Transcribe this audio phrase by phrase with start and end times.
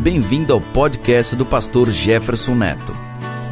[0.00, 2.94] Bem-vindo ao podcast do pastor Jefferson Neto.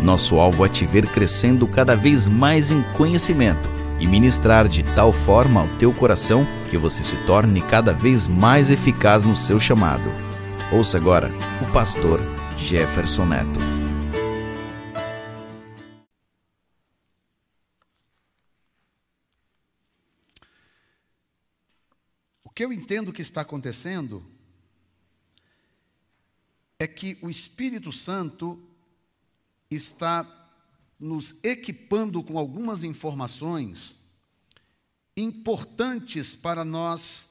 [0.01, 3.69] Nosso alvo é te ver crescendo cada vez mais em conhecimento
[3.99, 8.71] e ministrar de tal forma ao teu coração que você se torne cada vez mais
[8.71, 10.09] eficaz no seu chamado.
[10.71, 11.33] Ouça agora
[11.69, 12.23] o pastor
[12.57, 13.59] Jefferson Neto.
[22.45, 24.36] O que eu entendo que está acontecendo
[26.79, 28.63] é que o Espírito Santo
[29.71, 30.27] está
[30.99, 33.97] nos equipando com algumas informações
[35.17, 37.27] importantes para nós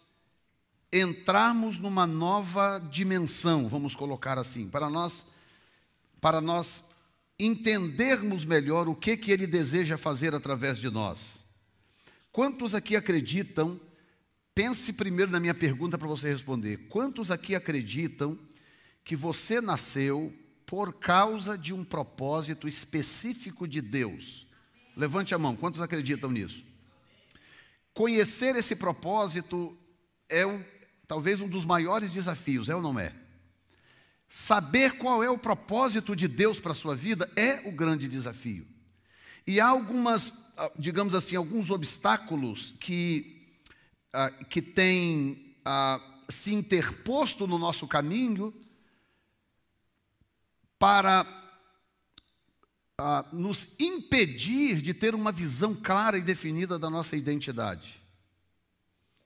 [0.91, 5.26] entrarmos numa nova dimensão, vamos colocar assim, para nós
[6.21, 6.85] para nós
[7.38, 11.38] entendermos melhor o que que ele deseja fazer através de nós.
[12.32, 13.80] Quantos aqui acreditam?
[14.55, 16.88] Pense primeiro na minha pergunta para você responder.
[16.88, 18.40] Quantos aqui acreditam
[19.05, 20.34] que você nasceu
[20.66, 24.48] por causa de um propósito específico de Deus.
[24.98, 26.66] Levante a mão, quantos acreditam nisso?
[27.94, 29.77] Conhecer esse propósito
[30.27, 30.66] é o,
[31.07, 33.13] talvez um dos maiores desafios, é ou não é?
[34.27, 38.68] Saber qual é o propósito de Deus para a sua vida é o grande desafio.
[39.46, 43.55] E há algumas, ah, digamos assim, alguns obstáculos que,
[44.16, 48.51] uh, que têm uh, se interposto no nosso caminho
[50.86, 51.26] para
[53.02, 58.00] uh, nos impedir de ter uma visão clara e definida da nossa identidade.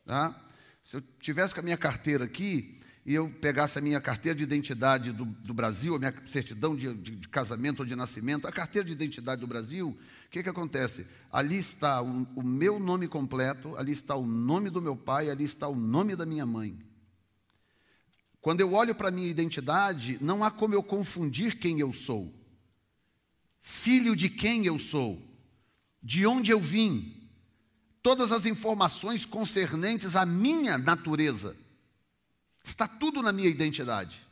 [0.06, 0.34] Tá?
[0.82, 4.44] Se eu tivesse com a minha carteira aqui e eu pegasse a minha carteira de
[4.46, 8.54] identidade do, do Brasil, a minha certidão de, de, de, casamento ou de nascimento, a
[8.54, 11.06] carteira de identidade do Brasil, o que, que acontece?
[11.30, 15.44] Ali está o, o meu nome completo, ali está o nome do meu pai, ali
[15.44, 16.80] está o nome da minha mãe.
[18.42, 22.34] Quando eu olho para a minha identidade, não há como eu confundir quem eu sou.
[23.62, 25.22] Filho de quem eu sou,
[26.02, 27.30] de onde eu vim,
[28.02, 31.56] todas as informações concernentes à minha natureza.
[32.64, 34.26] Está tudo na minha identidade.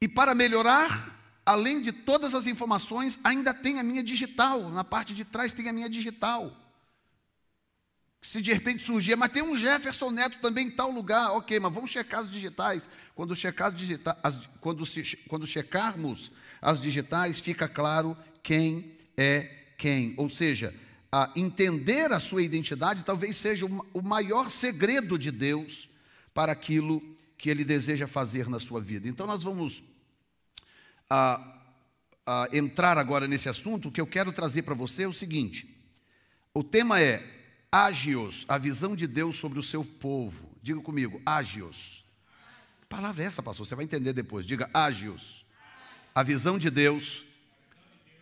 [0.00, 4.70] E para melhorar, além de todas as informações, ainda tem a minha digital.
[4.70, 6.54] Na parte de trás tem a minha digital.
[8.22, 11.72] Se de repente surgir, mas tem um Jefferson Neto também em tal lugar, ok, mas
[11.72, 12.88] vamos checar as digitais.
[13.14, 20.12] Quando, checar digita as, quando, se, quando checarmos as digitais, fica claro quem é quem.
[20.18, 20.74] Ou seja,
[21.10, 25.88] a entender a sua identidade talvez seja o, maior segredo de Deus
[26.34, 27.02] para aquilo
[27.38, 29.08] que Ele deseja fazer na sua vida.
[29.08, 29.82] Então nós vamos
[31.08, 31.58] a,
[32.26, 33.88] a entrar agora nesse assunto.
[33.88, 35.74] O que eu quero trazer para você é o seguinte:
[36.52, 37.39] o tema é
[37.72, 40.50] Ágios, a visão de Deus sobre o seu povo.
[40.60, 42.04] Diga comigo, ágios.
[42.80, 43.64] Que palavra é essa, pastor?
[43.64, 44.44] Você vai entender depois.
[44.44, 45.46] Diga ágios.
[46.12, 47.24] A visão de Deus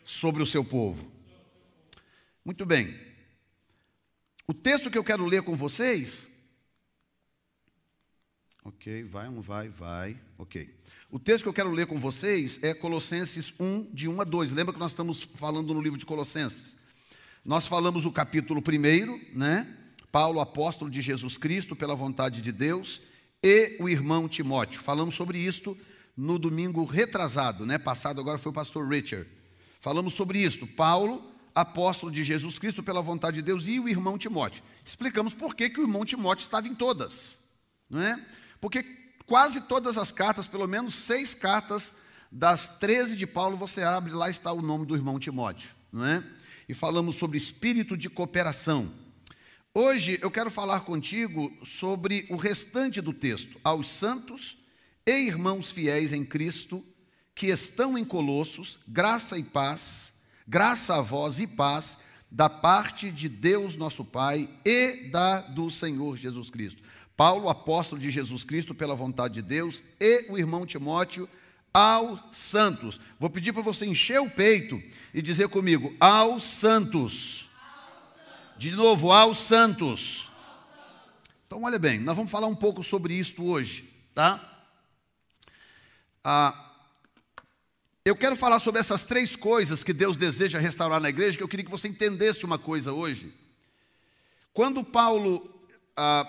[0.04, 1.10] sobre o seu povo.
[2.44, 2.98] Muito bem.
[4.46, 6.30] O texto que eu quero ler com vocês.
[8.62, 10.20] Ok, vai, um vai, vai.
[10.36, 10.74] Ok.
[11.10, 14.50] O texto que eu quero ler com vocês é Colossenses 1, de 1 a 2.
[14.50, 16.77] Lembra que nós estamos falando no livro de Colossenses?
[17.48, 19.66] Nós falamos o capítulo primeiro, né?
[20.12, 23.00] Paulo, apóstolo de Jesus Cristo, pela vontade de Deus,
[23.42, 24.82] e o irmão Timóteo.
[24.82, 25.74] Falamos sobre isto
[26.14, 27.78] no domingo retrasado, né?
[27.78, 29.26] Passado agora foi o pastor Richard.
[29.80, 30.66] Falamos sobre isto.
[30.66, 34.62] Paulo, apóstolo de Jesus Cristo, pela vontade de Deus, e o irmão Timóteo.
[34.84, 37.38] Explicamos por que, que o irmão Timóteo estava em todas,
[37.88, 38.22] não é?
[38.60, 38.82] Porque
[39.24, 41.94] quase todas as cartas, pelo menos seis cartas
[42.30, 46.22] das 13 de Paulo, você abre, lá está o nome do irmão Timóteo, não é?
[46.68, 48.92] E falamos sobre espírito de cooperação.
[49.72, 54.58] Hoje eu quero falar contigo sobre o restante do texto, aos santos
[55.06, 56.84] e irmãos fiéis em Cristo
[57.34, 60.14] que estão em Colossos, graça e paz,
[60.46, 61.98] graça a vós e paz
[62.30, 66.82] da parte de Deus nosso Pai e da do Senhor Jesus Cristo.
[67.16, 71.28] Paulo, apóstolo de Jesus Cristo pela vontade de Deus, e o irmão Timóteo,
[71.72, 73.00] aos santos.
[73.18, 74.82] Vou pedir para você encher o peito
[75.12, 77.48] e dizer comigo: aos santos.
[78.56, 80.30] De novo, aos santos.
[81.46, 84.58] Então, olha bem, nós vamos falar um pouco sobre isto hoje, tá?
[86.22, 86.68] Ah,
[88.04, 91.48] eu quero falar sobre essas três coisas que Deus deseja restaurar na igreja, que eu
[91.48, 93.32] queria que você entendesse uma coisa hoje.
[94.52, 95.62] Quando Paulo
[95.96, 96.26] ah,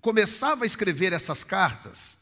[0.00, 2.13] começava a escrever essas cartas,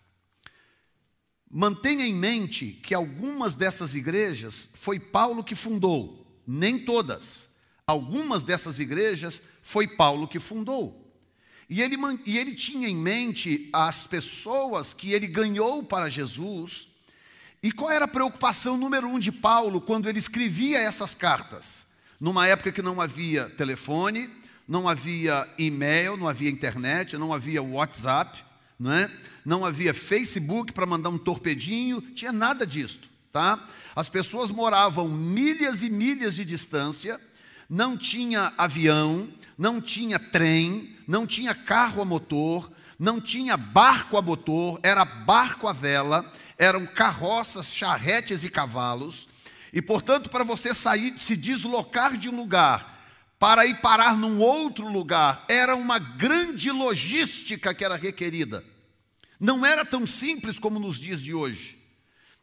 [1.54, 7.50] Mantenha em mente que algumas dessas igrejas foi Paulo que fundou, nem todas.
[7.87, 11.14] Algumas dessas igrejas foi Paulo que fundou.
[11.69, 16.88] E ele, e ele tinha em mente as pessoas que ele ganhou para Jesus.
[17.62, 21.87] E qual era a preocupação número um de Paulo quando ele escrevia essas cartas?
[22.19, 24.31] Numa época que não havia telefone,
[24.66, 28.43] não havia e-mail, não havia internet, não havia WhatsApp,
[28.78, 29.10] não, é?
[29.44, 33.00] Não havia Facebook para mandar um torpedinho, tinha nada disso,
[33.32, 33.58] tá?
[33.94, 37.20] As pessoas moravam milhas e milhas de distância,
[37.68, 39.28] não tinha avião,
[39.58, 45.66] não tinha trem, não tinha carro a motor, não tinha barco a motor, era barco
[45.66, 49.28] a vela, eram carroças, charretes e cavalos.
[49.72, 52.92] E, portanto, para você sair, se deslocar de um lugar
[53.38, 58.64] para ir parar num outro lugar, era uma grande logística que era requerida.
[59.42, 61.76] Não era tão simples como nos dias de hoje.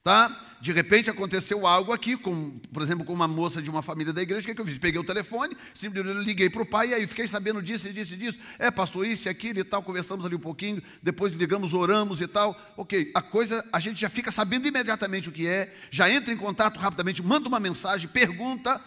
[0.04, 0.58] Tá?
[0.60, 4.22] De repente aconteceu algo aqui, com, por exemplo, com uma moça de uma família da
[4.22, 4.78] igreja, o que, é que eu fiz?
[4.78, 8.16] Peguei o telefone, simplesmente liguei para o pai, e aí fiquei sabendo disso e disso
[8.16, 8.40] e disso.
[8.58, 12.28] É, pastor, isso e aquilo e tal, conversamos ali um pouquinho, depois ligamos, oramos e
[12.28, 12.54] tal.
[12.76, 16.38] Ok, a coisa, a gente já fica sabendo imediatamente o que é, já entra em
[16.38, 18.82] contato rapidamente, manda uma mensagem, pergunta.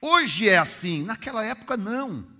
[0.00, 2.39] Hoje é assim, naquela época não.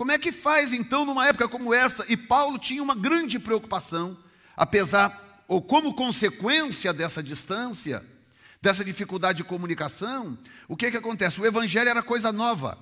[0.00, 2.06] Como é que faz então numa época como essa?
[2.08, 4.16] E Paulo tinha uma grande preocupação,
[4.56, 8.02] apesar ou como consequência dessa distância,
[8.62, 11.38] dessa dificuldade de comunicação, o que, que acontece?
[11.38, 12.78] O evangelho era coisa nova.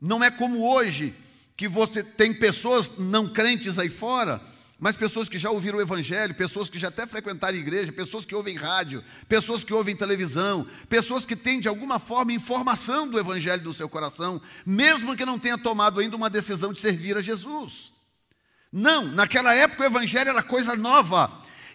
[0.00, 1.14] Não é como hoje,
[1.56, 4.40] que você tem pessoas não crentes aí fora,
[4.82, 8.34] mas pessoas que já ouviram o evangelho, pessoas que já até frequentaram igreja, pessoas que
[8.34, 13.62] ouvem rádio, pessoas que ouvem televisão, pessoas que têm de alguma forma informação do evangelho
[13.62, 17.92] do seu coração, mesmo que não tenha tomado ainda uma decisão de servir a Jesus.
[18.72, 21.30] Não, naquela época o evangelho era coisa nova.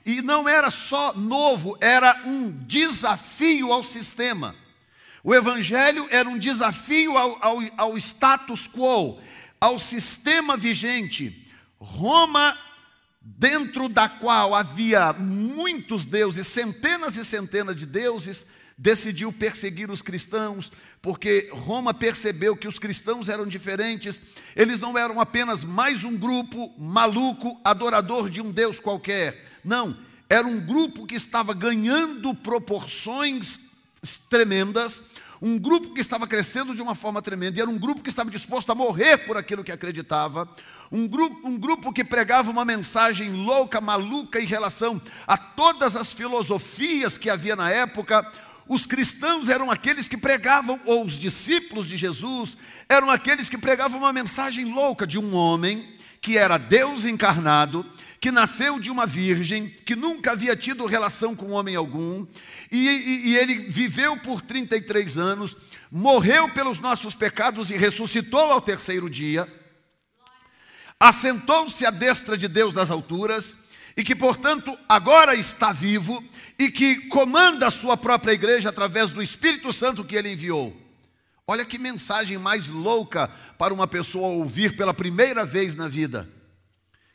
[0.05, 4.53] E não era só novo, era um desafio ao sistema.
[5.23, 9.17] O Evangelho era um desafio ao, ao, ao status quo,
[9.61, 11.49] ao sistema vigente.
[11.79, 12.57] Roma,
[13.35, 18.45] dentro da qual havia muitos deuses, centenas e centenas de deuses,
[18.77, 20.71] decidiu perseguir os cristãos,
[21.01, 24.21] porque Roma percebeu que os cristãos eram diferentes,
[24.55, 29.45] eles não eram apenas mais um grupo maluco, adorador de um Deus qualquer.
[29.63, 29.97] Não,
[30.29, 33.59] era um grupo que estava ganhando proporções
[34.29, 35.03] tremendas,
[35.41, 38.29] um grupo que estava crescendo de uma forma tremenda, e era um grupo que estava
[38.29, 40.49] disposto a morrer por aquilo que acreditava,
[40.91, 46.13] um grupo, um grupo que pregava uma mensagem louca, maluca em relação a todas as
[46.13, 48.25] filosofias que havia na época.
[48.67, 52.57] Os cristãos eram aqueles que pregavam, ou os discípulos de Jesus,
[52.87, 55.85] eram aqueles que pregavam uma mensagem louca de um homem
[56.21, 57.85] que era Deus encarnado,
[58.19, 62.25] que nasceu de uma virgem, que nunca havia tido relação com homem algum,
[62.71, 65.55] e, e, e ele viveu por 33 anos,
[65.91, 69.47] morreu pelos nossos pecados e ressuscitou ao terceiro dia,
[70.99, 73.55] assentou-se à destra de Deus das alturas,
[73.95, 76.23] e que, portanto, agora está vivo
[76.59, 80.75] e que comanda a sua própria igreja através do Espírito Santo que ele enviou.
[81.47, 83.27] Olha que mensagem mais louca
[83.57, 86.29] para uma pessoa ouvir pela primeira vez na vida.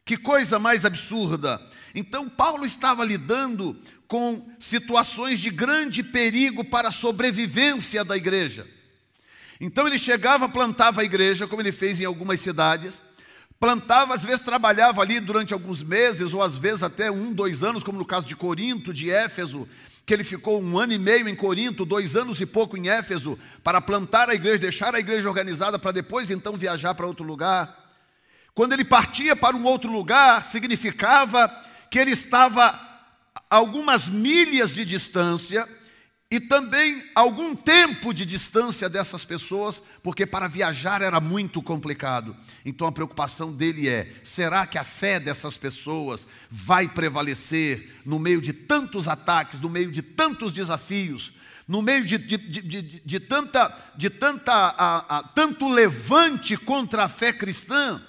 [0.05, 1.61] Que coisa mais absurda!
[1.95, 3.77] Então, Paulo estava lidando
[4.13, 8.67] com situações de grande perigo para a sobrevivência da igreja.
[9.59, 13.03] Então, ele chegava, plantava a igreja, como ele fez em algumas cidades,
[13.59, 17.83] plantava, às vezes trabalhava ali durante alguns meses, ou às vezes até um, dois anos,
[17.83, 19.67] como no caso de Corinto, de Éfeso,
[20.05, 23.39] que ele ficou um ano e meio em Corinto, dois anos e pouco em Éfeso,
[23.65, 27.97] para plantar a igreja, deixar a igreja organizada, para depois então viajar para outro lugar.
[28.55, 31.51] Quando ele partia para um outro lugar, significava
[31.91, 32.92] que ele estava
[33.53, 35.69] algumas milhas de distância
[36.31, 42.35] e também algum tempo de distância dessas pessoas, porque para viajar era muito complicado.
[42.65, 48.41] Então a preocupação dele é: será que a fé dessas pessoas vai prevalecer no meio
[48.41, 51.35] de tantos ataques, no meio de tantos desafios?
[51.69, 57.09] no meio de, de, de, de, tanta, de tanta, a, a, tanto levante contra a
[57.09, 58.03] fé cristã,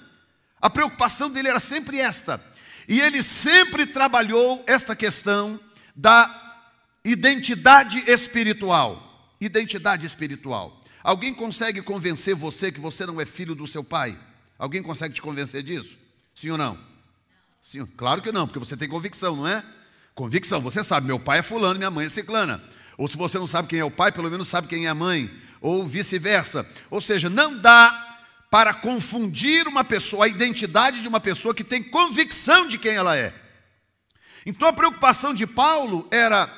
[0.60, 2.44] a preocupação dele era sempre esta.
[2.88, 5.58] E ele sempre trabalhou esta questão
[5.94, 6.28] da
[7.04, 9.34] identidade espiritual.
[9.40, 10.80] Identidade espiritual.
[11.02, 14.18] Alguém consegue convencer você que você não é filho do seu pai?
[14.58, 15.98] Alguém consegue te convencer disso?
[16.34, 16.78] Sim ou não?
[17.60, 19.62] Sim, claro que não, porque você tem convicção, não é?
[20.14, 22.62] Convicção, você sabe, meu pai é fulano, minha mãe é ciclana.
[22.96, 24.94] Ou se você não sabe quem é o pai, pelo menos sabe quem é a
[24.94, 26.66] mãe, ou vice-versa.
[26.90, 28.13] Ou seja, não dá
[28.54, 33.16] para confundir uma pessoa, a identidade de uma pessoa que tem convicção de quem ela
[33.16, 33.34] é.
[34.46, 36.48] Então a preocupação de Paulo era: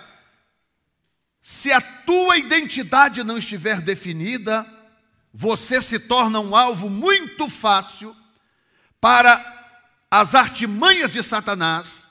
[1.40, 4.66] se a tua identidade não estiver definida,
[5.32, 8.14] você se torna um alvo muito fácil
[9.00, 9.42] para
[10.10, 12.02] as artimanhas de Satanás,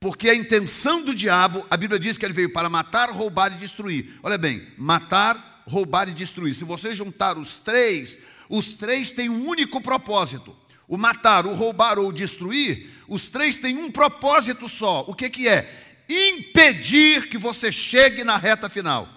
[0.00, 3.58] porque a intenção do diabo, a Bíblia diz que ele veio para matar, roubar e
[3.58, 4.18] destruir.
[4.24, 6.56] Olha bem, matar, roubar e destruir.
[6.56, 11.98] Se você juntar os três, os três têm um único propósito: o matar, o roubar
[11.98, 12.92] ou o destruir.
[13.06, 15.04] Os três têm um propósito só.
[15.06, 16.04] O que, que é?
[16.08, 19.08] Impedir que você chegue na reta final.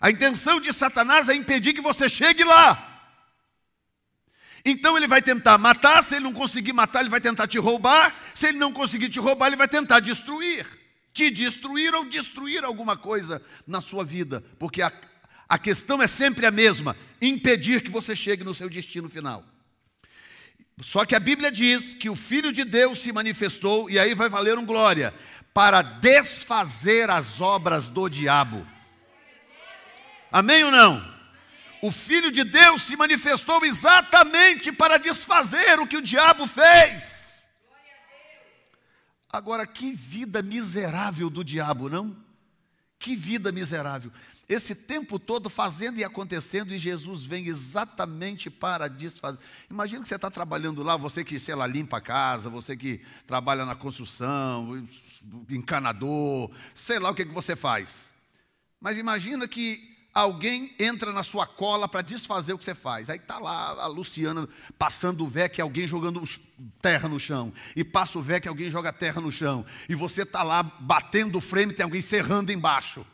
[0.00, 2.90] A intenção de Satanás é impedir que você chegue lá.
[4.64, 8.14] Então ele vai tentar matar, se ele não conseguir matar, ele vai tentar te roubar,
[8.34, 10.66] se ele não conseguir te roubar, ele vai tentar destruir.
[11.12, 14.90] Te destruir ou destruir alguma coisa na sua vida, porque a,
[15.48, 19.44] a questão é sempre a mesma: impedir que você chegue no seu destino final.
[20.80, 24.28] Só que a Bíblia diz que o Filho de Deus se manifestou, e aí vai
[24.28, 25.14] valer um glória,
[25.52, 28.66] para desfazer as obras do diabo.
[30.32, 31.14] Amém ou não?
[31.80, 37.46] O Filho de Deus se manifestou exatamente para desfazer o que o diabo fez.
[39.30, 42.16] Agora, que vida miserável do diabo, não?
[42.98, 44.10] Que vida miserável.
[44.48, 49.38] Esse tempo todo fazendo e acontecendo, e Jesus vem exatamente para desfazer.
[49.70, 53.00] Imagina que você está trabalhando lá, você que, sei lá, limpa a casa, você que
[53.26, 54.86] trabalha na construção,
[55.48, 58.12] encanador, sei lá o que, que você faz.
[58.78, 63.08] Mas imagina que alguém entra na sua cola para desfazer o que você faz.
[63.08, 64.46] Aí está lá a Luciana
[64.78, 66.22] passando o VEC, alguém jogando
[66.82, 67.50] terra no chão.
[67.74, 69.64] E passa o VEC, alguém joga terra no chão.
[69.88, 73.06] E você está lá batendo o frame, tem alguém serrando embaixo.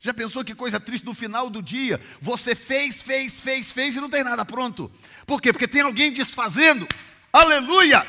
[0.00, 2.00] Já pensou que coisa triste no final do dia?
[2.22, 4.90] Você fez, fez, fez, fez e não tem nada pronto.
[5.26, 5.52] Por quê?
[5.52, 6.88] Porque tem alguém desfazendo.
[7.32, 8.06] Aleluia!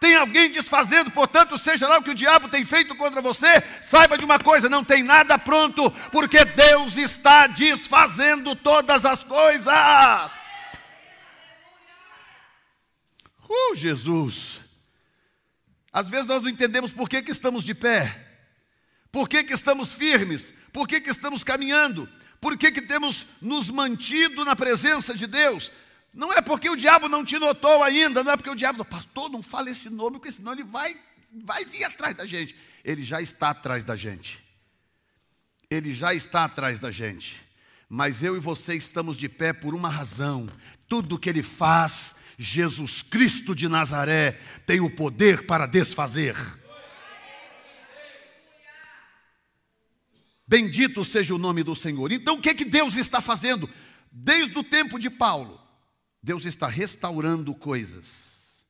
[0.00, 4.16] tem alguém desfazendo, portanto, seja lá o que o diabo tem feito contra você, saiba
[4.16, 10.32] de uma coisa: não tem nada pronto, porque Deus está desfazendo todas as coisas.
[13.46, 14.60] Uh, Jesus!
[15.92, 18.26] Às vezes nós não entendemos por que, que estamos de pé,
[19.12, 22.08] por que, que estamos firmes, por que, que estamos caminhando,
[22.40, 25.70] por que, que temos nos mantido na presença de Deus.
[26.12, 29.30] Não é porque o diabo não te notou ainda, não é porque o diabo, pastor,
[29.30, 30.96] não fala esse nome, porque senão ele vai,
[31.44, 32.56] vai vir atrás da gente.
[32.84, 34.42] Ele já está atrás da gente.
[35.70, 37.40] Ele já está atrás da gente.
[37.88, 40.48] Mas eu e você estamos de pé por uma razão.
[40.88, 46.34] Tudo que ele faz, Jesus Cristo de Nazaré tem o poder para desfazer.
[50.50, 52.10] Bendito seja o nome do Senhor.
[52.10, 53.70] Então o que, que Deus está fazendo?
[54.10, 55.60] Desde o tempo de Paulo,
[56.20, 58.64] Deus está restaurando coisas.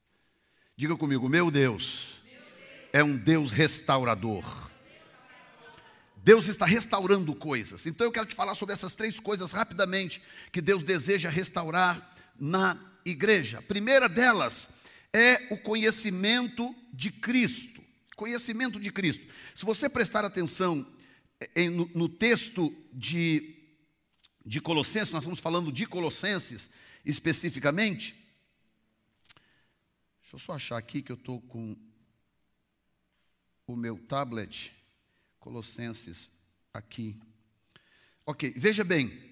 [0.77, 2.21] Diga comigo, meu Deus
[2.93, 4.45] é um Deus restaurador.
[6.23, 7.87] Deus está restaurando coisas.
[7.87, 10.21] Então eu quero te falar sobre essas três coisas rapidamente
[10.53, 13.61] que Deus deseja restaurar na igreja.
[13.61, 14.69] A primeira delas
[15.15, 17.83] é o conhecimento de Cristo.
[18.17, 19.25] Conhecimento de Cristo.
[19.55, 20.87] Se você prestar atenção
[21.71, 23.57] no, no texto de,
[24.45, 26.69] de Colossenses, nós estamos falando de Colossenses,
[27.05, 28.15] especificamente.
[30.23, 31.77] Deixa eu só achar aqui que eu estou com
[33.67, 34.73] o meu tablet,
[35.39, 36.31] Colossenses,
[36.73, 37.17] aqui.
[38.27, 39.31] Ok, veja bem.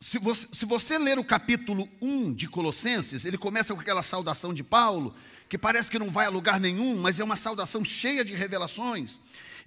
[0.00, 4.54] Se você, se você, ler o capítulo 1 de Colossenses, ele começa com aquela saudação
[4.54, 5.14] de Paulo,
[5.48, 9.18] que parece que não vai a lugar nenhum, mas é uma saudação cheia de revelações.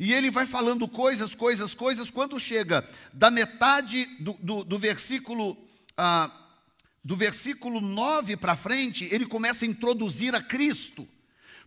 [0.02, 2.10] E ele vai falando coisas, coisas, coisas.
[2.10, 5.56] Quando chega da metade do, do, do versículo
[5.96, 6.32] ah,
[7.04, 11.08] do versículo 9 para frente, ele começa a introduzir a Cristo,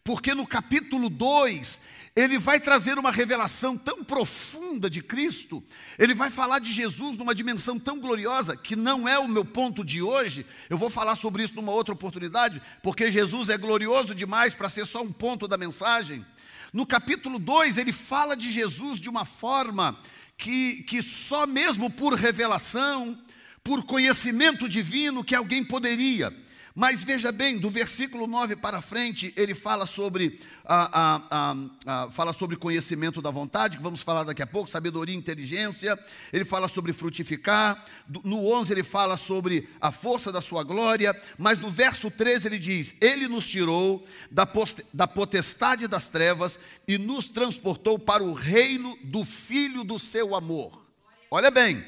[0.03, 1.79] porque no capítulo 2,
[2.17, 5.63] ele vai trazer uma revelação tão profunda de Cristo,
[5.97, 9.85] ele vai falar de Jesus numa dimensão tão gloriosa, que não é o meu ponto
[9.85, 14.55] de hoje, eu vou falar sobre isso numa outra oportunidade, porque Jesus é glorioso demais
[14.55, 16.27] para ser só um ponto da mensagem.
[16.75, 19.97] No capítulo 2, ele fala de Jesus de uma forma
[20.37, 23.17] que, que só mesmo por revelação,
[23.63, 26.35] por conhecimento divino que alguém poderia.
[26.77, 32.33] Mas veja bem, do versículo 9 para frente, ele fala sobre, ah, ah, ah, fala
[32.33, 35.97] sobre conhecimento da vontade, que vamos falar daqui a pouco, sabedoria e inteligência.
[36.33, 37.85] Ele fala sobre frutificar.
[38.25, 41.17] No 11 ele fala sobre a força da sua glória.
[41.39, 44.49] Mas no verso 13 ele diz: Ele nos tirou da,
[44.93, 50.85] da potestade das trevas e nos transportou para o reino do Filho do seu amor.
[51.31, 51.85] Olha bem,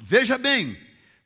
[0.00, 0.76] veja bem,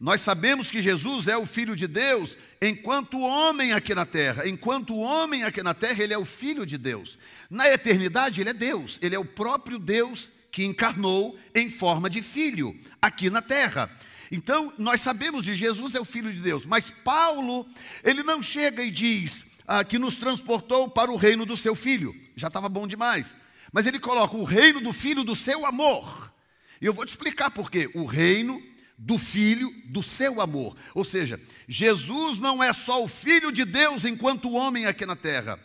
[0.01, 4.49] nós sabemos que Jesus é o Filho de Deus enquanto homem aqui na terra.
[4.49, 7.19] Enquanto homem aqui na terra, ele é o Filho de Deus.
[7.51, 8.99] Na eternidade, ele é Deus.
[9.03, 13.91] Ele é o próprio Deus que encarnou em forma de filho aqui na terra.
[14.33, 17.67] Então, nós sabemos de Jesus é o Filho de Deus, mas Paulo,
[18.03, 22.15] ele não chega e diz ah, que nos transportou para o reino do seu Filho,
[22.37, 23.35] já estava bom demais,
[23.73, 26.33] mas ele coloca o reino do Filho do seu amor.
[26.81, 27.91] E eu vou te explicar por quê.
[27.95, 28.63] O reino
[29.03, 30.77] do Filho do seu amor.
[30.95, 35.59] Ou seja, Jesus não é só o Filho de Deus enquanto homem aqui na terra.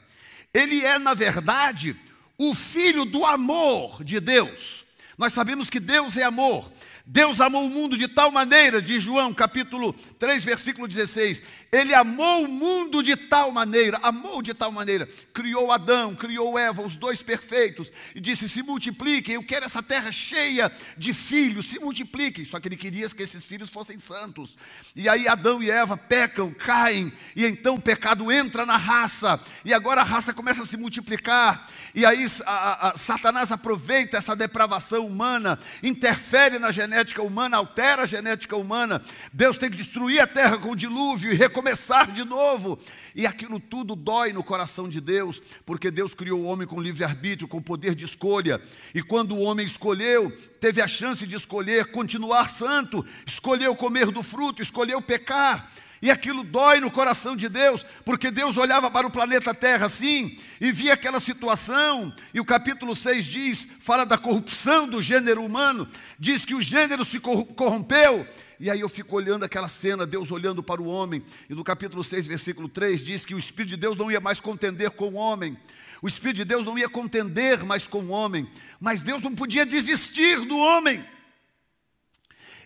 [0.53, 1.97] Ele é, na verdade,
[2.37, 4.85] o Filho do amor de Deus.
[5.17, 6.71] Nós sabemos que Deus é amor.
[7.07, 11.39] Deus amou o mundo de tal maneira, diz João capítulo 3, versículo 16.
[11.71, 16.81] Ele amou o mundo de tal maneira, amou de tal maneira, criou Adão, criou Eva,
[16.81, 21.77] os dois perfeitos, e disse: se multipliquem, eu quero essa terra cheia de filhos, se
[21.79, 22.43] multipliquem.
[22.43, 24.57] Só que ele queria que esses filhos fossem santos.
[24.95, 29.75] E aí Adão e Eva pecam, caem, e então o pecado entra na raça, e
[29.75, 35.07] agora a raça começa a se multiplicar, e aí a, a, Satanás aproveita essa depravação
[35.07, 39.01] humana, interfere na genética humana, altera a genética humana.
[39.31, 42.77] Deus tem que destruir a terra com o dilúvio e recomeçar de novo.
[43.15, 47.47] E aquilo tudo dói no coração de Deus, porque Deus criou o homem com livre-arbítrio,
[47.47, 48.61] com poder de escolha.
[48.93, 54.21] E quando o homem escolheu, teve a chance de escolher continuar santo, escolheu comer do
[54.21, 55.71] fruto, escolheu pecar.
[56.05, 60.37] E aquilo dói no coração de Deus, porque Deus olhava para o planeta Terra assim
[60.61, 65.87] e via aquela situação, e o capítulo 6 diz, fala da corrupção do gênero humano,
[66.19, 68.23] diz que o gênero se corrompeu,
[68.59, 72.03] e aí eu fico olhando aquela cena, Deus olhando para o homem, e no capítulo
[72.03, 75.15] 6, versículo 3, diz que o Espírito de Deus não ia mais contender com o
[75.15, 75.57] homem,
[76.03, 78.47] o Espírito de Deus não ia contender mais com o homem,
[78.79, 81.03] mas Deus não podia desistir do homem.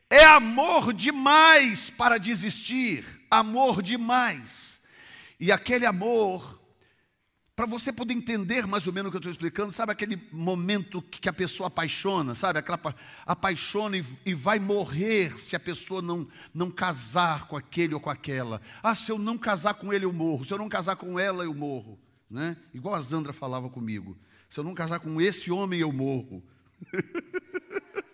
[0.10, 4.82] É amor demais para desistir amor demais.
[5.40, 6.60] E aquele amor,
[7.56, 11.02] para você poder entender mais ou menos o que eu estou explicando, sabe aquele momento
[11.02, 12.60] que a pessoa apaixona, sabe?
[12.60, 12.80] Aquela
[13.26, 18.10] apaixona e, e vai morrer se a pessoa não, não casar com aquele ou com
[18.10, 18.62] aquela.
[18.84, 20.46] Ah, se eu não casar com ele, eu morro.
[20.46, 22.00] Se eu não casar com ela, eu morro.
[22.30, 22.56] Né?
[22.74, 24.18] Igual a Zandra falava comigo.
[24.50, 26.44] Se eu não casar com esse homem, eu morro.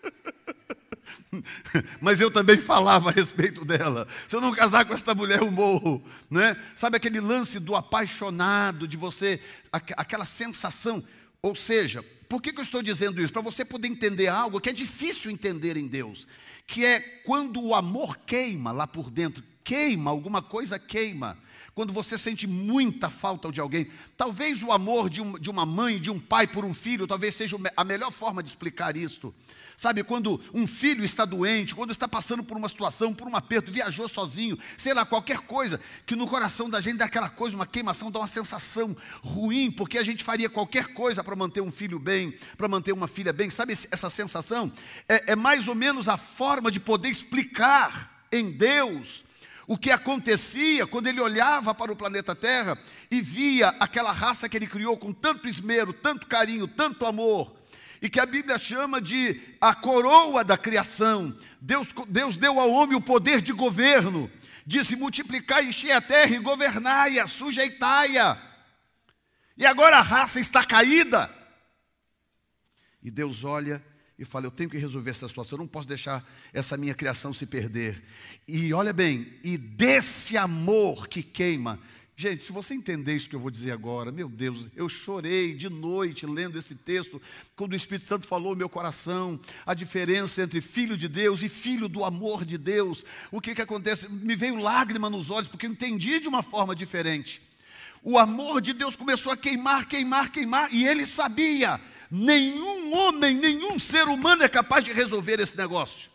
[2.02, 4.08] Mas eu também falava a respeito dela.
[4.28, 6.04] Se eu não casar com esta mulher, eu morro.
[6.30, 6.56] Né?
[6.76, 9.39] Sabe aquele lance do apaixonado, de você,
[9.71, 11.04] aquela sensação.
[11.41, 13.34] Ou seja, por que, que eu estou dizendo isso?
[13.34, 16.28] Para você poder entender algo que é difícil entender em Deus,
[16.65, 21.38] que é quando o amor queima lá por dentro, queima, alguma coisa queima
[21.76, 23.88] quando você sente muita falta de alguém.
[24.15, 27.36] Talvez o amor de, um, de, uma mãe, de um pai por um filho, talvez
[27.36, 29.36] seja a melhor forma de explicar isto.
[29.77, 33.71] Sabe, quando um filho está doente, quando está passando por uma situação, por um aperto,
[33.71, 37.67] viajou sozinho, sei lá, qualquer coisa, que no coração da gente dá aquela coisa, uma
[37.67, 41.99] queimação, dá uma sensação ruim, porque a gente faria qualquer coisa para manter um filho
[41.99, 43.49] bem, para manter uma filha bem.
[43.49, 44.71] Sabe essa sensação?
[45.09, 49.25] É, é mais ou menos a forma de poder explicar em Deus
[49.67, 52.77] o que acontecia quando ele olhava para o planeta Terra
[53.09, 57.51] e via aquela raça que ele criou com tanto esmero, tanto carinho, tanto amor
[58.05, 61.35] e que a Bíblia chama de a coroa da criação.
[61.59, 64.29] Deus, Deus deu ao homem o poder de governo,
[64.63, 68.39] disse: multiplicai, enchei a terra e governai-a, sujeitai-a.
[69.57, 71.35] E agora a raça está caída.
[73.01, 73.83] E Deus olha
[74.19, 77.33] e fala: Eu tenho que resolver essa situação, eu não posso deixar essa minha criação
[77.33, 78.03] se perder.
[78.47, 81.79] E olha bem, e desse amor que queima,
[82.17, 85.67] Gente, se você entender isso que eu vou dizer agora, meu Deus, eu chorei de
[85.67, 87.21] noite lendo esse texto,
[87.58, 91.49] quando o Espírito Santo falou no meu coração, a diferença entre filho de Deus e
[91.49, 93.04] filho do amor de Deus.
[93.30, 94.08] O que que acontece?
[94.08, 97.41] Me veio lágrima nos olhos, porque eu entendi de uma forma diferente.
[98.01, 103.78] O amor de Deus começou a queimar, queimar, queimar, e ele sabia: nenhum homem, nenhum
[103.78, 106.10] ser humano é capaz de resolver esse negócio.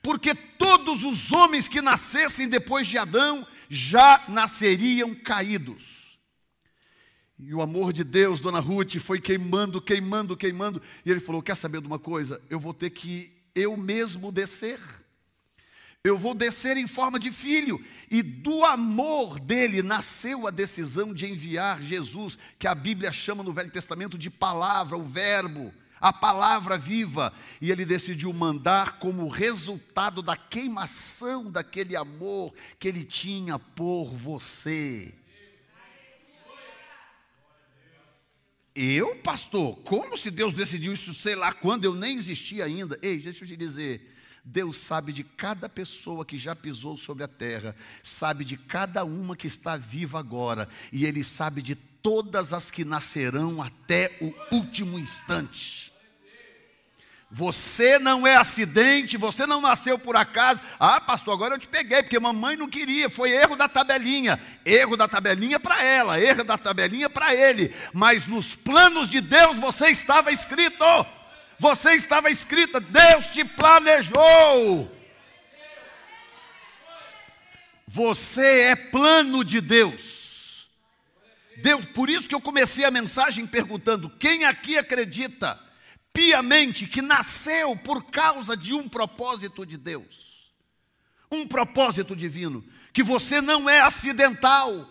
[0.00, 6.18] Porque todos os homens que nascessem depois de Adão, já nasceriam caídos.
[7.38, 10.80] E o amor de Deus, Dona Ruth, foi queimando, queimando, queimando.
[11.04, 12.40] E ele falou: Quer saber de uma coisa?
[12.48, 14.80] Eu vou ter que eu mesmo descer.
[16.02, 17.82] Eu vou descer em forma de filho.
[18.10, 23.52] E do amor dele nasceu a decisão de enviar Jesus, que a Bíblia chama no
[23.52, 25.72] Velho Testamento de palavra, o Verbo
[26.04, 33.06] a palavra viva, e ele decidiu mandar como resultado da queimação daquele amor que ele
[33.06, 35.14] tinha por você.
[38.74, 42.98] Eu, pastor, como se Deus decidiu isso, sei lá quando, eu nem existia ainda.
[43.00, 44.14] Ei, deixa eu te dizer.
[44.44, 49.34] Deus sabe de cada pessoa que já pisou sobre a terra, sabe de cada uma
[49.34, 54.98] que está viva agora, e Ele sabe de todas as que nascerão até o último
[54.98, 55.93] instante.
[57.36, 60.60] Você não é acidente, você não nasceu por acaso.
[60.78, 64.38] Ah, pastor, agora eu te peguei, porque mamãe não queria, foi erro da tabelinha.
[64.64, 67.74] Erro da tabelinha para ela, erro da tabelinha para ele.
[67.92, 70.84] Mas nos planos de Deus você estava escrito.
[71.58, 74.96] Você estava escrita, Deus te planejou.
[77.88, 80.68] Você é plano de Deus.
[81.56, 85.58] Deus, por isso que eu comecei a mensagem perguntando: quem aqui acredita
[86.14, 90.54] piamente que nasceu por causa de um propósito de Deus,
[91.28, 94.88] um propósito divino, que você não é acidental,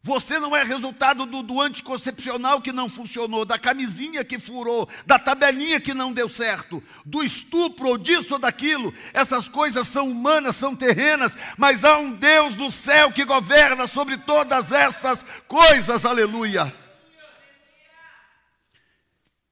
[0.00, 5.18] você não é resultado do, do, anticoncepcional que não funcionou, da camisinha que furou, da
[5.18, 8.94] tabelinha que não deu certo, do estupro ou disso ou daquilo.
[9.12, 14.16] Essas coisas são humanas, são terrenas, mas há um Deus do céu que governa sobre
[14.16, 16.06] todas estas coisas.
[16.06, 16.87] Aleluia.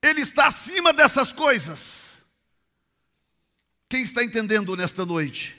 [0.07, 2.19] Ele está acima dessas coisas.
[3.89, 5.57] Quem está entendendo nesta noite?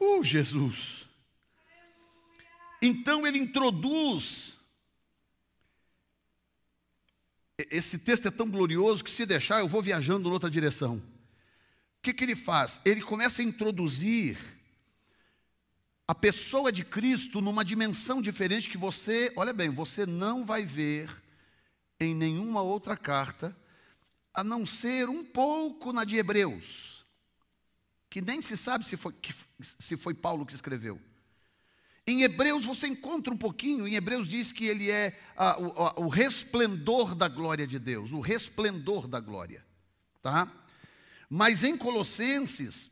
[0.00, 1.06] Uh, Jesus.
[2.82, 4.56] Então ele introduz.
[7.70, 10.96] Esse texto é tão glorioso que, se deixar, eu vou viajando outra direção.
[10.96, 12.80] O que, que ele faz?
[12.84, 14.38] Ele começa a introduzir
[16.10, 21.08] a pessoa de Cristo numa dimensão diferente que você, olha bem, você não vai ver
[22.00, 23.56] em nenhuma outra carta,
[24.34, 27.06] a não ser um pouco na de Hebreus,
[28.10, 29.14] que nem se sabe se foi,
[29.62, 31.00] se foi Paulo que escreveu.
[32.04, 36.00] Em Hebreus você encontra um pouquinho, em Hebreus diz que ele é a, o, a,
[36.00, 39.64] o resplendor da glória de Deus, o resplendor da glória,
[40.20, 40.52] tá?
[41.28, 42.89] Mas em Colossenses,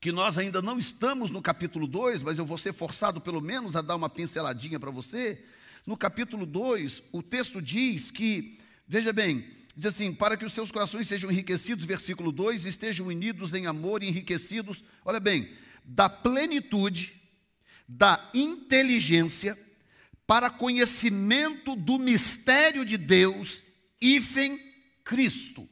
[0.00, 3.76] que nós ainda não estamos no capítulo 2, mas eu vou ser forçado pelo menos
[3.76, 5.42] a dar uma pinceladinha para você.
[5.86, 10.70] No capítulo 2, o texto diz que, veja bem, diz assim: para que os seus
[10.70, 15.50] corações sejam enriquecidos, versículo 2, estejam unidos em amor e enriquecidos, olha bem,
[15.84, 17.14] da plenitude,
[17.88, 19.58] da inteligência,
[20.26, 23.62] para conhecimento do mistério de Deus,
[24.00, 24.60] hífen
[25.04, 25.68] Cristo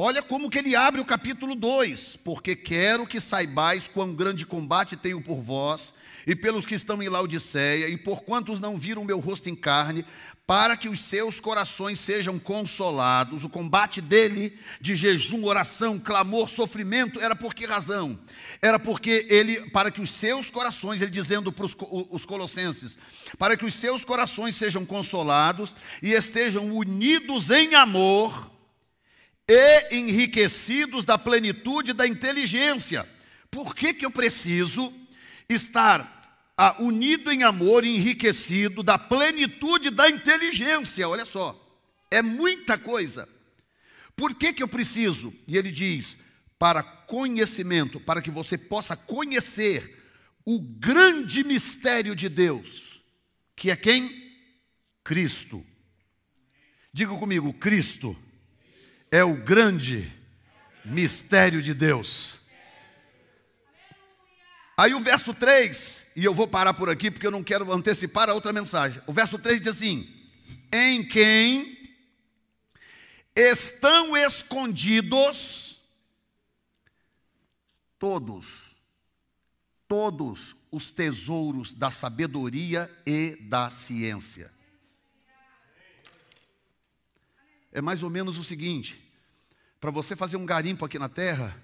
[0.00, 4.96] Olha como que ele abre o capítulo 2, porque quero que saibais quão grande combate
[4.96, 5.92] tenho por vós
[6.24, 10.04] e pelos que estão em Laodiceia e por quantos não viram meu rosto em carne,
[10.46, 13.42] para que os seus corações sejam consolados.
[13.42, 18.16] O combate dele de jejum, oração, clamor, sofrimento era por que razão?
[18.62, 21.76] Era porque ele, para que os seus corações, ele dizendo para os,
[22.08, 22.96] os colossenses,
[23.36, 28.57] para que os seus corações sejam consolados e estejam unidos em amor
[29.48, 33.08] e enriquecidos da plenitude da inteligência.
[33.50, 34.92] Por que, que eu preciso
[35.48, 41.08] estar ah, unido em amor enriquecido da plenitude da inteligência?
[41.08, 41.58] Olha só,
[42.10, 43.26] é muita coisa.
[44.14, 45.34] Por que, que eu preciso?
[45.46, 46.18] E ele diz:
[46.58, 49.96] para conhecimento, para que você possa conhecer
[50.44, 53.00] o grande mistério de Deus,
[53.56, 54.28] que é quem?
[55.02, 55.64] Cristo.
[56.92, 58.16] Diga comigo, Cristo
[59.10, 60.12] é o grande
[60.84, 62.38] mistério de Deus.
[64.76, 68.28] Aí o verso 3, e eu vou parar por aqui porque eu não quero antecipar
[68.30, 69.02] a outra mensagem.
[69.06, 70.08] O verso 3 diz assim:
[70.72, 71.76] Em quem
[73.34, 75.80] estão escondidos
[77.98, 78.76] todos,
[79.88, 84.52] todos os tesouros da sabedoria e da ciência.
[87.72, 89.00] É mais ou menos o seguinte:
[89.80, 91.56] para você fazer um garimpo aqui na terra,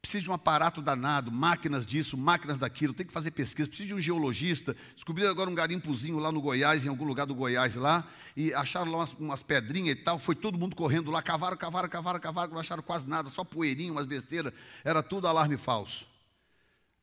[0.00, 3.94] precisa de um aparato danado, máquinas disso, máquinas daquilo, tem que fazer pesquisa, precisa de
[3.94, 4.76] um geologista.
[4.94, 8.90] Descobriram agora um garimpozinho lá no Goiás, em algum lugar do Goiás lá, e acharam
[8.92, 12.52] lá umas, umas pedrinhas e tal, foi todo mundo correndo lá, cavaram, cavaram, cavaram, cavaram,
[12.52, 14.52] não acharam quase nada, só poeirinho, umas besteiras,
[14.84, 16.06] era tudo alarme falso.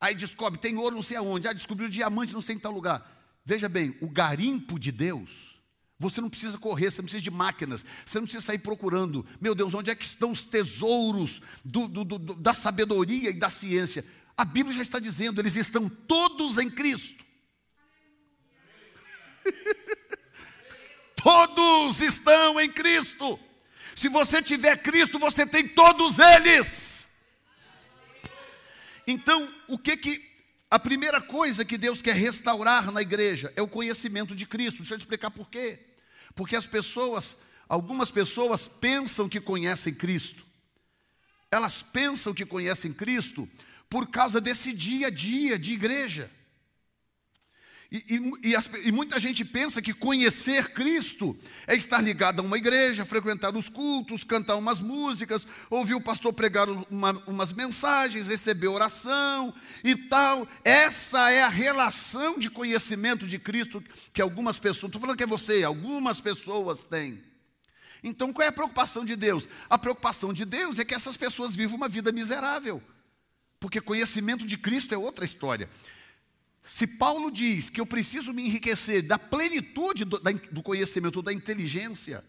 [0.00, 3.12] Aí descobre, tem ouro não sei aonde, ah, descobriu diamante não sei em tal lugar.
[3.44, 5.55] Veja bem, o garimpo de Deus
[5.98, 9.26] você não precisa correr, você não precisa de máquinas, você não precisa sair procurando.
[9.40, 13.48] Meu Deus, onde é que estão os tesouros do, do, do, da sabedoria e da
[13.48, 14.04] ciência?
[14.36, 17.24] A Bíblia já está dizendo, eles estão todos em Cristo.
[21.16, 23.40] todos estão em Cristo.
[23.94, 27.08] Se você tiver Cristo, você tem todos eles.
[29.06, 30.25] Então, o que que
[30.76, 34.78] a primeira coisa que Deus quer restaurar na igreja é o conhecimento de Cristo.
[34.78, 35.80] Deixa eu te explicar por quê.
[36.34, 40.44] Porque as pessoas, algumas pessoas pensam que conhecem Cristo.
[41.50, 43.48] Elas pensam que conhecem Cristo
[43.88, 46.30] por causa desse dia a dia de igreja.
[47.90, 47.98] E,
[48.42, 52.58] e, e, as, e, muita gente pensa que conhecer Cristo é estar ligado a uma
[52.58, 58.66] igreja, frequentar os cultos, cantar umas músicas, ouvir o pastor pregar uma, umas mensagens, receber
[58.66, 60.48] oração e tal.
[60.64, 65.26] Essa é a relação de conhecimento de Cristo que algumas pessoas, estou falando que é
[65.26, 67.22] você, algumas pessoas têm.
[68.02, 69.48] Então qual é a preocupação de Deus?
[69.70, 72.82] A preocupação de Deus é que essas pessoas vivam uma vida miserável,
[73.60, 75.68] porque conhecimento de Cristo é outra história.
[76.68, 81.32] Se Paulo diz que eu preciso me enriquecer da plenitude do, da, do conhecimento, da
[81.32, 82.24] inteligência,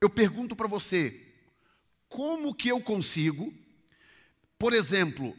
[0.00, 1.22] eu pergunto para você,
[2.08, 3.52] como que eu consigo,
[4.58, 5.36] por exemplo,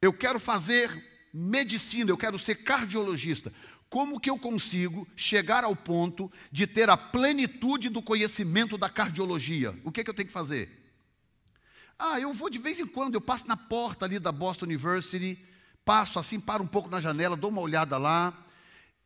[0.00, 0.88] eu quero fazer
[1.34, 3.52] medicina, eu quero ser cardiologista,
[3.88, 9.76] como que eu consigo chegar ao ponto de ter a plenitude do conhecimento da cardiologia?
[9.84, 10.70] O que, que eu tenho que fazer?
[11.98, 15.44] Ah, eu vou de vez em quando, eu passo na porta ali da Boston University,
[15.84, 18.32] passo assim, paro um pouco na janela, dou uma olhada lá.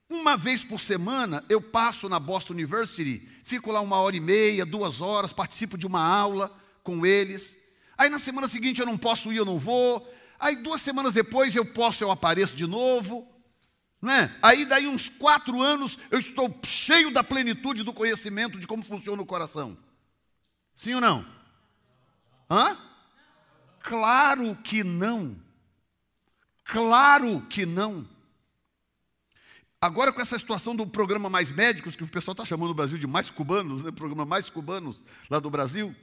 [0.09, 4.67] Uma vez por semana eu passo na Boston University, fico lá uma hora e meia,
[4.67, 7.57] duas horas, participo de uma aula com eles.
[7.97, 10.07] Aí na semana seguinte eu não posso ir, eu não vou.
[10.39, 13.27] Aí duas semanas depois eu posso, eu apareço de novo.
[14.01, 14.31] Não é?
[14.43, 19.23] Aí daí uns quatro anos eu estou cheio da plenitude do conhecimento de como funciona
[19.23, 19.77] o coração.
[20.77, 21.27] Sim ou não?
[22.51, 22.77] Hã?
[23.81, 25.44] Claro que não.
[26.65, 28.07] Claro que não.
[29.81, 32.97] Agora, com essa situação do programa Mais Médicos, que o pessoal está chamando o Brasil
[32.97, 33.93] de Mais Cubanos, né?
[33.93, 35.95] programa Mais Cubanos lá do Brasil,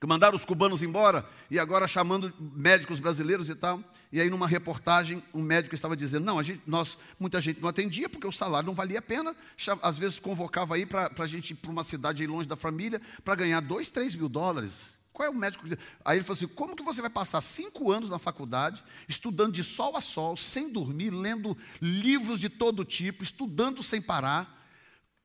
[0.00, 3.80] que mandaram os cubanos embora e agora chamando médicos brasileiros e tal.
[4.10, 7.68] E aí, numa reportagem, um médico estava dizendo: não, a gente, nós, muita gente não
[7.68, 9.36] atendia porque o salário não valia a pena.
[9.82, 13.00] Às vezes convocava aí para a gente ir para uma cidade aí longe da família
[13.22, 14.98] para ganhar dois, três mil dólares.
[15.20, 15.66] Qual é o médico?
[16.02, 19.62] Aí ele falou assim: como que você vai passar cinco anos na faculdade, estudando de
[19.62, 24.66] sol a sol, sem dormir, lendo livros de todo tipo, estudando sem parar,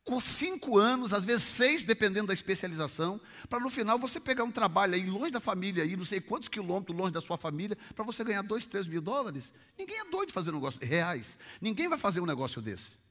[0.03, 4.51] com cinco anos, às vezes seis, dependendo da especialização, para no final você pegar um
[4.51, 8.03] trabalho aí longe da família, aí, não sei quantos quilômetros longe da sua família, para
[8.03, 9.53] você ganhar dois, três mil dólares?
[9.79, 11.37] Ninguém é doido de fazer um negócio reais.
[11.61, 13.04] Ninguém vai fazer um negócio desse.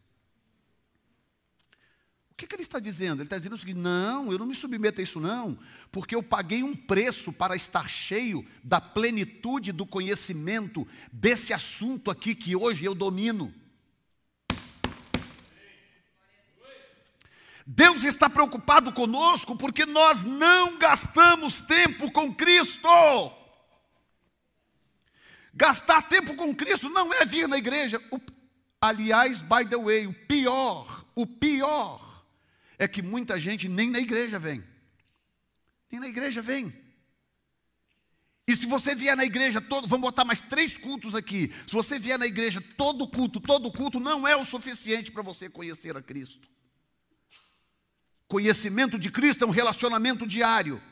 [2.35, 3.21] O que, que, ele está dizendo?
[3.21, 5.57] Ele está dizendo o seguinte: não, eu não me submeto a isso, não,
[5.93, 12.35] porque eu paguei um preço para estar cheio da plenitude do conhecimento desse assunto aqui
[12.35, 13.55] que hoje eu domino.
[17.65, 22.89] Deus está preocupado conosco porque nós não gastamos tempo com Cristo.
[25.55, 28.03] Gastar tempo com Cristo não é vir na igreja.
[28.11, 28.21] O,
[28.81, 32.14] aliás, by the way, o pior, o pior
[32.79, 34.63] é que muita gente nem na igreja vem.
[35.91, 36.73] Nem na igreja vem.
[38.47, 41.51] E se você vier na igreja todo, vamos botar mais três cultos aqui.
[41.67, 45.49] Se você vier na igreja todo culto, todo culto não é o suficiente para você
[45.49, 46.47] conhecer a Cristo.
[48.29, 50.83] Conhecimento de Cristo é um relacionamento diário.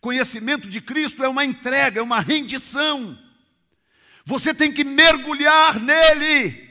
[0.00, 3.18] Conhecimento de Cristo é uma entrega, é uma rendição.
[4.24, 6.65] Você tem que mergulhar nele.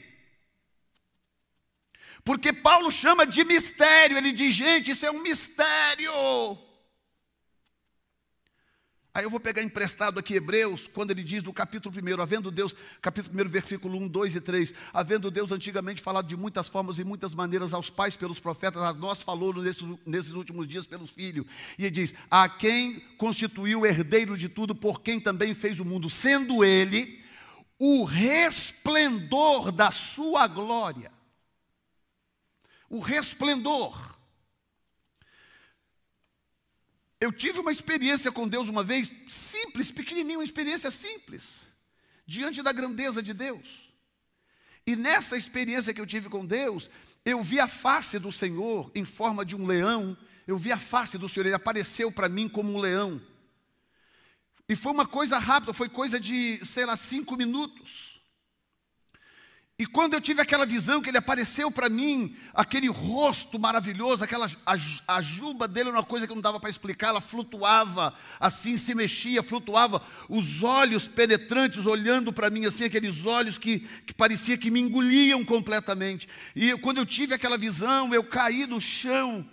[2.26, 6.12] Porque Paulo chama de mistério, ele diz, gente, isso é um mistério.
[9.14, 12.76] Aí eu vou pegar emprestado aqui Hebreus, quando ele diz no capítulo 1, havendo Deus,
[13.00, 17.04] capítulo 1, versículo 1, 2 e 3, havendo Deus antigamente falado de muitas formas e
[17.04, 21.46] muitas maneiras aos pais pelos profetas, a nós falou nesses, nesses últimos dias pelos filhos.
[21.78, 25.86] E ele diz: A quem constituiu o herdeiro de tudo, por quem também fez o
[25.86, 27.24] mundo, sendo ele
[27.80, 31.15] o resplendor da sua glória
[32.90, 34.16] o resplendor.
[37.20, 41.62] Eu tive uma experiência com Deus uma vez, simples, pequenininha, uma experiência simples,
[42.26, 43.90] diante da grandeza de Deus.
[44.86, 46.90] E nessa experiência que eu tive com Deus,
[47.24, 51.18] eu vi a face do Senhor em forma de um leão, eu vi a face
[51.18, 53.20] do Senhor, ele apareceu para mim como um leão.
[54.70, 58.15] E foi uma coisa rápida, foi coisa de, sei lá, cinco minutos.
[59.78, 64.46] E quando eu tive aquela visão que ele apareceu para mim, aquele rosto maravilhoso, aquela
[64.66, 64.76] a,
[65.18, 68.96] a juba dele era uma coisa que não dava para explicar, ela flutuava, assim se
[68.96, 74.72] mexia, flutuava, os olhos penetrantes olhando para mim assim, aqueles olhos que, que parecia que
[74.72, 76.30] me engoliam completamente.
[76.56, 79.46] E eu, quando eu tive aquela visão, eu caí no chão.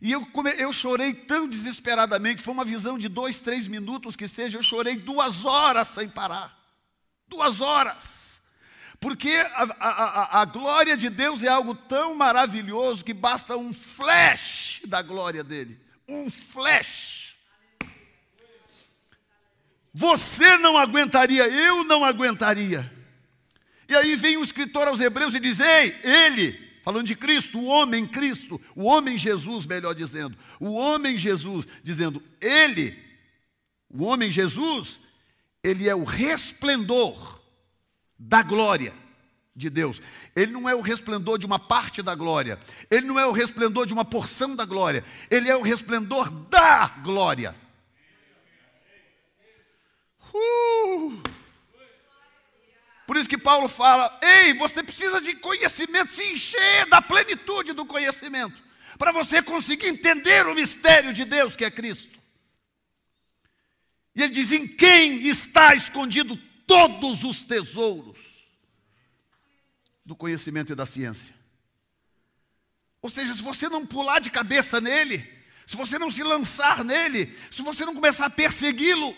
[0.00, 0.24] E eu,
[0.56, 4.94] eu chorei tão desesperadamente, foi uma visão de dois, três minutos que seja, eu chorei
[4.94, 6.56] duas horas sem parar.
[7.26, 8.33] Duas horas.
[9.04, 14.80] Porque a, a, a, glória de Deus é algo tão maravilhoso que basta um flash
[14.86, 15.78] da glória dele.
[16.08, 17.34] Um flash.
[19.92, 22.90] Você não aguentaria, eu não aguentaria.
[23.90, 27.66] E aí vem o escritor aos Hebreus e diz: Ei, ele, falando de Cristo, o
[27.66, 32.98] homem Cristo, o homem Jesus, melhor dizendo, o homem Jesus, dizendo, ele,
[33.90, 34.98] o homem Jesus,
[35.62, 37.33] ele é o resplendor
[38.24, 38.92] da glória
[39.54, 40.00] de Deus.
[40.34, 42.58] Ele não é o resplendor de uma parte da glória,
[42.90, 46.88] ele não é o resplendor de uma porção da glória, ele é o resplendor da
[47.02, 47.54] glória.
[50.32, 51.22] Uh!
[53.06, 57.84] Por isso que Paulo fala: ei, você precisa de conhecimento, se encher da plenitude do
[57.84, 58.60] conhecimento,
[58.98, 62.18] para você conseguir entender o mistério de Deus que é Cristo.
[64.16, 68.18] E ele diz: em quem está escondido todos os tesouros
[70.04, 71.34] do conhecimento e da ciência.
[73.00, 75.18] Ou seja, se você não pular de cabeça nele,
[75.66, 79.16] se você não se lançar nele, se você não começar a persegui-lo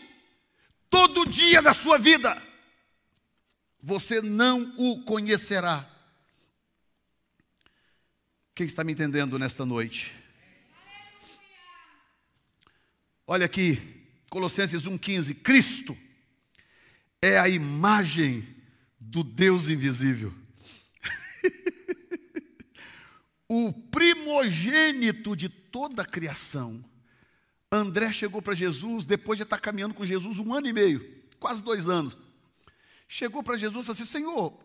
[0.89, 2.41] todo dia da sua vida,
[3.81, 5.89] você não o conhecerá.
[8.55, 10.15] Quem está me entendendo nesta noite?
[13.27, 15.97] Olha aqui, Colossenses 1,15: Cristo
[17.27, 18.47] é a imagem
[19.01, 20.33] do Deus invisível,
[23.49, 26.85] o primogênito de toda a criação.
[27.71, 31.63] André chegou para Jesus depois de estar caminhando com Jesus um ano e meio, quase
[31.63, 32.17] dois anos
[33.09, 34.59] chegou para Jesus e falou assim: Senhor,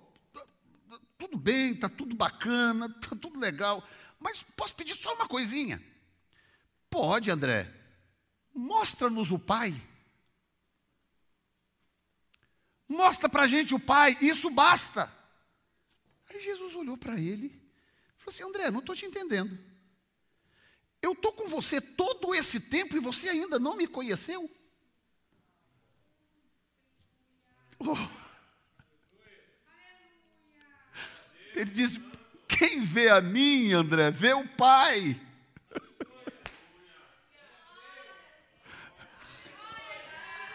[1.18, 3.84] tudo bem, está tudo bacana, está tudo legal,
[4.20, 5.82] mas posso pedir só uma coisinha?
[6.90, 7.72] Pode, André.
[8.54, 9.74] Mostra-nos o Pai.
[12.92, 15.10] Mostra para a gente o Pai, isso basta.
[16.30, 19.58] Aí Jesus olhou para ele e falou assim: André, não estou te entendendo.
[21.02, 24.52] Eu estou com você todo esse tempo e você ainda não me conheceu?
[27.80, 27.96] Oh.
[31.56, 31.98] Ele diz:
[32.46, 35.18] Quem vê a mim, André, vê o Pai.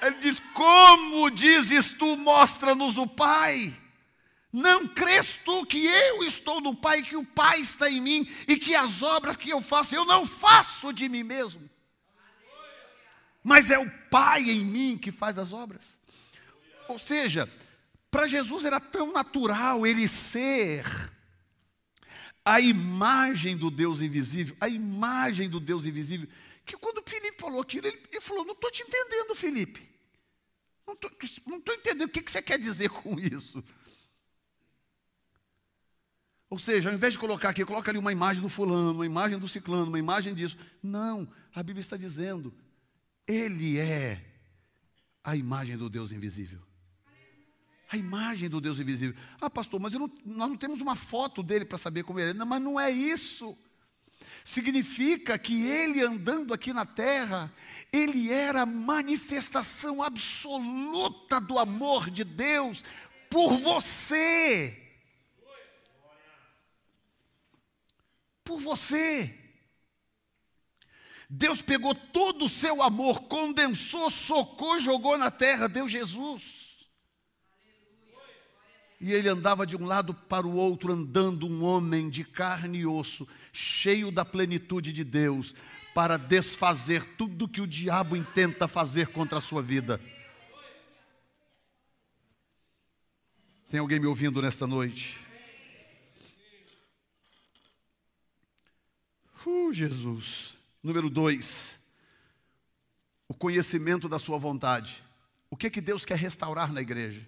[0.06, 3.74] Ele diz: Como dizes tu, mostra-nos o Pai.
[4.52, 8.56] Não crês tu que eu estou no Pai, que o Pai está em mim e
[8.56, 11.68] que as obras que eu faço, eu não faço de mim mesmo.
[13.42, 15.98] Mas é o Pai em mim que faz as obras.
[16.88, 17.50] Ou seja,
[18.10, 20.86] para Jesus era tão natural ele ser
[22.44, 26.28] a imagem do Deus invisível, a imagem do Deus invisível,
[26.64, 29.95] que quando Felipe falou aquilo, ele falou: Não estou te entendendo, Felipe.
[30.86, 30.94] Não
[31.58, 33.62] estou entendendo o que, que você quer dizer com isso.
[36.48, 39.38] Ou seja, ao invés de colocar aqui, coloca ali uma imagem do fulano, uma imagem
[39.38, 40.56] do ciclano, uma imagem disso.
[40.82, 42.54] Não, a Bíblia está dizendo,
[43.26, 44.24] Ele é
[45.24, 46.62] a imagem do Deus invisível.
[47.90, 49.20] A imagem do Deus invisível.
[49.40, 52.34] Ah, pastor, mas não, nós não temos uma foto dele para saber como ele é.
[52.34, 53.56] Não, mas não é isso.
[54.46, 57.52] Significa que ele andando aqui na terra,
[57.92, 62.84] ele era manifestação absoluta do amor de Deus
[63.28, 64.94] por você.
[68.44, 69.36] Por você.
[71.28, 76.86] Deus pegou todo o seu amor, condensou, socou, jogou na terra, deu Jesus.
[79.00, 82.86] E ele andava de um lado para o outro, andando um homem de carne e
[82.86, 85.54] osso, cheio da plenitude de Deus,
[85.94, 89.98] para desfazer tudo que o diabo intenta fazer contra a sua vida.
[93.70, 95.18] Tem alguém me ouvindo nesta noite?
[99.46, 100.58] Uh, Jesus.
[100.82, 101.78] Número dois,
[103.26, 105.02] o conhecimento da sua vontade.
[105.50, 107.26] O que que Deus quer restaurar na igreja?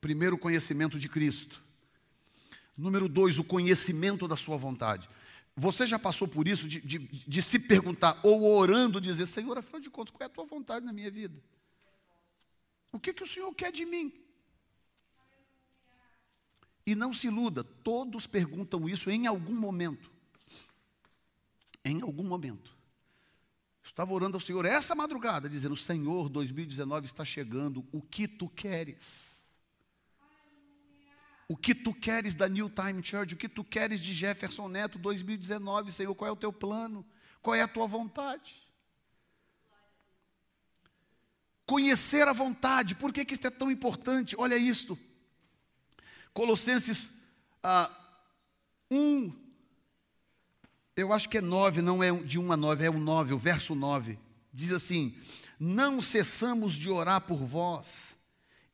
[0.00, 1.62] Primeiro, o conhecimento de Cristo.
[2.76, 5.08] Número dois, o conhecimento da sua vontade.
[5.56, 9.80] Você já passou por isso de, de, de, se perguntar, ou orando, dizer: Senhor, afinal
[9.80, 11.42] de contas, qual é a tua vontade na minha vida?
[12.92, 14.12] O que, que o Senhor quer de mim?
[16.84, 20.10] E não se iluda, todos perguntam isso em algum momento.
[21.82, 22.76] Em algum momento.
[23.82, 29.35] estava orando ao Senhor essa madrugada, dizendo: Senhor, 2019 está chegando, o que tu queres?
[31.48, 33.34] O que tu queres da New Time Church?
[33.34, 36.14] O que tu queres de Jefferson Neto 2019, Senhor?
[36.14, 37.06] Qual é o teu plano?
[37.40, 38.62] Qual é a tua vontade?
[41.64, 44.34] Conhecer a vontade, por que, que isso é tão importante?
[44.36, 44.98] Olha isto.
[46.32, 47.10] Colossenses
[47.62, 47.90] ah,
[48.90, 49.32] 1,
[50.96, 53.38] eu acho que é 9, não é de 1 a 9, é o 9, o
[53.38, 54.18] verso 9.
[54.52, 55.16] Diz assim:
[55.58, 58.16] Não cessamos de orar por vós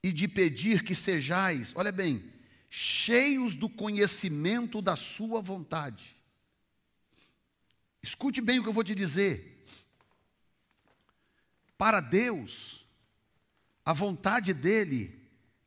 [0.02, 2.31] e de pedir que sejais, olha bem,
[2.74, 6.16] cheios do conhecimento da Sua vontade.
[8.02, 9.62] Escute bem o que eu vou te dizer.
[11.76, 12.86] Para Deus,
[13.84, 15.20] a vontade dEle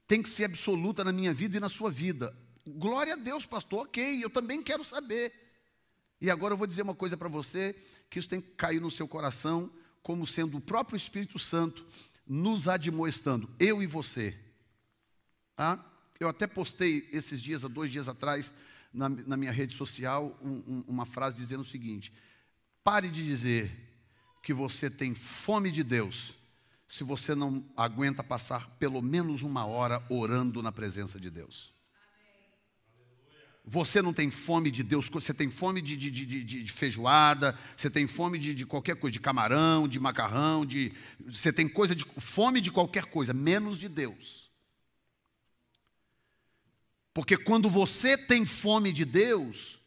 [0.07, 2.35] tem que ser absoluta na minha vida e na sua vida.
[2.65, 5.31] Glória a Deus, pastor, ok, eu também quero saber.
[6.19, 7.75] E agora eu vou dizer uma coisa para você,
[8.09, 11.85] que isso tem que cair no seu coração, como sendo o próprio Espírito Santo
[12.25, 14.35] nos admoestando, eu e você.
[15.55, 15.79] Ah,
[16.19, 18.51] eu até postei esses dias, há dois dias atrás,
[18.93, 22.13] na, na minha rede social, um, um, uma frase dizendo o seguinte:
[22.83, 23.71] pare de dizer
[24.41, 26.33] que você tem fome de Deus,
[26.87, 31.73] se você não aguenta passar pelo menos uma hora orando na presença de Deus.
[33.67, 37.89] Você não tem fome de Deus, você tem fome de, de, de, de feijoada, você
[37.89, 40.93] tem fome de, qualquer coisa, de camarão, de macarrão, de,
[41.25, 44.44] você tem coisa de fome de qualquer coisa, menos de Deus.
[47.15, 49.79] Porque quando você tem fome de Deus,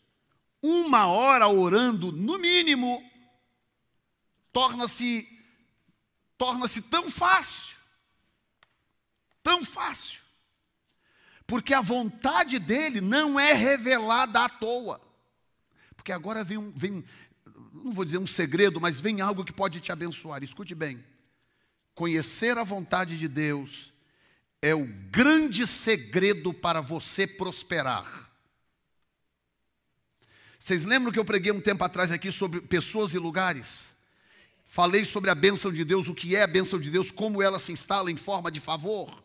[0.60, 3.00] uma hora orando, no mínimo,
[4.52, 5.28] torna-se
[6.36, 7.76] torna-se tão fácil.
[9.44, 10.26] Tão fácil
[11.48, 15.00] porque a vontade dele não é revelada à toa.
[15.96, 17.02] Porque agora vem, um, vem,
[17.72, 20.42] não vou dizer um segredo, mas vem algo que pode te abençoar.
[20.42, 21.02] Escute bem.
[21.94, 23.90] Conhecer a vontade de Deus
[24.60, 28.28] é o grande segredo para você prosperar.
[30.58, 33.96] Vocês lembram que eu preguei um tempo atrás aqui sobre pessoas e lugares?
[34.64, 37.58] Falei sobre a bênção de Deus, o que é a bênção de Deus, como ela
[37.58, 39.22] se instala em forma de favor.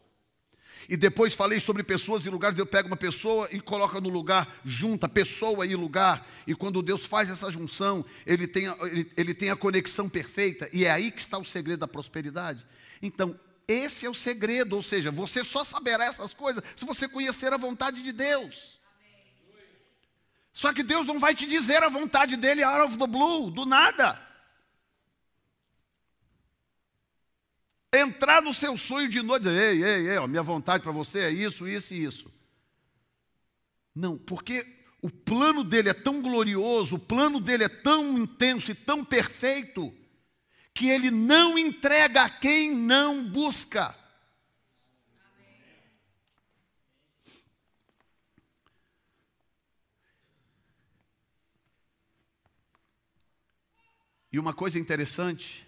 [0.88, 2.56] E depois falei sobre pessoas e lugares.
[2.56, 6.26] Deus pega uma pessoa e coloca no lugar, junta pessoa e lugar.
[6.46, 10.70] E quando Deus faz essa junção, ele tem, ele, ele tem a conexão perfeita.
[10.74, 12.66] E é aí que está o segredo da prosperidade.
[13.02, 13.38] Então,
[13.68, 14.76] esse é o segredo.
[14.76, 18.80] Ou seja, você só saberá essas coisas se você conhecer a vontade de Deus.
[20.52, 23.66] Só que Deus não vai te dizer a vontade dele out of the blue, do
[23.66, 24.34] nada.
[27.94, 31.20] entrar no seu sonho de noite, dizer, ei, ei, ei, ó, minha vontade para você
[31.20, 32.32] é isso, isso e isso.
[33.94, 34.66] Não, porque
[35.02, 39.94] o plano dele é tão glorioso, o plano dele é tão intenso e tão perfeito,
[40.74, 43.96] que ele não entrega a quem não busca.
[54.32, 55.64] E uma coisa interessante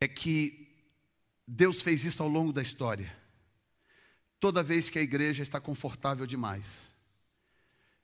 [0.00, 0.74] é que
[1.46, 3.16] Deus fez isso ao longo da história.
[4.40, 6.93] Toda vez que a igreja está confortável demais.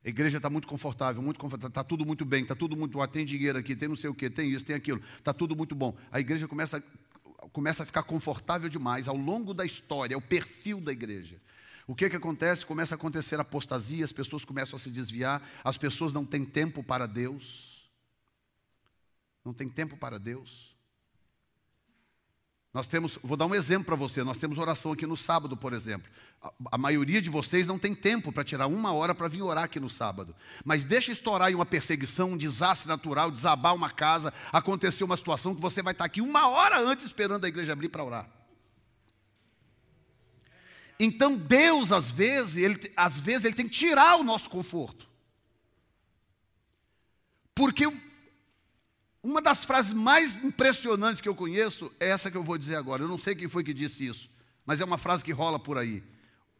[0.05, 2.99] A igreja está muito confortável, muito confortável, está tudo muito bem, está tudo muito.
[3.09, 5.75] tem dinheiro aqui, tem não sei o que, tem isso, tem aquilo, está tudo muito
[5.75, 5.95] bom.
[6.11, 6.83] A igreja começa,
[7.53, 11.41] começa a ficar confortável demais ao longo da história, é o perfil da igreja.
[11.87, 12.65] O que, que acontece?
[12.65, 16.83] Começa a acontecer apostasia, as pessoas começam a se desviar, as pessoas não têm tempo
[16.83, 17.91] para Deus.
[19.45, 20.70] Não tem tempo para Deus.
[22.73, 25.73] Nós temos, vou dar um exemplo para você, nós temos oração aqui no sábado, por
[25.73, 26.09] exemplo.
[26.41, 29.65] A, a maioria de vocês não tem tempo para tirar uma hora para vir orar
[29.65, 30.35] aqui no sábado.
[30.65, 35.53] Mas deixa estourar aí uma perseguição, um desastre natural, desabar uma casa, acontecer uma situação
[35.53, 38.31] que você vai estar aqui uma hora antes esperando a igreja abrir para orar.
[41.01, 45.09] Então Deus, às vezes, ele, às vezes, ele tem que tirar o nosso conforto.
[47.53, 47.85] Porque
[49.23, 53.03] uma das frases mais impressionantes que eu conheço é essa que eu vou dizer agora.
[53.03, 54.31] Eu não sei quem foi que disse isso,
[54.65, 56.03] mas é uma frase que rola por aí.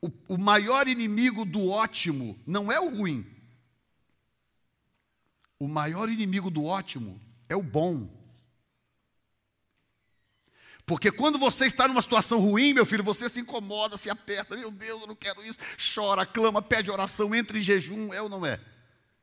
[0.01, 3.27] O, o maior inimigo do ótimo não é o ruim.
[5.59, 8.09] O maior inimigo do ótimo é o bom.
[10.85, 14.71] Porque quando você está numa situação ruim, meu filho, você se incomoda, se aperta, meu
[14.71, 15.59] Deus, eu não quero isso,
[15.95, 18.59] chora, clama, pede oração, entra em jejum, é ou não é?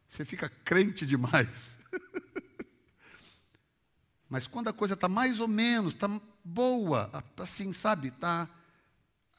[0.07, 1.77] Você fica crente demais.
[4.30, 6.09] Mas quando a coisa está mais ou menos, está
[6.43, 8.47] boa, assim, sabe, tá,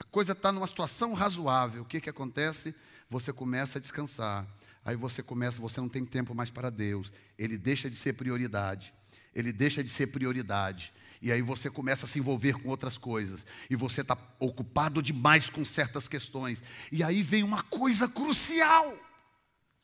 [0.00, 2.74] a coisa está numa situação razoável, o que, que acontece?
[3.10, 4.46] Você começa a descansar.
[4.84, 7.12] Aí você começa, você não tem tempo mais para Deus.
[7.38, 8.94] Ele deixa de ser prioridade.
[9.34, 10.92] Ele deixa de ser prioridade.
[11.20, 13.44] E aí você começa a se envolver com outras coisas.
[13.68, 16.62] E você está ocupado demais com certas questões.
[16.92, 18.96] E aí vem uma coisa crucial.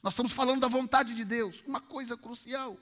[0.02, 1.62] Nós estamos falando da vontade de Deus.
[1.66, 2.78] Uma coisa crucial.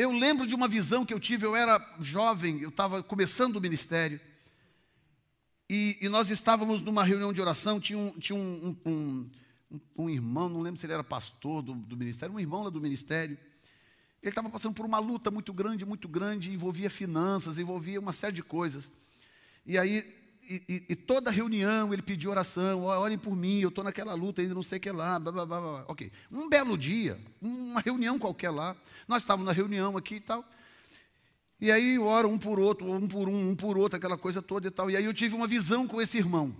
[0.00, 3.60] Eu lembro de uma visão que eu tive, eu era jovem, eu estava começando o
[3.60, 4.18] ministério.
[5.68, 9.30] E, e, nós estávamos numa reunião de oração, tinha um, tinha um, um,
[9.70, 12.70] um, um irmão, não lembro se ele era pastor do, do, ministério, um irmão lá
[12.70, 13.36] do ministério.
[14.22, 18.32] Ele estava passando por uma luta muito grande, muito grande, envolvia finanças, envolvia uma série
[18.32, 18.90] de coisas.
[19.66, 20.19] E aí
[20.50, 24.52] e, e, toda reunião ele pediu oração, orem por mim, eu estou naquela luta ainda,
[24.52, 25.84] não sei o que lá, blá, blá, blá, blá.
[25.86, 26.10] ok.
[26.30, 28.76] Um belo dia, uma reunião qualquer lá,
[29.06, 30.44] nós estávamos na reunião aqui e tal,
[31.60, 34.66] e aí ora um por outro, um por um, um por outro, aquela coisa toda
[34.66, 36.52] e tal, e aí eu tive uma visão com esse irmão.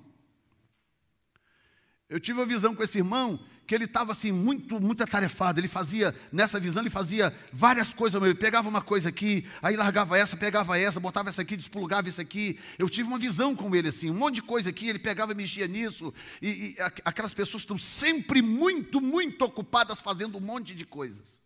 [2.08, 3.40] Eu tive uma visão com esse irmão
[3.70, 5.60] que ele estava assim muito muito atarefado.
[5.60, 8.20] Ele fazia nessa visão ele fazia várias coisas.
[8.20, 12.20] Ele pegava uma coisa aqui, aí largava essa, pegava essa, botava essa aqui, despulgava isso
[12.20, 12.58] aqui.
[12.76, 14.88] Eu tive uma visão com ele assim, um monte de coisa aqui.
[14.88, 16.12] Ele pegava, e mexia nisso
[16.42, 21.40] e, e aquelas pessoas estão sempre muito muito ocupadas fazendo um monte de coisas.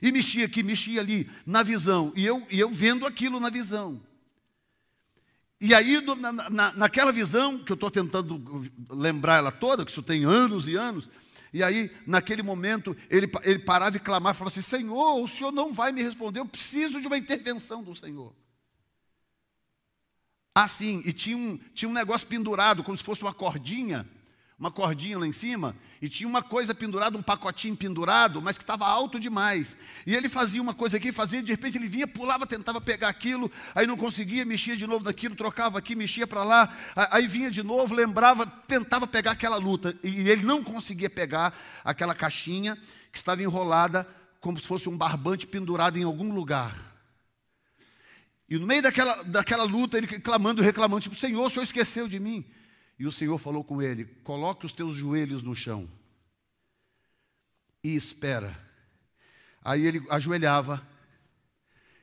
[0.00, 4.00] E mexia aqui, mexia ali na visão e eu e eu vendo aquilo na visão.
[5.60, 10.02] E aí, na, na, naquela visão, que eu estou tentando lembrar ela toda, que isso
[10.02, 11.08] tem anos e anos,
[11.52, 15.72] e aí, naquele momento, ele, ele parava e clamava, falava assim: Senhor, o Senhor não
[15.72, 18.34] vai me responder, eu preciso de uma intervenção do Senhor.
[20.54, 24.08] Assim, e tinha um, tinha um negócio pendurado, como se fosse uma cordinha,
[24.58, 28.64] uma cordinha lá em cima, e tinha uma coisa pendurada, um pacotinho pendurado, mas que
[28.64, 29.76] estava alto demais.
[30.06, 33.50] E ele fazia uma coisa aqui, fazia, de repente ele vinha, pulava, tentava pegar aquilo,
[33.74, 36.74] aí não conseguia, mexia de novo naquilo, trocava aqui, mexia para lá,
[37.10, 41.54] aí vinha de novo, lembrava, tentava pegar aquela luta, e ele não conseguia pegar
[41.84, 42.78] aquela caixinha
[43.12, 44.08] que estava enrolada
[44.40, 46.74] como se fosse um barbante pendurado em algum lugar.
[48.48, 52.20] E no meio daquela, daquela luta, ele clamando, reclamando, tipo, Senhor, o Senhor esqueceu de
[52.20, 52.44] mim.
[52.98, 55.88] E o Senhor falou com ele: Coloque os teus joelhos no chão
[57.82, 58.58] e espera.
[59.62, 60.86] Aí ele ajoelhava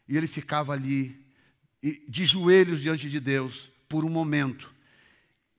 [0.07, 1.25] e ele ficava ali,
[2.07, 4.71] de joelhos diante de Deus, por um momento.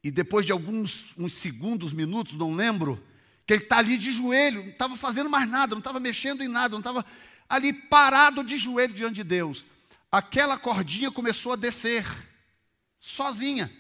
[0.03, 3.03] E depois de alguns uns segundos, minutos, não lembro,
[3.47, 6.49] que ele está ali de joelho, não estava fazendo mais nada, não estava mexendo em
[6.49, 7.05] nada, não estava
[7.49, 9.65] ali parado de joelho diante de Deus.
[10.13, 12.07] Aquela cordinha começou a descer,
[13.01, 13.71] sozinha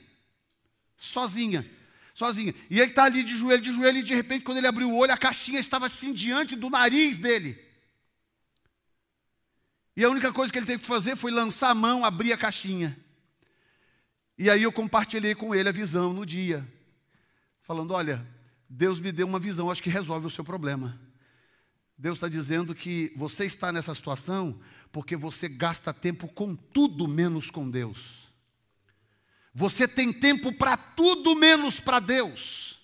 [1.05, 1.69] sozinha.
[2.15, 2.55] Sozinha.
[2.71, 4.97] E ele está ali de joelho, de joelho, e de repente, quando ele abriu o
[4.97, 7.59] olho, a caixinha estava assim diante do nariz dele.
[9.97, 12.39] E a única coisa que ele teve que fazer foi lançar a mão, abrir a
[12.39, 12.99] caixinha.
[14.37, 16.67] E aí eu compartilhei com ele a visão no dia,
[17.63, 18.27] falando: olha,
[18.69, 21.01] Deus me deu uma visão, acho que resolve o seu problema.
[21.97, 27.51] Deus está dizendo que você está nessa situação porque você gasta tempo com tudo menos
[27.51, 28.24] com Deus.
[29.55, 32.83] Você tem tempo para tudo menos para Deus.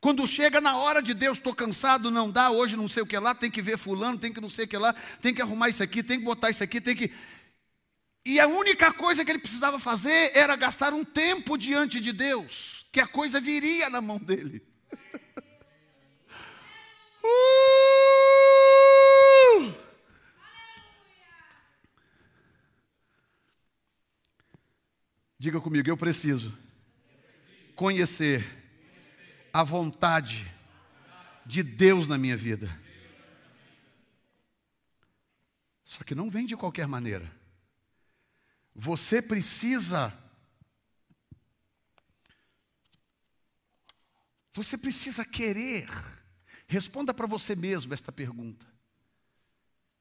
[0.00, 3.16] Quando chega na hora de Deus, estou cansado, não dá, hoje não sei o que
[3.16, 5.68] lá, tem que ver fulano, tem que não sei o que lá, tem que arrumar
[5.68, 7.12] isso aqui, tem que botar isso aqui, tem que.
[8.26, 12.84] E a única coisa que ele precisava fazer era gastar um tempo diante de Deus,
[12.90, 14.66] que a coisa viria na mão dele.
[17.22, 17.71] uh!
[25.42, 26.56] Diga comigo, eu preciso
[27.74, 28.46] conhecer
[29.52, 30.48] a vontade
[31.44, 32.70] de Deus na minha vida.
[35.82, 37.28] Só que não vem de qualquer maneira.
[38.72, 40.16] Você precisa.
[44.52, 45.88] Você precisa querer.
[46.68, 48.64] Responda para você mesmo esta pergunta.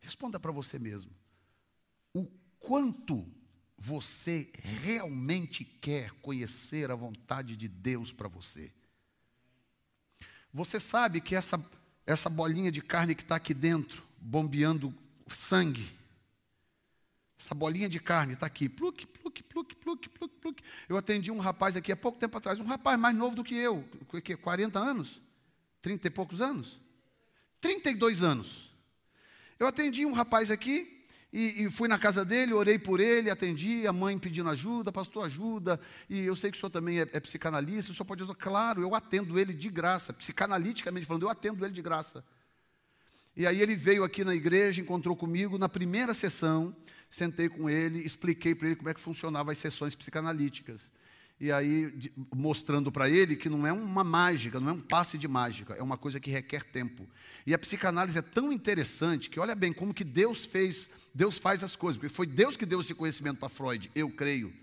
[0.02, 1.12] Responda para você mesmo.
[2.14, 2.28] O
[2.60, 3.41] quanto
[3.84, 8.72] você realmente quer conhecer a vontade de Deus para você?
[10.54, 11.60] Você sabe que essa,
[12.06, 14.94] essa bolinha de carne que está aqui dentro, bombeando
[15.28, 15.98] sangue,
[17.40, 20.64] essa bolinha de carne está aqui, pluque, pluque, pluque, pluque, pluque, pluque.
[20.88, 23.56] Eu atendi um rapaz aqui há pouco tempo atrás, um rapaz mais novo do que
[23.56, 23.84] eu,
[24.24, 25.20] que 40 anos,
[25.82, 26.80] 30 e poucos anos,
[27.60, 28.70] 32 anos.
[29.58, 31.01] Eu atendi um rapaz aqui,
[31.34, 35.26] e, e, fui na casa dele, orei por ele, atendi, a mãe pedindo ajuda, pastor,
[35.26, 35.80] ajuda.
[36.10, 38.82] E eu sei que o senhor também é, é psicanalista, o senhor pode dizer, claro,
[38.82, 42.22] eu atendo ele de graça, psicanaliticamente falando, eu atendo ele de graça.
[43.34, 46.76] E aí ele veio aqui na igreja, encontrou comigo na primeira sessão,
[47.10, 50.92] sentei com ele, expliquei para ele como é que funcionavam as sessões psicanalíticas.
[51.40, 55.28] E aí, mostrando para ele que não é uma mágica, não é um passe de
[55.30, 57.10] mágica, é uma coisa que requer tempo.
[57.48, 61.64] E a psicanálise é tão interessante que olha bem como que Deus fez Deus faz
[61.64, 64.54] as coisas, porque foi Deus que deu esse conhecimento para Freud, eu creio.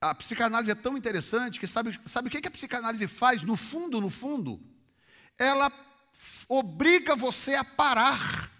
[0.00, 3.42] A psicanálise é tão interessante que sabe, sabe o que a psicanálise faz?
[3.42, 4.60] No fundo, no fundo,
[5.36, 5.70] ela
[6.48, 8.50] obriga você a parar.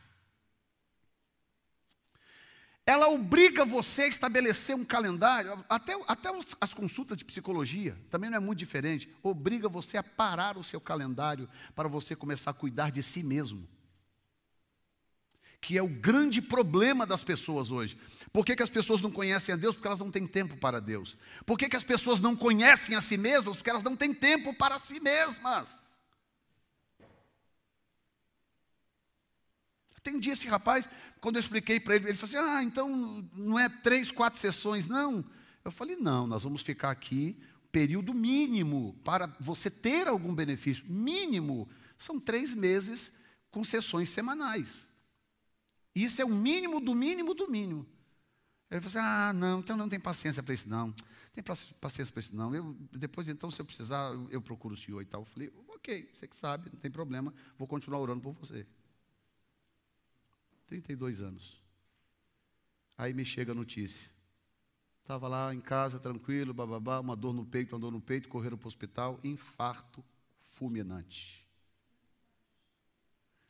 [2.84, 8.38] Ela obriga você a estabelecer um calendário, até, até as consultas de psicologia, também não
[8.38, 9.14] é muito diferente.
[9.22, 13.68] Obriga você a parar o seu calendário para você começar a cuidar de si mesmo.
[15.60, 17.98] Que é o grande problema das pessoas hoje.
[18.32, 19.74] Por que, que as pessoas não conhecem a Deus?
[19.74, 21.16] Porque elas não têm tempo para Deus.
[21.44, 23.56] Por que, que as pessoas não conhecem a si mesmas?
[23.56, 25.88] Porque elas não têm tempo para si mesmas.
[30.08, 30.88] Tem um dia esse rapaz,
[31.20, 34.86] quando eu expliquei para ele, ele falou assim: Ah, então não é três, quatro sessões,
[34.86, 35.22] não.
[35.62, 37.38] Eu falei: Não, nós vamos ficar aqui,
[37.70, 40.86] período mínimo, para você ter algum benefício.
[40.88, 43.18] Mínimo, são três meses
[43.50, 44.87] com sessões semanais.
[46.04, 47.86] Isso é o mínimo do mínimo do mínimo.
[48.70, 50.92] Ele falou assim: ah, não, então não tem paciência para isso, não.
[51.32, 51.42] Tem
[51.80, 52.54] paciência para isso, não.
[52.54, 55.22] Eu, depois, então, se eu precisar, eu, eu procuro o senhor e tal.
[55.22, 58.66] Eu falei: ok, você que sabe, não tem problema, vou continuar orando por você.
[60.66, 61.62] 32 anos.
[62.96, 64.08] Aí me chega a notícia.
[65.00, 68.58] Estava lá em casa, tranquilo, bababá, uma dor no peito, uma dor no peito, correram
[68.58, 71.46] para o hospital, infarto fulminante.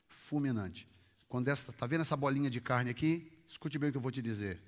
[0.07, 0.86] Fulminante.
[1.28, 3.30] Quando essa, está vendo essa bolinha de carne aqui?
[3.46, 4.60] Escute bem o que eu vou te dizer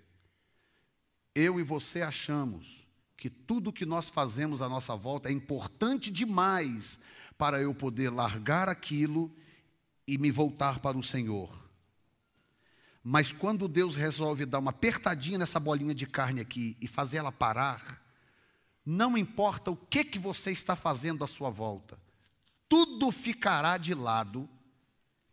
[1.35, 2.87] eu e você achamos
[3.17, 6.99] que tudo que nós fazemos à nossa volta é importante demais
[7.37, 9.31] para eu poder largar aquilo
[10.07, 11.51] e me voltar para o Senhor.
[13.03, 17.33] Mas quando Deus resolve dar uma apertadinha nessa bolinha de carne aqui e fazer ela
[17.33, 18.03] parar,
[18.85, 21.99] não importa o que que você está fazendo à sua volta,
[22.69, 24.49] tudo ficará de lado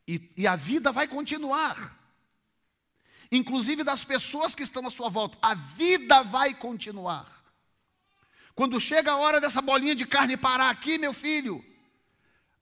[0.08, 1.97] e, e a vida vai continuar
[3.32, 5.38] inclusive das pessoas que estão à sua volta.
[5.41, 7.26] A vida vai continuar.
[8.55, 11.64] Quando chega a hora dessa bolinha de carne parar aqui, meu filho,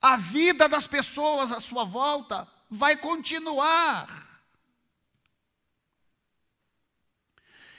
[0.01, 4.23] a vida das pessoas à sua volta vai continuar.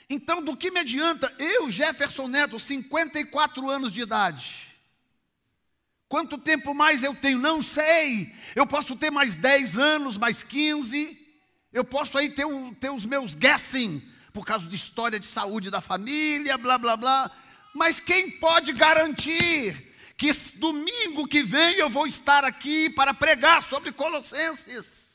[0.09, 4.66] Então, do que me adianta eu, Jefferson Neto, 54 anos de idade?
[6.09, 7.37] Quanto tempo mais eu tenho?
[7.37, 8.33] Não sei.
[8.55, 11.17] Eu posso ter mais 10 anos, mais 15.
[11.73, 12.45] Eu posso aí ter,
[12.79, 14.01] ter os meus guessing,
[14.31, 17.31] por causa de história de saúde da família, blá blá blá.
[17.73, 23.91] Mas quem pode garantir que domingo que vem eu vou estar aqui para pregar sobre
[23.91, 25.06] Colossenses?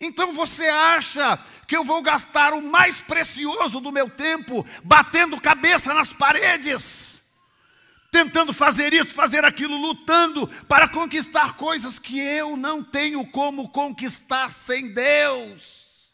[0.00, 1.38] Então você acha
[1.68, 7.20] que eu vou gastar o mais precioso do meu tempo batendo cabeça nas paredes?
[8.10, 14.50] tentando fazer isso, fazer aquilo, lutando para conquistar coisas que eu não tenho como conquistar
[14.50, 16.10] sem Deus.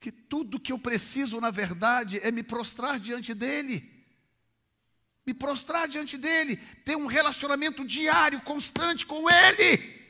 [0.00, 3.93] Que tudo que eu preciso, na verdade, é me prostrar diante dEle.
[5.26, 10.04] Me prostrar diante dEle, ter um relacionamento diário, constante com Ele.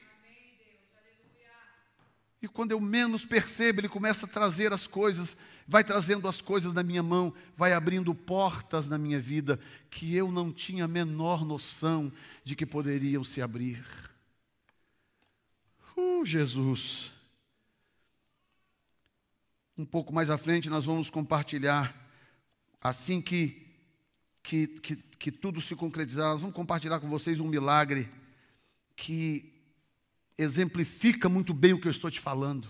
[2.43, 5.37] E quando eu menos percebo, Ele começa a trazer as coisas
[5.67, 9.59] vai trazendo as coisas na minha mão, vai abrindo portas na minha vida
[9.91, 12.13] que eu não tinha a menor noção
[12.43, 13.85] de que poderiam se abrir.
[15.97, 17.13] Uh, Jesus.
[19.77, 21.95] Um pouco mais à frente nós vamos compartilhar,
[22.81, 23.64] assim que,
[24.45, 28.09] que, que, que tudo se concretizar, nós vamos compartilhar com vocês um milagre
[28.95, 29.53] que
[30.39, 32.69] exemplifica muito bem o que eu estou te falando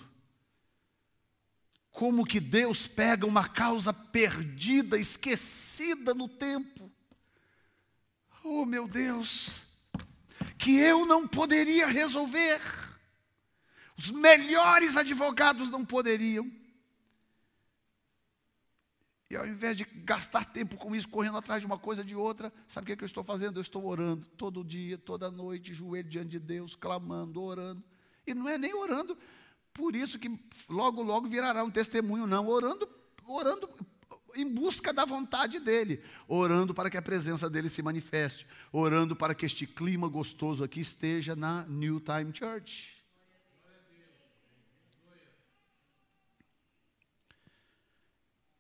[1.95, 6.91] como que Deus pega uma causa perdida, esquecida no tempo.
[8.43, 9.63] Oh, meu Deus,
[10.59, 12.61] que eu não poderia resolver,
[13.97, 16.51] os melhores advogados não poderiam.
[19.31, 22.53] E ao invés de gastar tempo com isso, correndo atrás de uma coisa de outra,
[22.69, 23.59] sabe o que, é que eu estou fazendo?
[23.59, 27.83] Eu estou orando todo dia, toda noite, joelho diante de Deus, clamando, orando.
[28.27, 29.17] E não é nem orando
[29.73, 30.31] por isso que
[30.69, 32.89] logo, logo virará um testemunho, não, orando,
[33.27, 33.69] orando
[34.37, 39.35] em busca da vontade dele, orando para que a presença dele se manifeste, orando para
[39.35, 43.04] que este clima gostoso aqui esteja na New Time Church.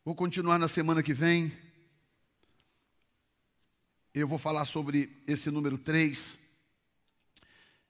[0.04, 1.50] Vou continuar na semana que vem.
[4.12, 6.38] Eu vou falar sobre esse número 3,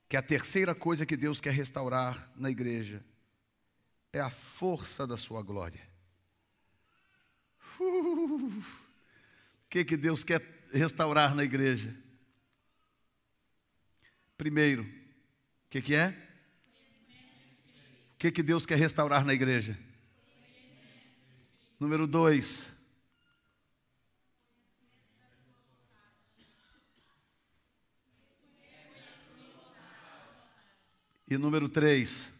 [0.08, 3.04] que é a terceira coisa que Deus quer restaurar na igreja
[4.12, 5.80] é a força da sua glória.
[7.80, 8.62] Uh, o
[9.68, 10.40] que, que Deus quer
[10.72, 11.92] restaurar na igreja?
[14.38, 16.14] Primeiro, o que, que é?
[18.14, 19.76] O que, que Deus quer restaurar na igreja?
[21.84, 22.64] Número dois.
[31.28, 32.30] E número três.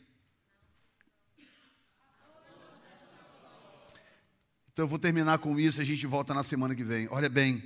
[4.72, 7.06] Então eu vou terminar com isso e a gente volta na semana que vem.
[7.10, 7.62] Olha bem,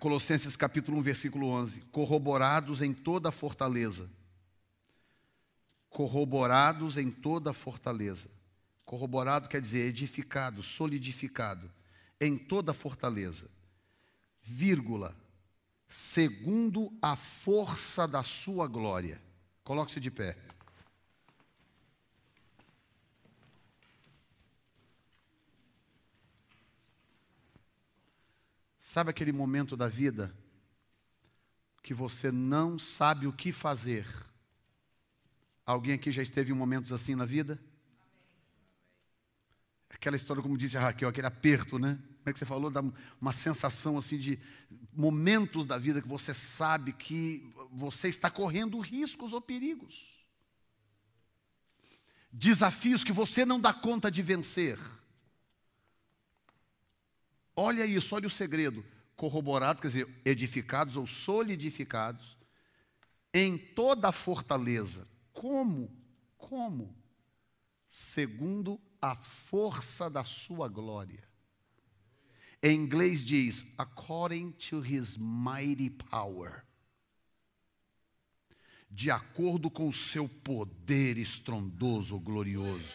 [0.00, 1.82] Colossenses capítulo 1, versículo 11.
[1.92, 4.10] Corroborados em toda a fortaleza.
[5.90, 8.34] Corroborados em toda a fortaleza.
[8.86, 11.70] Corroborado quer dizer edificado, solidificado.
[12.20, 13.50] Em toda a fortaleza.
[14.40, 15.14] Vírgula.
[15.88, 19.20] Segundo a força da sua glória.
[19.64, 20.38] Coloque-se de pé.
[28.80, 30.34] Sabe aquele momento da vida
[31.82, 34.06] que você não sabe o que fazer?
[35.66, 37.60] Alguém aqui já esteve em momentos assim na vida?
[39.96, 41.98] Aquela história, como disse a Raquel, aquele aperto, né?
[42.18, 42.70] Como é que você falou?
[42.70, 42.84] Dá
[43.18, 44.38] uma sensação assim de
[44.92, 50.22] momentos da vida que você sabe que você está correndo riscos ou perigos.
[52.30, 54.78] Desafios que você não dá conta de vencer.
[57.56, 58.84] Olha isso, olha o segredo.
[59.16, 62.36] Corroborado, quer dizer, edificados ou solidificados
[63.32, 65.08] em toda a fortaleza.
[65.32, 65.90] Como?
[66.36, 66.94] Como?
[67.88, 71.22] Segundo a força da sua glória.
[72.62, 76.64] Em inglês diz, according to his mighty power.
[78.90, 82.88] De acordo com o seu poder estrondoso, glorioso.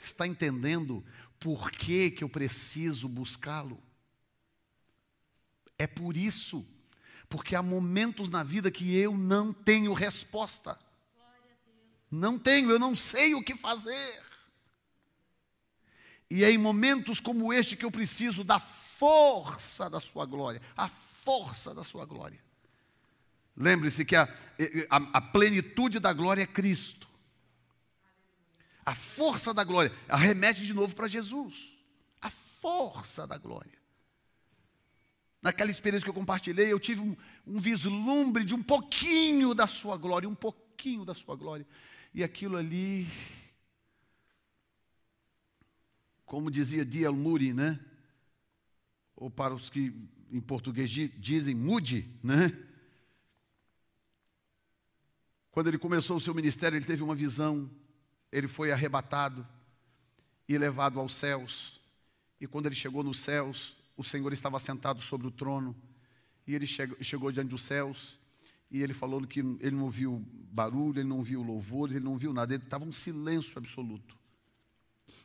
[0.00, 1.04] Está entendendo
[1.40, 3.82] por que, que eu preciso buscá-lo?
[5.76, 6.64] É por isso,
[7.28, 10.78] porque há momentos na vida que eu não tenho resposta.
[12.10, 14.22] Não tenho, eu não sei o que fazer.
[16.34, 20.88] E é em momentos como este que eu preciso da força da Sua glória, a
[20.88, 22.40] força da Sua glória.
[23.56, 24.24] Lembre-se que a,
[24.90, 27.08] a, a, plenitude da glória é Cristo.
[28.84, 29.92] A força da glória.
[30.08, 31.72] Arremete de novo para Jesus.
[32.20, 33.78] A força da glória.
[35.40, 37.16] Naquela experiência que eu compartilhei, eu tive um,
[37.46, 41.64] um vislumbre de um pouquinho da sua glória, um pouquinho da sua glória.
[42.12, 43.06] E aquilo ali,
[46.24, 47.16] como dizia D.L.
[47.16, 47.78] Moody, né?
[49.16, 49.92] Ou para os que
[50.30, 52.52] em português dizem mude, né?
[55.50, 57.70] Quando ele começou o seu ministério, ele teve uma visão
[58.34, 59.46] ele foi arrebatado
[60.48, 61.80] e levado aos céus.
[62.40, 65.74] E quando ele chegou nos céus, o Senhor estava sentado sobre o trono.
[66.44, 68.18] E ele chegou, chegou diante dos céus.
[68.68, 70.20] E ele falou que ele não ouviu
[70.50, 72.52] barulho, ele não ouviu louvores, ele não viu nada.
[72.52, 74.18] Ele estava um silêncio absoluto.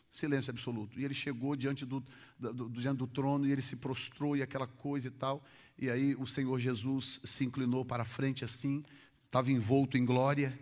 [0.09, 0.99] Silêncio absoluto.
[0.99, 2.03] E ele chegou diante do,
[2.39, 5.43] do, diante do trono e ele se prostrou e aquela coisa e tal.
[5.77, 8.83] E aí o Senhor Jesus se inclinou para a frente assim,
[9.25, 10.57] estava envolto em glória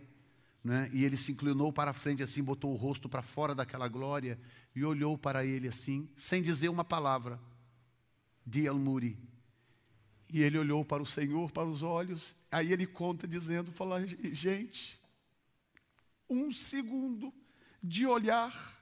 [0.67, 0.89] né?
[0.91, 4.37] E ele se inclinou para a frente assim, botou o rosto para fora daquela glória
[4.75, 7.39] e olhou para ele assim, sem dizer uma palavra.
[8.45, 9.17] De Almuri.
[10.29, 12.35] E ele olhou para o Senhor, para os olhos.
[12.51, 14.99] Aí ele conta dizendo, fala, gente,
[16.29, 17.33] um segundo
[17.81, 18.76] de olhar,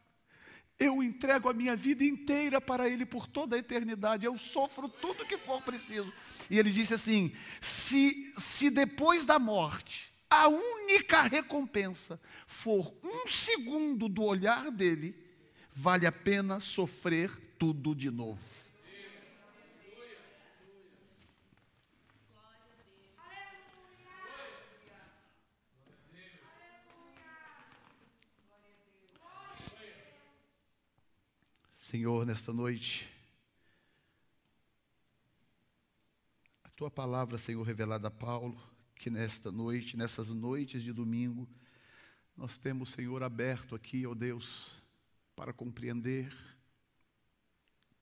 [0.80, 4.26] eu entrego a minha vida inteira para Ele por toda a eternidade.
[4.26, 6.12] Eu sofro tudo que for preciso.
[6.50, 14.10] E ele disse assim: se, se depois da morte a única recompensa for um segundo
[14.10, 15.16] do olhar dele,
[15.72, 18.55] vale a pena sofrer tudo de novo.
[31.86, 33.08] Senhor, nesta noite,
[36.64, 38.60] a tua palavra, Senhor, revelada a Paulo,
[38.96, 41.48] que nesta noite, nessas noites de domingo,
[42.36, 44.82] nós temos, Senhor, aberto aqui, ó oh Deus,
[45.36, 46.36] para compreender,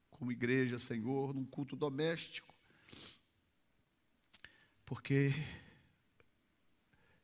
[0.09, 2.55] como igreja, Senhor, num culto doméstico,
[4.85, 5.33] porque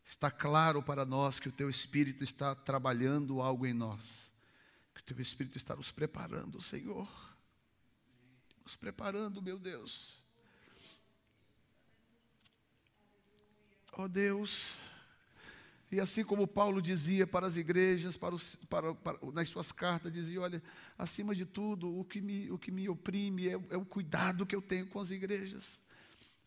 [0.04, 4.29] está claro para nós que o Teu Espírito está trabalhando algo em nós,
[5.10, 7.10] Teu Espírito está nos preparando, Senhor,
[8.64, 10.24] nos preparando, meu Deus.
[13.94, 14.78] Ó oh Deus,
[15.92, 20.14] e assim como Paulo dizia para as igrejas, para os, para, para, nas suas cartas,
[20.14, 20.62] dizia: olha,
[20.96, 24.56] acima de tudo, o que me, o que me oprime é, é o cuidado que
[24.56, 25.82] eu tenho com as igrejas.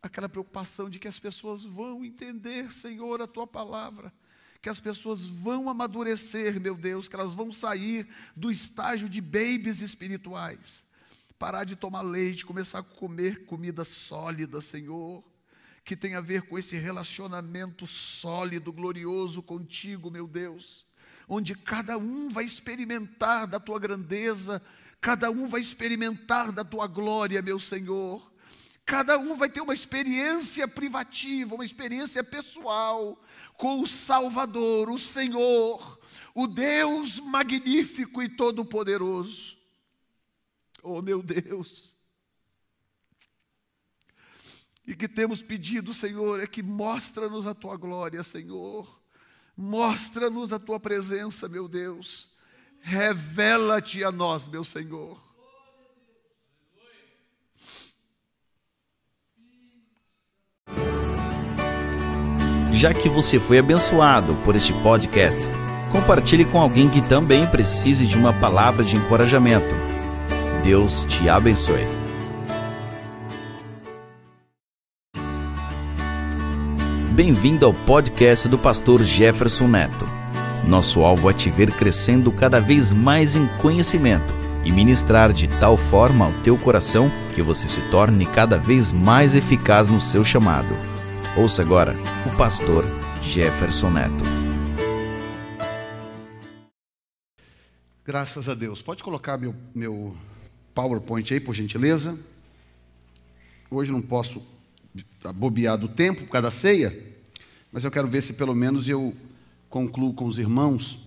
[0.01, 4.13] Aquela preocupação de que as pessoas vão entender, Senhor, a tua palavra
[4.63, 8.07] que as pessoas vão amadurecer, meu Deus, que elas vão sair
[8.37, 10.85] do estágio de babies espirituais,
[11.37, 15.25] parar de tomar leite, começar a comer comida sólida, Senhor,
[15.85, 20.87] que tem a ver com esse relacionamento sólido, glorioso contigo, meu Deus,
[21.29, 24.63] onde cada um vai experimentar da tua grandeza,
[25.01, 28.32] cada um vai experimentar da tua glória, meu Senhor.
[28.85, 33.21] Cada um vai ter uma experiência privativa, uma experiência pessoal
[33.57, 36.01] com o Salvador, o Senhor,
[36.35, 39.57] o Deus magnífico e todo-poderoso.
[40.83, 41.95] Oh, meu Deus!
[44.85, 49.01] E que temos pedido, Senhor, é que mostra-nos a tua glória, Senhor.
[49.57, 52.31] Mostra-nos a tua presença, meu Deus.
[52.81, 55.32] Revela-te a nós, meu Senhor.
[62.83, 65.49] Já que você foi abençoado por este podcast,
[65.93, 69.73] compartilhe com alguém que também precise de uma palavra de encorajamento.
[70.65, 71.87] Deus te abençoe.
[77.13, 80.09] Bem-vindo ao podcast do pastor Jefferson Neto.
[80.67, 85.77] Nosso alvo é te ver crescendo cada vez mais em conhecimento e ministrar de tal
[85.77, 90.92] forma ao teu coração que você se torne cada vez mais eficaz no seu chamado.
[91.35, 91.95] Ouça agora
[92.31, 92.85] o pastor
[93.23, 94.23] Jefferson Neto.
[98.05, 98.83] Graças a Deus.
[98.83, 100.15] Pode colocar meu, meu
[100.75, 102.19] PowerPoint aí, por gentileza.
[103.71, 104.47] Hoje não posso
[105.35, 107.17] bobear do tempo por causa da ceia,
[107.73, 109.17] mas eu quero ver se pelo menos eu
[109.71, 110.99] concluo com os irmãos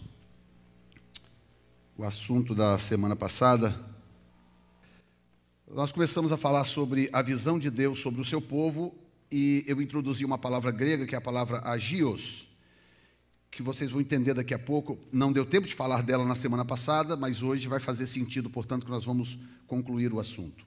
[1.95, 3.80] o assunto da semana passada.
[5.71, 9.04] Nós começamos a falar sobre a visão de Deus sobre o seu povo
[9.38, 12.47] e eu introduzi uma palavra grega, que é a palavra agios,
[13.51, 14.97] que vocês vão entender daqui a pouco.
[15.11, 18.86] Não deu tempo de falar dela na semana passada, mas hoje vai fazer sentido, portanto,
[18.86, 20.65] que nós vamos concluir o assunto.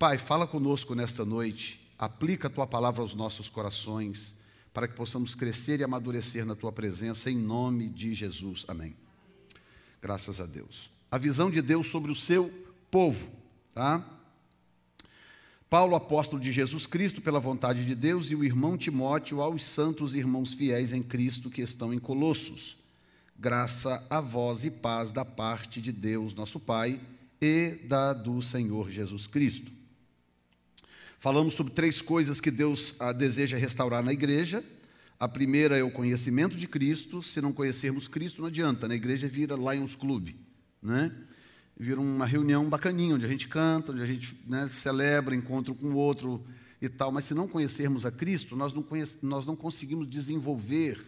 [0.00, 4.34] Pai, fala conosco nesta noite, aplica a tua palavra aos nossos corações,
[4.74, 8.64] para que possamos crescer e amadurecer na tua presença, em nome de Jesus.
[8.66, 8.96] Amém.
[10.00, 10.90] Graças a Deus.
[11.08, 12.52] A visão de Deus sobre o seu
[12.90, 13.30] povo,
[13.72, 14.04] tá?
[15.72, 20.14] Paulo, apóstolo de Jesus Cristo, pela vontade de Deus, e o irmão Timóteo aos santos
[20.14, 22.76] irmãos fiéis em Cristo que estão em Colossos.
[23.38, 27.00] Graça a vós e paz da parte de Deus, nosso Pai,
[27.40, 29.72] e da do Senhor Jesus Cristo.
[31.18, 34.62] Falamos sobre três coisas que Deus ah, deseja restaurar na igreja.
[35.18, 37.22] A primeira é o conhecimento de Cristo.
[37.22, 38.86] Se não conhecermos Cristo, não adianta.
[38.86, 40.34] Na igreja vira Lions Club,
[40.82, 41.10] né?
[41.78, 45.88] Vira uma reunião bacaninha, onde a gente canta, onde a gente né, celebra, encontro com
[45.88, 46.44] o outro
[46.80, 51.00] e tal, mas se não conhecermos a Cristo, nós não, conhece, nós não conseguimos desenvolver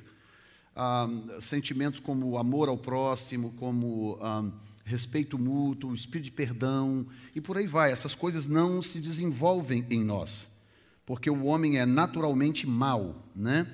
[0.74, 1.08] ah,
[1.40, 4.44] sentimentos como amor ao próximo, como ah,
[4.84, 7.90] respeito mútuo, espírito de perdão e por aí vai.
[7.90, 10.52] Essas coisas não se desenvolvem em nós,
[11.04, 13.66] porque o homem é naturalmente mau, né?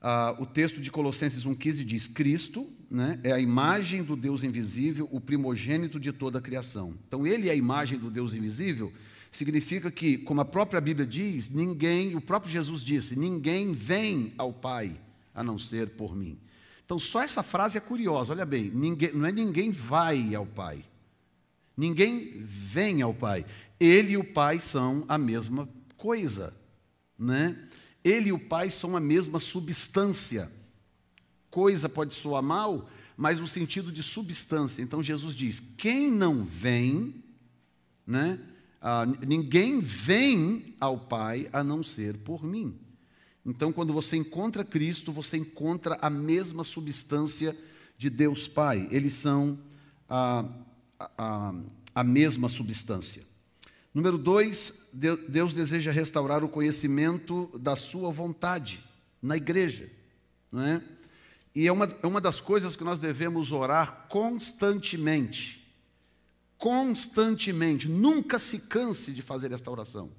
[0.00, 5.08] Ah, o texto de Colossenses 1,15 diz: Cristo né, é a imagem do Deus invisível,
[5.10, 6.94] o primogênito de toda a criação.
[7.06, 8.92] Então, ele é a imagem do Deus invisível,
[9.30, 14.52] significa que, como a própria Bíblia diz, ninguém, o próprio Jesus disse: ninguém vem ao
[14.52, 14.94] Pai
[15.34, 16.40] a não ser por mim.
[16.84, 20.84] Então, só essa frase é curiosa, olha bem: ninguém, não é ninguém vai ao Pai,
[21.76, 23.44] ninguém vem ao Pai.
[23.78, 26.54] Ele e o Pai são a mesma coisa,
[27.18, 27.58] né?
[28.02, 30.50] Ele e o Pai são a mesma substância.
[31.56, 32.86] Coisa pode soar mal,
[33.16, 34.82] mas no sentido de substância.
[34.82, 37.14] Então Jesus diz: quem não vem,
[38.06, 38.38] né?
[38.78, 42.78] Ah, ninguém vem ao Pai a não ser por mim.
[43.42, 47.56] Então, quando você encontra Cristo, você encontra a mesma substância
[47.96, 48.86] de Deus Pai.
[48.90, 49.58] Eles são
[50.10, 50.44] a,
[51.16, 51.54] a,
[51.94, 53.24] a mesma substância.
[53.94, 58.84] Número dois, Deus deseja restaurar o conhecimento da sua vontade
[59.22, 59.90] na igreja.
[60.52, 60.82] Não é?
[61.56, 65.66] E é uma, é uma das coisas que nós devemos orar constantemente.
[66.58, 67.88] Constantemente.
[67.88, 70.12] Nunca se canse de fazer esta oração.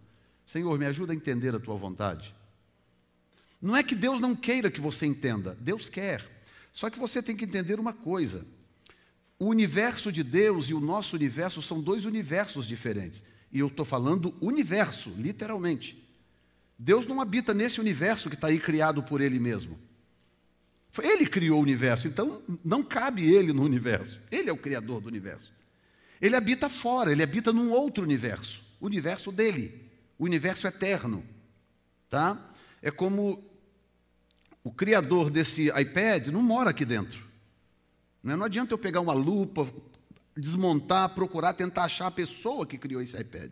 [0.48, 2.34] Senhor, me ajuda a entender a tua vontade.
[3.62, 6.28] Não é que Deus não queira que você entenda, Deus quer.
[6.74, 8.44] Só que você tem que entender uma coisa:
[9.38, 13.24] o universo de Deus e o nosso universo são dois universos diferentes.
[13.52, 16.04] E eu estou falando universo, literalmente.
[16.80, 19.86] Deus não habita nesse universo que está aí criado por Ele mesmo.
[21.02, 24.20] Ele criou o universo, então não cabe Ele no universo.
[24.32, 25.52] Ele é o criador do universo.
[26.22, 31.24] Ele habita fora, ele habita num outro universo, o universo dele, o universo eterno.
[32.10, 32.52] Tá?
[32.82, 33.43] É como
[34.64, 37.26] o criador desse iPad não mora aqui dentro.
[38.24, 38.45] Não é?
[38.45, 39.72] adianta eu pegar uma lupa,
[40.36, 43.52] desmontar, procurar, tentar achar a pessoa que criou esse iPad.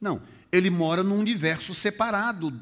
[0.00, 2.52] Não, ele mora num universo separado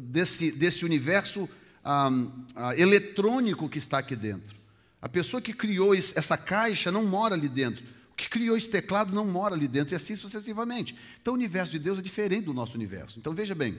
[0.00, 1.48] desse, desse universo
[1.90, 2.10] ah,
[2.54, 4.54] ah, eletrônico que está aqui dentro.
[5.00, 7.82] A pessoa que criou essa caixa não mora ali dentro.
[8.14, 10.94] que criou esse teclado não mora ali dentro, e assim sucessivamente.
[11.22, 13.16] Então, o universo de Deus é diferente do nosso universo.
[13.16, 13.78] Então, veja bem,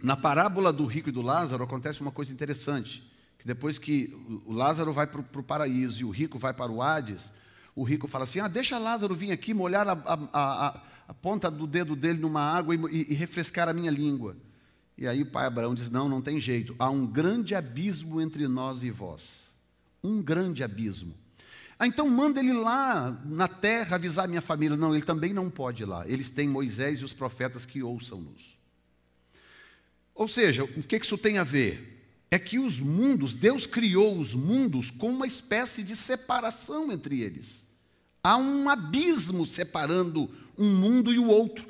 [0.00, 3.02] na parábola do rico e do Lázaro acontece uma coisa interessante,
[3.36, 4.14] que depois que
[4.46, 7.32] o Lázaro vai para o paraíso e o rico vai para o Hades,
[7.74, 11.50] o rico fala assim, ah, deixa Lázaro vir aqui molhar a, a, a, a ponta
[11.50, 14.36] do dedo dele numa água e, e refrescar a minha língua.
[14.96, 18.46] E aí o pai Abraão diz, não, não tem jeito, há um grande abismo entre
[18.46, 19.54] nós e vós.
[20.02, 21.14] Um grande abismo.
[21.78, 24.76] Ah, então manda ele lá na terra avisar minha família.
[24.76, 26.06] Não, ele também não pode ir lá.
[26.08, 28.56] Eles têm Moisés e os profetas que ouçam-nos.
[30.14, 31.90] Ou seja, o que isso tem a ver?
[32.30, 37.66] É que os mundos, Deus criou os mundos com uma espécie de separação entre eles.
[38.22, 41.68] Há um abismo separando um mundo e o outro.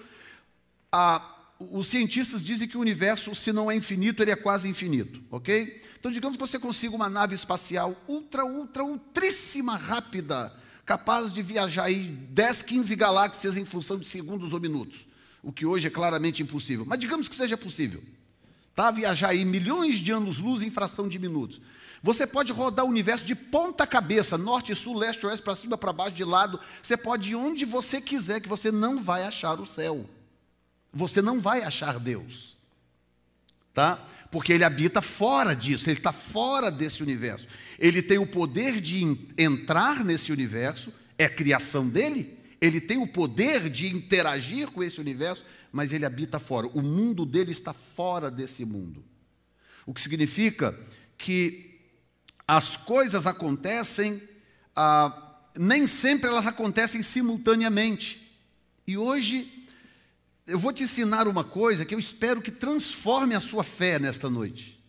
[0.93, 1.34] Ah,
[1.71, 5.83] os cientistas dizem que o universo, se não é infinito, ele é quase infinito, ok?
[5.99, 10.53] Então, digamos que você consiga uma nave espacial ultra, ultra, ultríssima rápida,
[10.85, 15.07] capaz de viajar aí 10, 15 galáxias em função de segundos ou minutos,
[15.43, 16.85] o que hoje é claramente impossível.
[16.87, 18.03] Mas digamos que seja possível.
[18.75, 18.91] Tá?
[18.91, 21.61] Viajar aí milhões de anos-luz em fração de minutos.
[22.03, 25.93] Você pode rodar o universo de ponta cabeça, norte, sul, leste, oeste, para cima, para
[25.93, 26.61] baixo, de lado.
[26.83, 30.05] Você pode ir onde você quiser, que você não vai achar o céu.
[30.95, 32.57] Você não vai achar Deus.
[33.73, 33.97] Tá?
[34.31, 37.47] Porque ele habita fora disso, ele está fora desse universo.
[37.79, 39.03] Ele tem o poder de
[39.37, 45.45] entrar nesse universo, é criação dele, ele tem o poder de interagir com esse universo,
[45.71, 46.67] mas ele habita fora.
[46.69, 49.05] O mundo dele está fora desse mundo.
[49.85, 50.79] O que significa
[51.19, 51.81] que
[52.47, 54.23] as coisas acontecem,
[54.75, 58.35] ah, nem sempre elas acontecem simultaneamente.
[58.87, 59.54] E hoje
[60.47, 64.29] eu vou te ensinar uma coisa que eu espero que transforme a sua fé nesta
[64.29, 64.83] noite.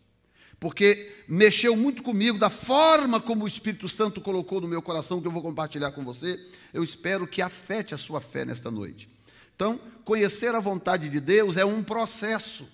[0.59, 5.27] Porque mexeu muito comigo da forma como o Espírito Santo colocou no meu coração, que
[5.27, 6.39] eu vou compartilhar com você.
[6.73, 9.09] Eu espero que afete a sua fé nesta noite.
[9.55, 12.67] Então, conhecer a vontade de Deus é um processo,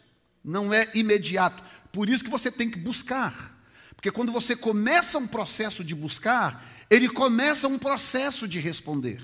[0.43, 1.61] não é imediato.
[1.91, 3.59] Por isso que você tem que buscar.
[3.95, 9.21] Porque quando você começa um processo de buscar, ele começa um processo de responder.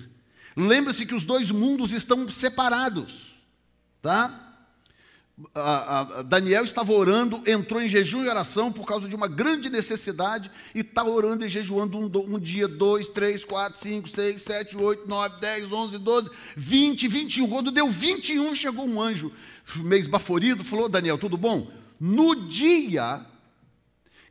[0.56, 3.37] Lembre-se que os dois mundos estão separados,
[4.02, 4.48] tá?
[6.26, 10.80] Daniel estava orando, entrou em jejum e oração por causa de uma grande necessidade e
[10.80, 15.40] está orando e jejuando um, um, dia, dois, três, quatro, cinco, seis, sete, oito, nove,
[15.40, 17.48] dez, onze, doze, vinte, vinte e um.
[17.48, 19.32] Quando deu vinte e um, chegou um anjo
[19.76, 21.72] meio esbaforido, falou: Daniel, tudo bom?
[22.00, 23.24] No dia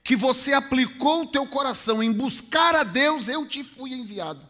[0.02, 4.40] que você aplicou o teu coração em buscar a Deus, eu te fui enviado.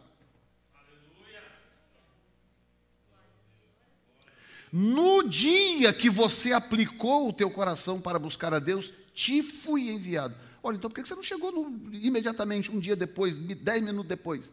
[4.71, 10.35] No dia que você aplicou o teu coração para buscar a Deus, te fui enviado.
[10.61, 14.51] Olha, então por que você não chegou no, imediatamente, um dia depois, dez minutos depois?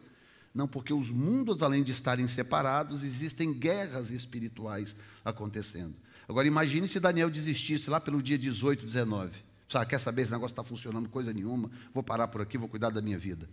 [0.53, 4.95] Não, porque os mundos, além de estarem separados, existem guerras espirituais
[5.25, 5.93] acontecendo.
[6.27, 9.31] Agora, imagine se Daniel desistisse lá pelo dia 18, 19.
[9.67, 12.89] Sabe, quer saber, esse negócio está funcionando coisa nenhuma, vou parar por aqui, vou cuidar
[12.89, 13.49] da minha vida.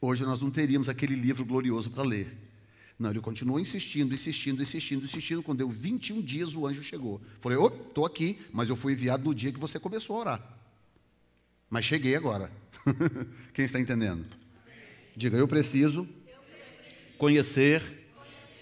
[0.00, 2.36] Hoje nós não teríamos aquele livro glorioso para ler.
[3.04, 5.42] Não, ele continuou insistindo, insistindo, insistindo, insistindo.
[5.42, 7.20] Quando deu 21 dias, o anjo chegou.
[7.38, 10.58] Falei, ô, estou aqui, mas eu fui enviado no dia que você começou a orar.
[11.68, 12.50] Mas cheguei agora.
[13.52, 14.26] Quem está entendendo?
[15.14, 16.08] Diga, eu preciso
[17.18, 18.08] conhecer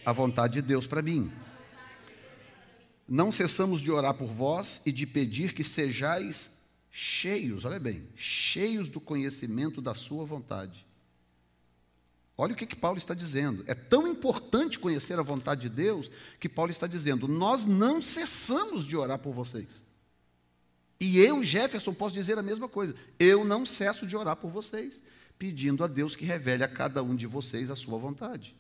[0.05, 1.31] a vontade de Deus para mim.
[3.09, 8.89] Não cessamos de orar por vós e de pedir que sejais cheios, olha bem, cheios
[8.89, 10.85] do conhecimento da Sua vontade
[12.43, 13.63] Olha o que, que Paulo está dizendo.
[13.69, 18.85] É tão importante conhecer a vontade de Deus que Paulo está dizendo: nós não cessamos
[18.85, 19.81] de orar por vocês.
[20.99, 22.97] E eu, Jefferson, posso dizer a mesma coisa.
[23.17, 25.01] Eu não cesso de orar por vocês,
[25.39, 28.57] pedindo a Deus que revele a cada um de vocês a sua vontade.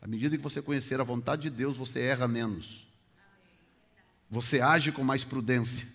[0.00, 2.88] À medida que você conhecer a vontade de Deus, você erra menos.
[4.30, 5.86] Você age com mais prudência.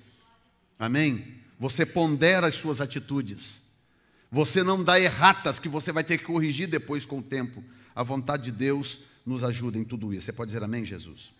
[0.78, 1.42] Amém?
[1.58, 3.64] Você pondera as suas atitudes.
[4.32, 7.64] Você não dá erratas que você vai ter que corrigir depois com o tempo.
[7.96, 10.26] A vontade de Deus nos ajuda em tudo isso.
[10.26, 11.34] Você pode dizer amém, Jesus?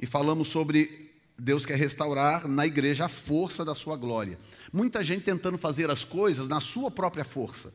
[0.00, 4.38] E falamos sobre Deus quer restaurar na igreja a força da sua glória.
[4.72, 7.72] Muita gente tentando fazer as coisas na sua própria força.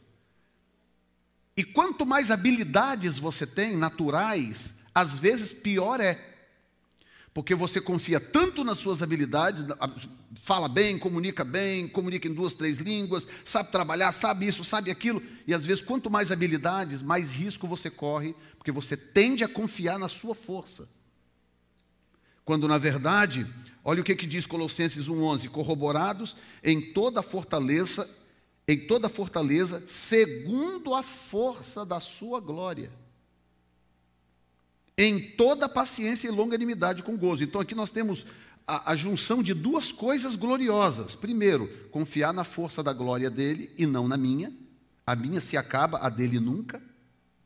[1.55, 6.32] E quanto mais habilidades você tem, naturais, às vezes pior é.
[7.33, 9.65] Porque você confia tanto nas suas habilidades,
[10.43, 15.21] fala bem, comunica bem, comunica em duas, três línguas, sabe trabalhar, sabe isso, sabe aquilo.
[15.47, 19.97] E às vezes, quanto mais habilidades, mais risco você corre, porque você tende a confiar
[19.97, 20.87] na sua força.
[22.45, 23.47] Quando, na verdade,
[23.83, 28.07] olha o que, que diz Colossenses 1,11: corroborados em toda fortaleza
[28.67, 32.91] em toda fortaleza, segundo a força da sua glória.
[34.97, 37.43] Em toda paciência e longanimidade com gozo.
[37.43, 38.25] Então aqui nós temos
[38.67, 41.15] a, a, junção de duas coisas gloriosas.
[41.15, 44.53] Primeiro, confiar na força da glória dele e não na minha.
[45.05, 46.81] A minha se acaba, a dele nunca.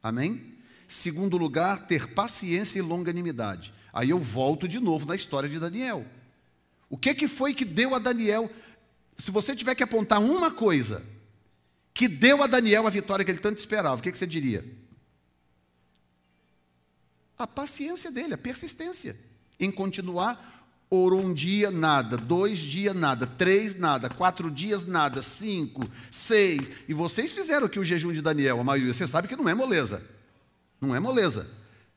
[0.01, 0.55] Amém?
[0.87, 3.73] Segundo lugar, ter paciência e longanimidade.
[3.91, 6.05] Aí eu volto de novo na história de Daniel.
[6.89, 8.49] O que, que foi que deu a Daniel?
[9.17, 11.03] Se você tiver que apontar uma coisa
[11.93, 14.63] que deu a Daniel a vitória que ele tanto esperava, o que, que você diria?
[17.37, 19.15] A paciência dele, a persistência
[19.59, 20.57] em continuar
[20.89, 22.15] Orou um dia, nada.
[22.15, 23.27] Dois dias, nada.
[23.27, 24.09] Três, nada.
[24.09, 25.21] Quatro dias, nada.
[25.21, 26.71] Cinco, seis.
[26.87, 28.93] E vocês fizeram aqui o jejum de Daniel, a maioria.
[28.93, 30.01] Você sabe que não é moleza.
[30.79, 31.49] Não é moleza.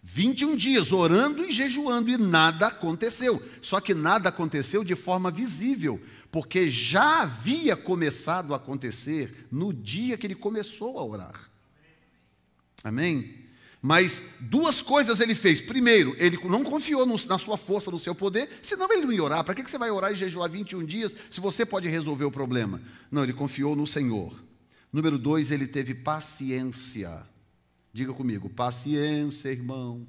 [0.02, 3.40] 21 dias orando e jejuando e nada aconteceu.
[3.60, 6.00] Só que nada aconteceu de forma visível,
[6.32, 11.50] porque já havia começado a acontecer no dia que ele começou a orar.
[12.82, 13.39] Amém?
[13.82, 15.60] Mas duas coisas ele fez.
[15.60, 19.22] Primeiro, ele não confiou no, na sua força, no seu poder, senão ele não ia
[19.22, 19.42] orar.
[19.42, 22.30] Para que, que você vai orar e jejuar 21 dias se você pode resolver o
[22.30, 22.80] problema?
[23.10, 24.34] Não, ele confiou no Senhor.
[24.92, 27.26] Número dois, ele teve paciência.
[27.92, 30.06] Diga comigo, paciência, irmão.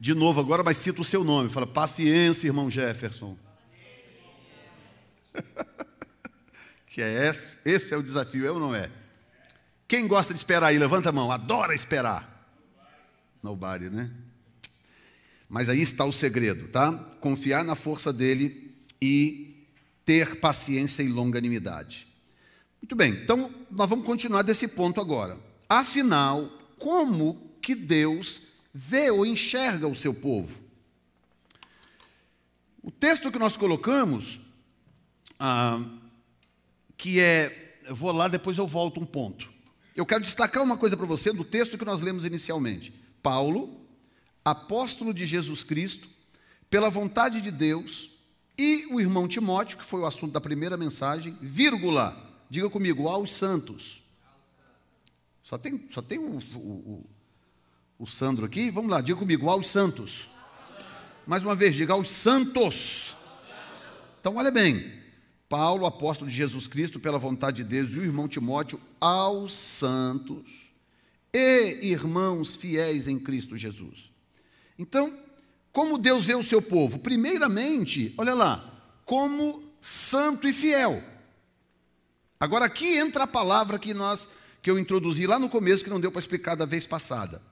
[0.00, 1.48] De novo, agora, mas cita o seu nome.
[1.50, 3.38] Fala, paciência, irmão Jefferson.
[6.88, 8.90] que é esse, esse é o desafio, é ou não é?
[9.92, 10.78] Quem gosta de esperar aí?
[10.78, 11.30] Levanta a mão.
[11.30, 12.48] Adora esperar.
[13.42, 14.10] Nobody, né?
[15.46, 16.90] Mas aí está o segredo, tá?
[17.20, 19.66] Confiar na força dele e
[20.02, 22.08] ter paciência e longanimidade.
[22.80, 25.38] Muito bem, então nós vamos continuar desse ponto agora.
[25.68, 30.58] Afinal, como que Deus vê ou enxerga o seu povo?
[32.82, 34.40] O texto que nós colocamos,
[35.38, 35.84] ah,
[36.96, 39.51] que é, eu vou lá, depois eu volto um ponto.
[39.94, 42.94] Eu quero destacar uma coisa para você do texto que nós lemos inicialmente.
[43.22, 43.80] Paulo,
[44.44, 46.08] apóstolo de Jesus Cristo,
[46.70, 48.10] pela vontade de Deus,
[48.56, 52.16] e o irmão Timóteo, que foi o assunto da primeira mensagem, vírgula,
[52.48, 54.02] diga comigo, aos santos.
[55.42, 57.06] Só tem, só tem o, o, o,
[57.98, 60.30] o Sandro aqui, vamos lá, diga comigo, aos santos.
[61.26, 63.14] Mais uma vez, diga aos santos.
[64.20, 65.01] Então, olha bem,
[65.52, 70.72] Paulo, apóstolo de Jesus Cristo, pela vontade de Deus, e o irmão Timóteo, aos santos
[71.30, 74.10] e irmãos fiéis em Cristo Jesus.
[74.78, 75.14] Então,
[75.70, 77.00] como Deus vê o seu povo?
[77.00, 81.04] Primeiramente, olha lá, como santo e fiel.
[82.40, 84.30] Agora aqui entra a palavra que nós
[84.62, 87.42] que eu introduzi lá no começo que não deu para explicar da vez passada.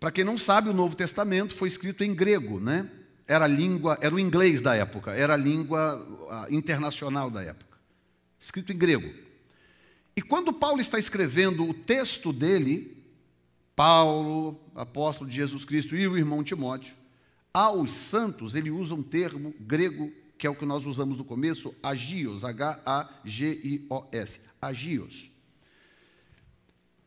[0.00, 2.90] Para quem não sabe, o Novo Testamento foi escrito em grego, né?
[3.28, 7.78] Era a língua, era o inglês da época, era a língua internacional da época,
[8.40, 9.12] escrito em grego.
[10.16, 12.96] E quando Paulo está escrevendo o texto dele,
[13.76, 16.96] Paulo, apóstolo de Jesus Cristo, e o irmão Timóteo,
[17.52, 21.74] aos santos, ele usa um termo grego que é o que nós usamos no começo,
[21.82, 25.30] agios, H-A-G-I-O-S, agios.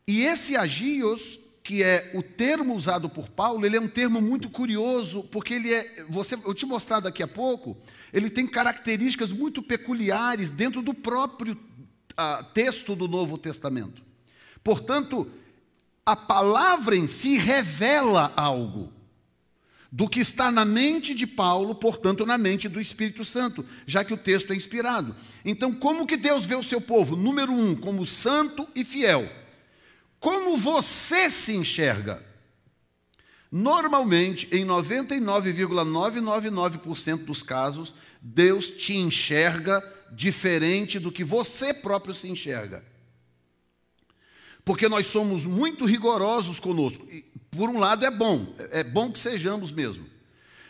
[0.05, 1.39] E esse agios
[1.71, 5.73] que é o termo usado por Paulo, ele é um termo muito curioso, porque ele
[5.73, 7.77] é, você, eu te mostrar daqui a pouco,
[8.11, 14.01] ele tem características muito peculiares dentro do próprio uh, texto do Novo Testamento.
[14.61, 15.31] Portanto,
[16.05, 18.91] a palavra em si revela algo
[19.89, 24.13] do que está na mente de Paulo, portanto, na mente do Espírito Santo, já que
[24.13, 25.15] o texto é inspirado.
[25.45, 27.15] Então, como que Deus vê o seu povo?
[27.15, 29.39] Número um, como santo e fiel.
[30.21, 32.23] Como você se enxerga?
[33.51, 42.85] Normalmente, em 99,999% dos casos, Deus te enxerga diferente do que você próprio se enxerga.
[44.63, 47.03] Porque nós somos muito rigorosos conosco.
[47.11, 50.05] E, por um lado é bom, é bom que sejamos mesmo.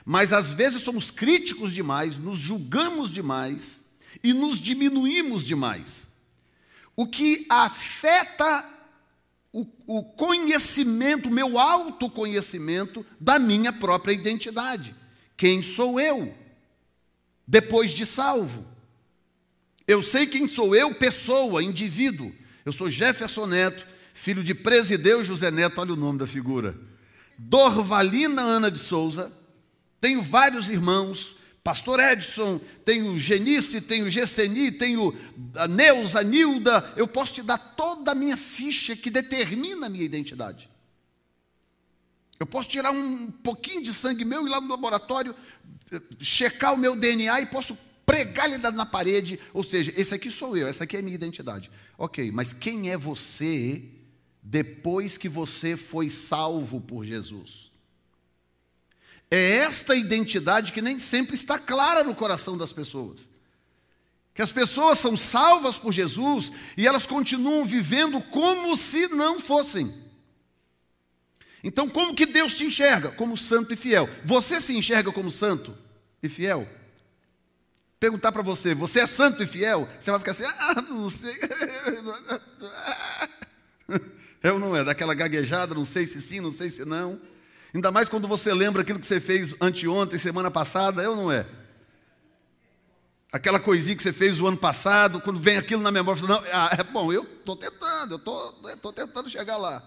[0.05, 3.81] Mas às vezes somos críticos demais, nos julgamos demais
[4.23, 6.09] e nos diminuímos demais.
[6.95, 8.70] O que afeta
[9.53, 14.95] o, o conhecimento, o meu autoconhecimento da minha própria identidade.
[15.35, 16.33] Quem sou eu?
[17.45, 18.65] Depois de salvo.
[19.87, 22.33] Eu sei quem sou eu, pessoa, indivíduo.
[22.65, 26.79] Eu sou Jefferson Neto, filho de Presideu José Neto, olha o nome da figura.
[27.37, 29.31] Dorvalina Ana de Souza.
[29.99, 35.15] Tenho vários irmãos, Pastor Edson, tem o Genice, tem o Gesseni, tem o
[35.69, 36.91] Neuza, Nilda.
[36.97, 40.69] Eu posso te dar toda a minha ficha que determina a minha identidade.
[42.39, 45.35] Eu posso tirar um pouquinho de sangue meu e lá no laboratório,
[46.19, 49.39] checar o meu DNA e posso pregar ele na parede.
[49.53, 51.69] Ou seja, esse aqui sou eu, essa aqui é a minha identidade.
[51.95, 53.83] Ok, mas quem é você
[54.41, 57.70] depois que você foi salvo por Jesus?
[59.31, 63.29] É esta identidade que nem sempre está clara no coração das pessoas.
[64.33, 70.01] Que as pessoas são salvas por Jesus e elas continuam vivendo como se não fossem.
[71.63, 73.09] Então, como que Deus te enxerga?
[73.11, 74.09] Como santo e fiel.
[74.25, 75.77] Você se enxerga como santo
[76.21, 76.67] e fiel?
[77.99, 79.87] Perguntar para você, você é santo e fiel?
[79.99, 81.39] Você vai ficar assim, ah, não sei.
[84.43, 87.21] Eu não é, daquela gaguejada, não sei se sim, não sei se não.
[87.73, 91.45] Ainda mais quando você lembra aquilo que você fez anteontem, semana passada, eu não é.
[93.31, 96.75] Aquela coisinha que você fez o ano passado, quando vem aquilo na memória, não, ah,
[96.77, 98.21] é bom, eu estou tentando,
[98.63, 99.81] eu estou tentando chegar lá.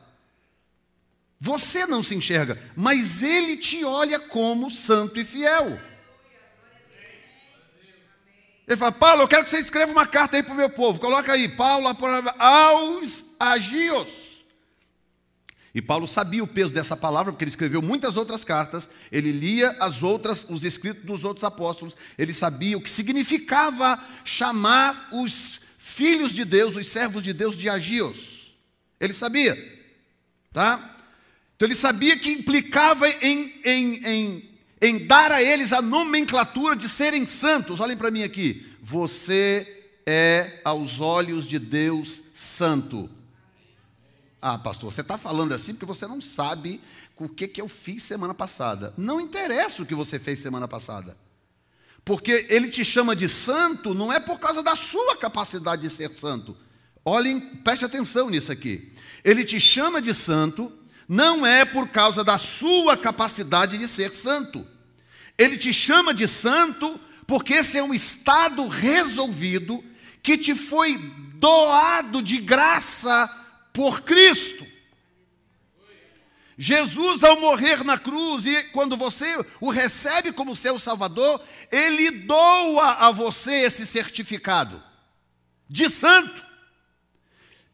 [1.38, 5.78] Você não se enxerga, mas ele te olha como santo e fiel.
[8.66, 10.98] Ele fala, Paulo, eu quero que você escreva uma carta aí para o meu povo.
[10.98, 11.86] Coloca aí, Paulo
[12.38, 14.23] aos agios.
[15.74, 19.74] E Paulo sabia o peso dessa palavra, porque ele escreveu muitas outras cartas, ele lia
[19.80, 26.32] as outras, os escritos dos outros apóstolos, ele sabia o que significava chamar os filhos
[26.32, 28.54] de Deus, os servos de Deus de agios.
[29.00, 29.56] Ele sabia,
[30.52, 30.96] tá?
[31.56, 36.88] Então ele sabia que implicava em, em, em, em dar a eles a nomenclatura de
[36.88, 37.80] serem santos.
[37.80, 38.64] Olhem para mim aqui.
[38.80, 43.10] Você é, aos olhos de Deus, santo.
[44.46, 46.78] Ah, pastor, você está falando assim porque você não sabe
[47.16, 48.92] o que, que eu fiz semana passada.
[48.94, 51.16] Não interessa o que você fez semana passada.
[52.04, 56.10] Porque ele te chama de santo não é por causa da sua capacidade de ser
[56.10, 56.54] santo.
[57.02, 58.92] Olhem, preste atenção nisso aqui.
[59.24, 60.70] Ele te chama de santo
[61.08, 64.66] não é por causa da sua capacidade de ser santo.
[65.38, 69.82] Ele te chama de santo porque esse é um estado resolvido
[70.22, 70.98] que te foi
[71.36, 73.40] doado de graça
[73.74, 74.64] por Cristo.
[76.56, 79.26] Jesus, ao morrer na cruz, e quando você
[79.60, 84.80] o recebe como seu Salvador, ele doa a você esse certificado
[85.68, 86.46] de santo.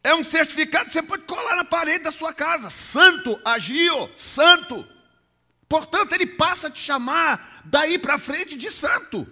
[0.03, 2.71] É um certificado que você pode colar na parede da sua casa.
[2.71, 4.87] Santo, agiu, santo.
[5.69, 9.27] Portanto, ele passa a te chamar daí para frente de santo.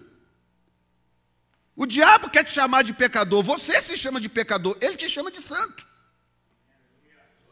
[1.75, 5.31] O diabo quer te chamar de pecador, você se chama de pecador, ele te chama
[5.31, 5.88] de santo.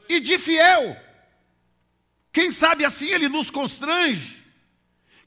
[0.09, 0.95] E de fiel.
[2.31, 4.43] Quem sabe assim ele nos constrange.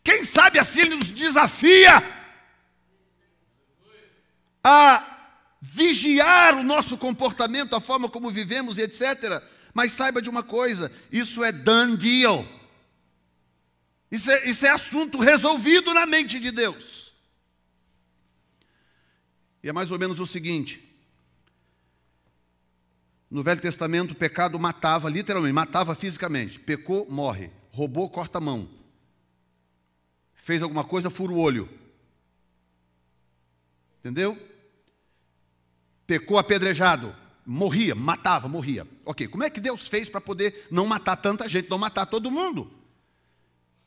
[0.03, 2.21] Quem sabe assim ele nos desafia
[4.63, 5.11] a
[5.61, 9.43] vigiar o nosso comportamento, a forma como vivemos e etc.
[9.75, 12.47] Mas saiba de uma coisa: isso é done deal.
[14.11, 17.15] Isso é, isso é assunto resolvido na mente de Deus.
[19.63, 20.90] E é mais ou menos o seguinte:
[23.31, 26.59] no Velho Testamento, o pecado matava, literalmente, matava fisicamente.
[26.59, 27.51] Pecou, morre.
[27.71, 28.69] Roubou, corta a mão.
[30.35, 31.69] Fez alguma coisa, fura o olho.
[34.01, 34.51] Entendeu?
[36.11, 37.15] pecou apedrejado,
[37.47, 38.85] morria, matava, morria.
[39.05, 42.33] Ok, como é que Deus fez para poder não matar tanta gente, não matar todo
[42.33, 42.69] mundo?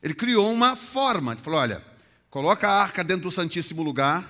[0.02, 1.84] Ele criou uma forma, ele falou: olha,
[2.30, 4.24] coloca a arca dentro do Santíssimo Lugar,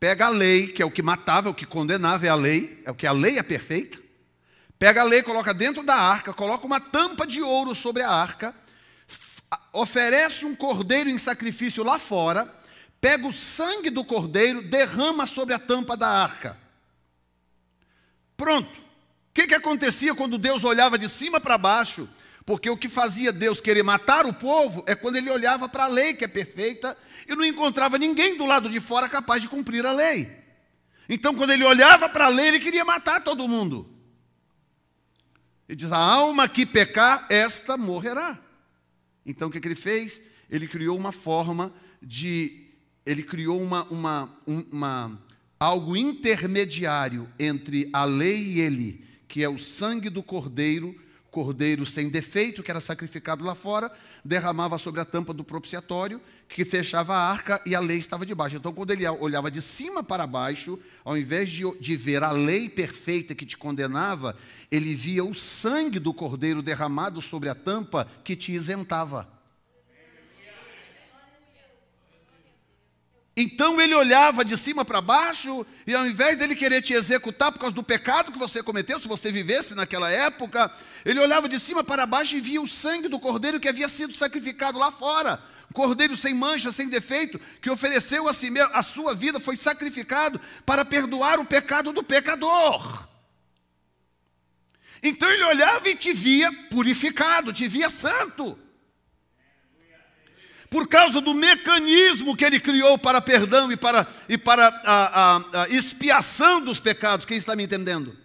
[0.00, 2.82] pega a lei, que é o que matava, é o que condenava, é a lei,
[2.84, 4.01] é o que a lei é perfeita.
[4.82, 8.52] Pega a lei, coloca dentro da arca, coloca uma tampa de ouro sobre a arca,
[9.72, 12.52] oferece um cordeiro em sacrifício lá fora,
[13.00, 16.58] pega o sangue do cordeiro, derrama sobre a tampa da arca.
[18.36, 18.80] Pronto.
[18.80, 22.08] O que, que acontecia quando Deus olhava de cima para baixo?
[22.44, 25.88] Porque o que fazia Deus querer matar o povo é quando ele olhava para a
[25.88, 26.98] lei, que é perfeita,
[27.28, 30.28] e não encontrava ninguém do lado de fora capaz de cumprir a lei.
[31.08, 33.91] Então, quando ele olhava para a lei, ele queria matar todo mundo.
[35.68, 38.38] Ele diz: A alma que pecar, esta morrerá.
[39.24, 40.20] Então, o que, que ele fez?
[40.50, 42.68] Ele criou uma forma de.
[43.04, 45.20] Ele criou uma, uma, uma,
[45.58, 50.94] algo intermediário entre a lei e ele, que é o sangue do cordeiro,
[51.32, 53.90] cordeiro sem defeito, que era sacrificado lá fora,
[54.22, 58.56] derramava sobre a tampa do propiciatório, que fechava a arca e a lei estava debaixo.
[58.56, 62.68] Então, quando ele olhava de cima para baixo, ao invés de, de ver a lei
[62.68, 64.36] perfeita que te condenava,
[64.72, 69.28] ele via o sangue do cordeiro derramado sobre a tampa que te isentava.
[73.36, 77.58] Então ele olhava de cima para baixo, e ao invés dele querer te executar por
[77.58, 80.70] causa do pecado que você cometeu, se você vivesse naquela época,
[81.04, 84.14] ele olhava de cima para baixo e via o sangue do cordeiro que havia sido
[84.14, 88.82] sacrificado lá fora, um cordeiro sem mancha, sem defeito, que ofereceu a si mesmo, a
[88.82, 93.11] sua vida, foi sacrificado para perdoar o pecado do pecador.
[95.02, 98.58] Então ele olhava e te via purificado, te via santo.
[100.70, 105.62] Por causa do mecanismo que ele criou para perdão e para, e para a, a,
[105.62, 107.26] a expiação dos pecados.
[107.26, 108.16] Quem está me entendendo?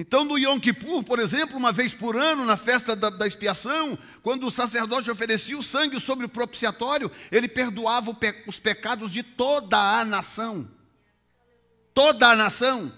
[0.00, 3.98] Então, no Yom Kippur, por exemplo, uma vez por ano, na festa da, da, expiação,
[4.22, 9.24] quando o sacerdote oferecia o sangue sobre o propiciatório, ele perdoava pe os pecados de
[9.24, 10.70] toda a nação.
[11.92, 12.92] Toda a nação.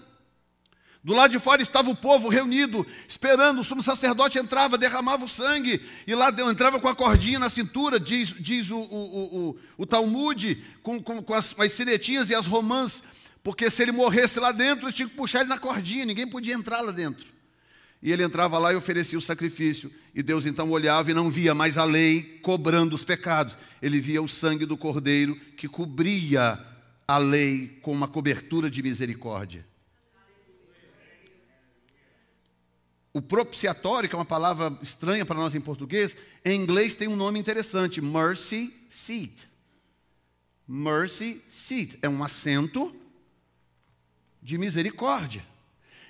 [1.03, 3.61] Do lado de fora estava o povo reunido, esperando.
[3.61, 7.99] O sumo sacerdote entrava, derramava o sangue, e lá entrava com a cordinha na cintura,
[7.99, 12.45] diz, diz o, o, o, o Talmud, com, com, com as, as sinetinhas e as
[12.45, 13.01] romãs
[13.43, 16.81] porque se ele morresse lá dentro, tinha que puxar ele na cordinha, ninguém podia entrar
[16.81, 17.25] lá dentro.
[18.01, 19.91] E ele entrava lá e oferecia o sacrifício.
[20.13, 23.55] E Deus então olhava e não via mais a lei cobrando os pecados.
[23.81, 26.59] Ele via o sangue do cordeiro que cobria
[27.07, 29.65] a lei com uma cobertura de misericórdia.
[33.13, 36.15] O propiciatório, que é uma palavra estranha para nós em português,
[36.45, 39.49] em inglês tem um nome interessante: mercy seat.
[40.67, 42.95] Mercy seat é um assento
[44.41, 45.45] de misericórdia.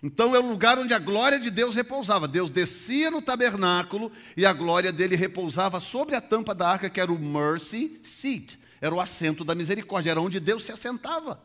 [0.04, 2.28] Então é o lugar onde a glória de Deus repousava.
[2.28, 7.00] Deus descia no tabernáculo e a glória dele repousava sobre a tampa da arca, que
[7.00, 11.42] era o mercy seat, era o assento da misericórdia, era onde Deus se assentava.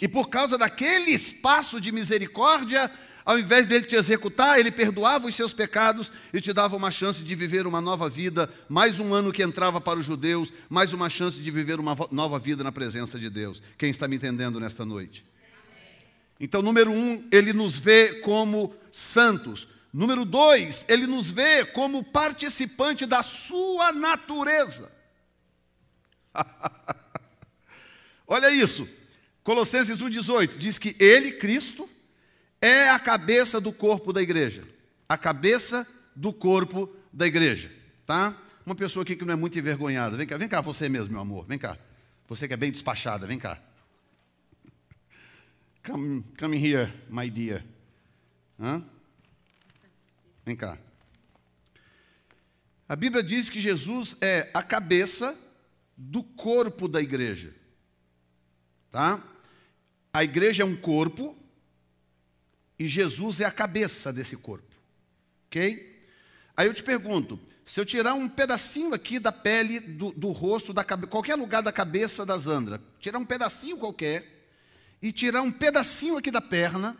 [0.00, 2.90] E por causa daquele espaço de misericórdia,
[3.26, 7.24] ao invés dele te executar, ele perdoava os seus pecados e te dava uma chance
[7.24, 11.10] de viver uma nova vida, mais um ano que entrava para os judeus, mais uma
[11.10, 13.60] chance de viver uma nova vida na presença de Deus.
[13.76, 15.26] Quem está me entendendo nesta noite?
[16.38, 19.66] Então, número um, ele nos vê como santos.
[19.92, 24.92] Número dois, ele nos vê como participante da sua natureza.
[28.24, 28.88] Olha isso.
[29.42, 31.90] Colossenses 1,18 diz que ele, Cristo,
[32.60, 34.64] é a cabeça do corpo da igreja.
[35.08, 37.70] A cabeça do corpo da igreja,
[38.06, 38.36] tá?
[38.64, 40.16] Uma pessoa aqui que não é muito envergonhada.
[40.16, 41.46] Vem cá, vem cá você mesmo, meu amor.
[41.46, 41.78] Vem cá.
[42.26, 43.60] Você que é bem despachada, vem cá.
[45.84, 47.64] Come, come here, my dear.
[48.58, 48.82] Hã?
[50.44, 50.76] Vem cá.
[52.88, 55.36] A Bíblia diz que Jesus é a cabeça
[55.96, 57.54] do corpo da igreja.
[58.90, 59.22] Tá?
[60.12, 61.36] A igreja é um corpo
[62.78, 64.74] e Jesus é a cabeça desse corpo.
[65.46, 66.00] Ok?
[66.56, 70.72] Aí eu te pergunto: se eu tirar um pedacinho aqui da pele, do, do rosto,
[70.72, 74.48] da qualquer lugar da cabeça da Zandra, tirar um pedacinho qualquer,
[75.00, 76.96] e tirar um pedacinho aqui da perna,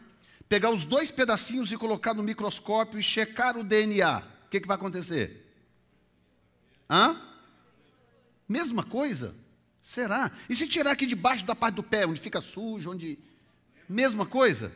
[0.49, 4.69] pegar os dois pedacinhos e colocar no microscópio e checar o DNA, o que, que
[4.69, 5.45] vai acontecer?
[6.89, 7.21] Hã?
[8.49, 9.35] Mesma coisa?
[9.83, 10.31] Será?
[10.49, 13.19] E se tirar aqui debaixo da parte do pé, onde fica sujo, onde.
[13.89, 14.73] Mesma coisa?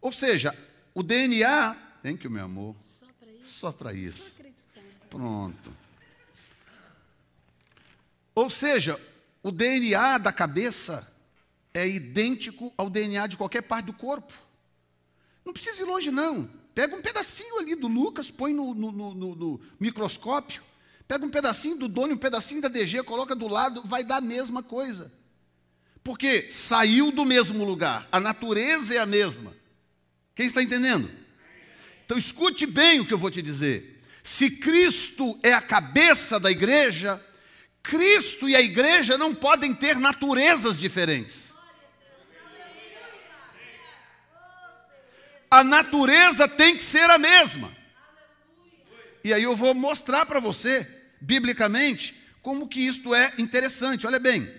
[0.00, 0.56] Ou seja,
[0.94, 2.76] o DNA, tem que o meu amor,
[3.40, 4.22] só para isso.
[4.22, 4.36] isso.
[5.08, 5.76] Pronto.
[8.34, 8.98] Ou seja,
[9.42, 11.06] o DNA da cabeça
[11.74, 14.32] é idêntico ao DNA de qualquer parte do corpo.
[15.44, 16.50] Não precisa ir longe, não.
[16.74, 20.62] Pega um pedacinho ali do Lucas, põe no, no, no, no microscópio.
[21.06, 24.20] Pega um pedacinho do Doni, um pedacinho da DG, coloca do lado, vai dar a
[24.20, 25.12] mesma coisa.
[26.04, 29.49] Porque saiu do mesmo lugar, a natureza é a mesma.
[30.40, 31.10] Quem está entendendo?
[32.06, 34.00] Então escute bem o que eu vou te dizer.
[34.22, 37.22] Se Cristo é a cabeça da igreja,
[37.82, 41.52] Cristo e a igreja não podem ter naturezas diferentes.
[45.50, 47.70] A natureza tem que ser a mesma.
[49.22, 50.88] E aí eu vou mostrar para você,
[51.20, 54.06] biblicamente, como que isto é interessante.
[54.06, 54.50] Olha bem.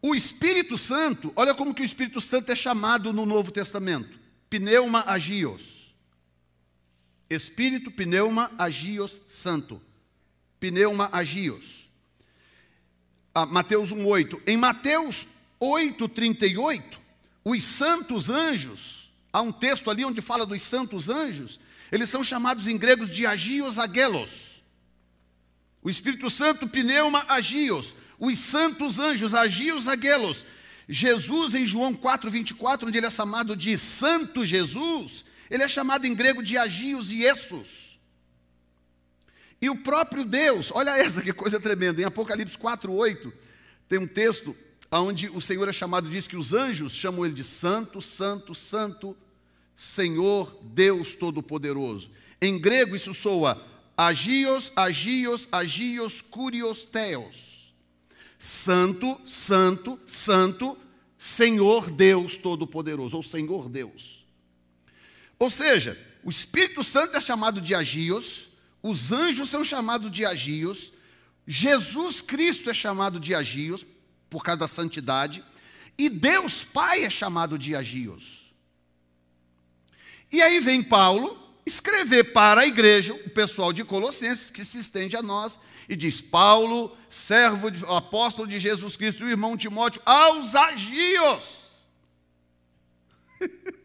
[0.00, 4.18] O Espírito Santo, olha como que o Espírito Santo é chamado no Novo Testamento:
[4.48, 5.94] pneuma agios.
[7.28, 9.82] Espírito, pneuma agios santo.
[10.58, 11.88] Pneuma agios.
[13.34, 14.40] Ah, Mateus 1:8.
[14.46, 15.26] Em Mateus
[15.60, 16.98] 8:38,
[17.44, 21.60] os santos anjos, há um texto ali onde fala dos santos anjos,
[21.90, 24.62] eles são chamados em gregos de agios agelos.
[25.82, 30.44] O Espírito Santo, pneuma agios os santos anjos, agios aguelos.
[30.88, 36.06] Jesus, em João 4, 24, onde ele é chamado de Santo Jesus, ele é chamado
[36.06, 37.98] em grego de agios e essos.
[39.60, 43.32] E o próprio Deus, olha essa que coisa tremenda, em Apocalipse 4, 8,
[43.88, 44.56] tem um texto
[44.90, 49.16] onde o Senhor é chamado, diz que os anjos chamam ele de Santo, Santo, Santo,
[49.74, 52.10] Senhor Deus Todo-Poderoso.
[52.40, 53.62] Em grego isso soa
[53.96, 57.47] agios, agios, agios, curios, teos.
[58.38, 60.78] Santo, santo, santo,
[61.18, 64.24] Senhor Deus Todo-Poderoso, ou Senhor Deus.
[65.38, 68.48] Ou seja, o Espírito Santo é chamado de agios,
[68.82, 70.92] os anjos são chamados de agios,
[71.46, 73.86] Jesus Cristo é chamado de agios,
[74.30, 75.42] por causa da santidade,
[75.96, 78.54] e Deus Pai é chamado de agios.
[80.30, 85.16] E aí vem Paulo escrever para a igreja, o pessoal de Colossenses, que se estende
[85.16, 85.58] a nós,
[85.88, 91.58] e diz: Paulo, servo, de, apóstolo de Jesus Cristo, e o irmão Timóteo, aos agios.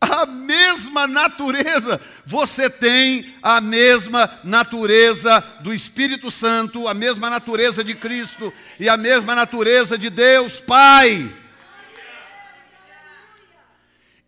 [0.00, 7.94] a mesma natureza, você tem a mesma natureza do Espírito Santo, a mesma natureza de
[7.94, 11.34] Cristo e a mesma natureza de Deus Pai.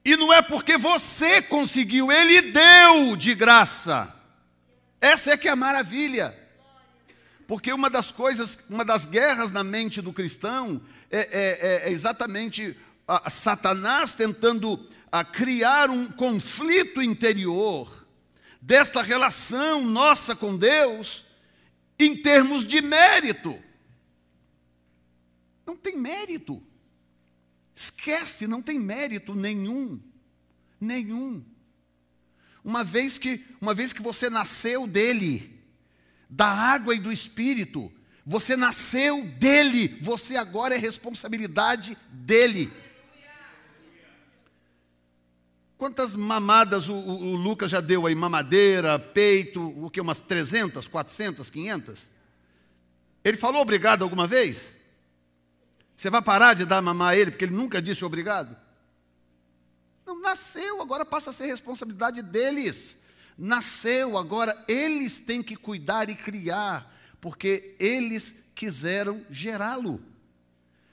[0.04, 4.17] E não é porque você conseguiu, Ele deu de graça.
[5.00, 6.36] Essa é que é a maravilha.
[7.46, 11.26] Porque uma das coisas, uma das guerras na mente do cristão é, é,
[11.86, 12.76] é, é exatamente
[13.06, 18.06] a Satanás tentando a criar um conflito interior
[18.60, 21.24] desta relação nossa com Deus
[21.98, 23.58] em termos de mérito.
[25.64, 26.62] Não tem mérito.
[27.74, 30.00] Esquece, não tem mérito nenhum.
[30.80, 31.44] Nenhum.
[32.68, 35.58] Uma vez que, uma vez que você nasceu dele,
[36.28, 37.90] da água e do espírito,
[38.26, 42.70] você nasceu dele, você agora é responsabilidade dele.
[45.78, 48.14] Quantas mamadas o, o, o, Lucas já deu aí?
[48.14, 49.98] Mamadeira, peito, o que?
[49.98, 52.10] Umas 300, 400, 500?
[53.24, 54.74] Ele falou obrigado alguma vez?
[55.96, 58.54] Você vai parar de dar mamar a ele porque ele nunca disse obrigado?
[60.08, 62.96] Não, nasceu, agora passa a ser responsabilidade deles.
[63.36, 66.90] Nasceu, agora eles têm que cuidar e criar,
[67.20, 70.02] porque eles quiseram gerá-lo.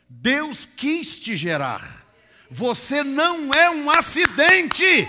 [0.09, 2.05] Deus quis te gerar.
[2.51, 5.07] Você não é um acidente.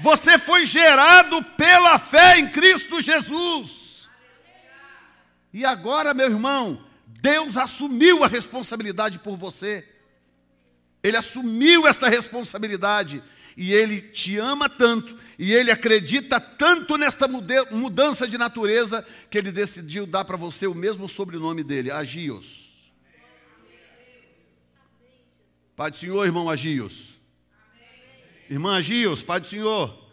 [0.00, 4.08] Você foi gerado pela fé em Cristo Jesus.
[5.52, 9.86] E agora, meu irmão, Deus assumiu a responsabilidade por você.
[11.02, 13.22] Ele assumiu esta responsabilidade.
[13.56, 19.52] E Ele te ama tanto, e Ele acredita tanto nesta mudança de natureza, que Ele
[19.52, 22.70] decidiu dar para você o mesmo sobrenome dele, Agios.
[25.76, 27.18] Pai do Senhor, irmão Agios.
[28.48, 30.10] Irmã Agios, Pai do Senhor.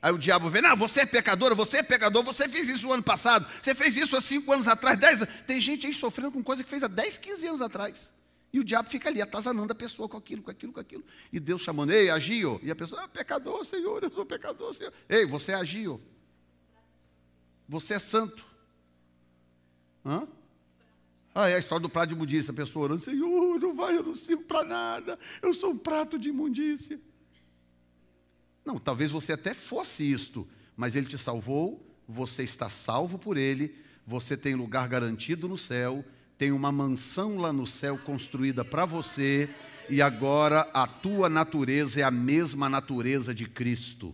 [0.00, 2.92] Aí o diabo vem, não, você é pecadora, você é pecador, você fez isso no
[2.92, 6.42] ano passado, você fez isso há cinco anos atrás, dez Tem gente aí sofrendo com
[6.42, 8.12] coisa que fez há 10, 15 anos atrás.
[8.52, 11.04] E o diabo fica ali, atazanando a pessoa com aquilo, com aquilo, com aquilo.
[11.32, 12.60] E Deus chamando, ei, agio.
[12.62, 14.92] E a pessoa, ah, pecador, Senhor, eu sou pecador, Senhor.
[15.08, 16.00] Ei, você é agio.
[17.66, 18.44] Você é santo.
[20.04, 20.28] Hã?
[21.34, 24.02] Ah, é a história do prato de imundícia, a pessoa orando, Senhor, não vai, eu
[24.02, 27.00] não sirvo para nada, eu sou um prato de imundícia.
[28.62, 30.46] Não, talvez você até fosse isto,
[30.76, 33.74] mas Ele te salvou, você está salvo por Ele,
[34.06, 36.04] você tem lugar garantido no céu,
[36.42, 39.48] tem uma mansão lá no céu construída para você,
[39.88, 44.12] e agora a tua natureza é a mesma natureza de Cristo.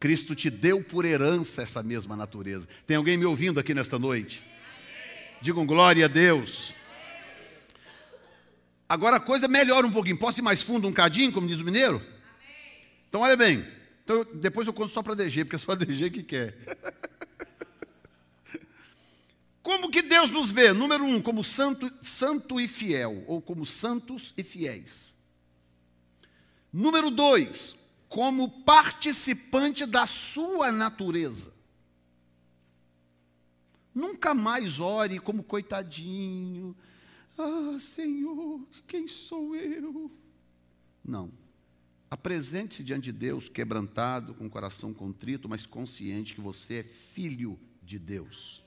[0.00, 2.66] Cristo te deu por herança essa mesma natureza.
[2.84, 4.42] Tem alguém me ouvindo aqui nesta noite?
[5.40, 6.74] Digam glória a Deus.
[8.88, 10.18] Agora a coisa melhora um pouquinho.
[10.18, 12.02] Posso ir mais fundo um cadinho, como diz o mineiro?
[13.08, 13.64] Então olha bem.
[14.02, 16.56] Então, depois eu conto só para DG, porque é só a DG que quer.
[19.62, 20.72] Como que Deus nos vê?
[20.72, 25.16] Número um, como santo, santo e fiel, ou como santos e fiéis.
[26.72, 27.76] Número dois,
[28.08, 31.52] como participante da sua natureza.
[33.94, 36.74] Nunca mais ore como coitadinho.
[37.38, 40.10] Ah, Senhor, quem sou eu?
[41.04, 41.30] Não.
[42.10, 47.58] Apresente-se diante de Deus, quebrantado, com o coração contrito, mas consciente que você é filho
[47.82, 48.61] de Deus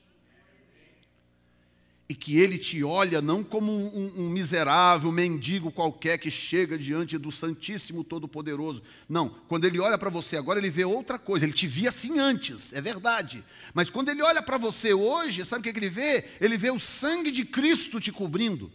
[2.08, 7.18] e que ele te olha não como um, um, miserável mendigo qualquer que chega diante
[7.18, 8.82] do Santíssimo Todo-Poderoso.
[9.08, 11.44] Não, quando ele olha para você agora, ele vê outra coisa.
[11.44, 13.44] Ele te via assim antes, é verdade.
[13.74, 16.24] Mas quando ele olha para você hoje, sabe o que, que ele vê?
[16.40, 18.70] Ele vê o sangue de Cristo te cobrindo.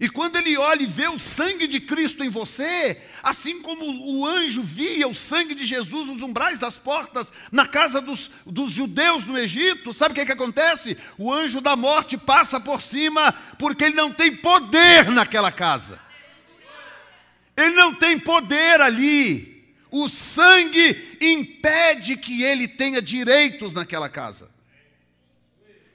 [0.00, 4.26] E quando ele olha e vê o sangue de Cristo em você, assim como o
[4.26, 9.24] anjo via o sangue de Jesus nos umbrais das portas na casa dos, dos judeus
[9.24, 10.98] no Egito, sabe o que, que acontece?
[11.16, 16.00] O anjo da morte passa por cima, porque ele não tem poder naquela casa.
[17.56, 19.64] Ele não tem poder ali.
[19.92, 24.50] o sangue impede que ele tenha direitos naquela casa.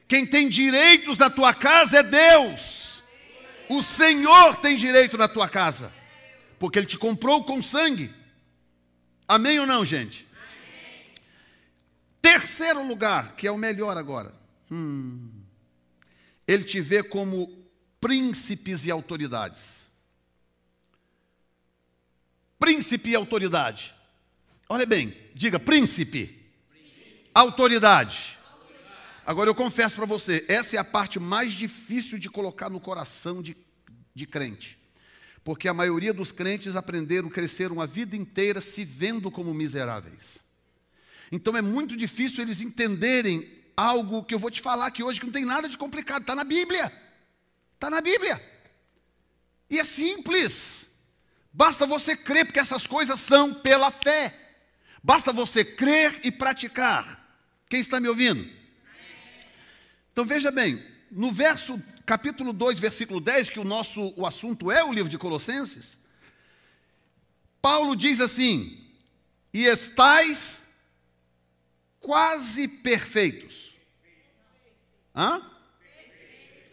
[0.08, 2.89] Quem tem direitos na tua casa é Deus.
[3.70, 5.94] O Senhor tem direito na tua casa,
[6.58, 8.14] porque Ele te comprou com sangue.
[9.28, 10.28] Amém ou não, gente?
[10.34, 11.14] Amém.
[12.22, 14.34] Terceiro lugar, que é o melhor agora.
[14.72, 15.30] Hum,
[16.48, 17.48] ele te vê como
[18.02, 19.80] príncipes e autoridades
[22.60, 23.96] príncipe e autoridade.
[24.68, 26.28] Olha bem, diga príncipe,
[26.70, 27.30] príncipe.
[27.34, 28.38] Autoridade.
[29.30, 33.44] Agora eu confesso para você, essa é a parte mais difícil de colocar no coração
[33.44, 33.56] de,
[34.12, 34.76] de crente.
[35.44, 40.44] Porque a maioria dos crentes aprenderam, cresceram a vida inteira se vendo como miseráveis.
[41.32, 43.48] Então é muito difícil eles entenderem
[43.78, 46.34] algo que eu vou te falar aqui hoje que não tem nada de complicado, está
[46.34, 46.92] na Bíblia.
[47.76, 48.44] Está na Bíblia.
[49.70, 50.88] E é simples.
[51.54, 54.34] Basta você crer, porque essas coisas são pela fé.
[55.04, 57.40] Basta você crer e praticar.
[57.70, 58.58] Quem está me ouvindo?
[60.12, 64.84] Então veja bem, no verso capítulo 2, versículo 10, que o nosso o assunto é
[64.84, 65.98] o livro de Colossenses,
[67.62, 68.86] Paulo diz assim:
[69.54, 70.68] "E estais
[72.00, 73.76] quase perfeitos".
[75.16, 75.42] Hã?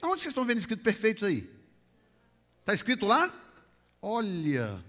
[0.00, 1.48] Aonde vocês estão vendo escrito perfeitos aí?
[2.60, 3.32] Está escrito lá?
[4.00, 4.82] Olha,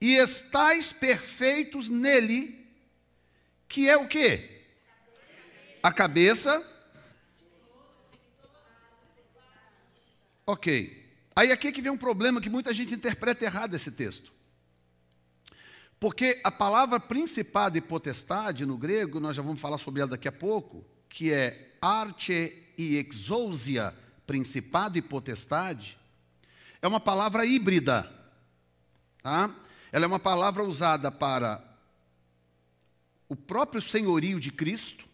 [0.00, 2.66] e estais perfeitos nele,
[3.68, 4.57] que é o que?
[5.82, 6.64] A cabeça.
[10.46, 11.06] Ok.
[11.36, 14.32] Aí aqui é que vem um problema que muita gente interpreta errado esse texto.
[16.00, 20.28] Porque a palavra principado e potestade no grego, nós já vamos falar sobre ela daqui
[20.28, 23.94] a pouco, que é arte e exousia,
[24.26, 25.98] principado e potestade,
[26.80, 28.10] é uma palavra híbrida.
[29.22, 29.52] Tá?
[29.90, 31.64] Ela é uma palavra usada para
[33.28, 35.07] o próprio senhorio de Cristo,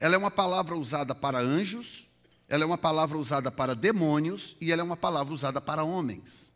[0.00, 2.08] ela é uma palavra usada para anjos,
[2.48, 6.52] ela é uma palavra usada para demônios e ela é uma palavra usada para homens.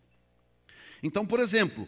[1.02, 1.86] Então, por exemplo,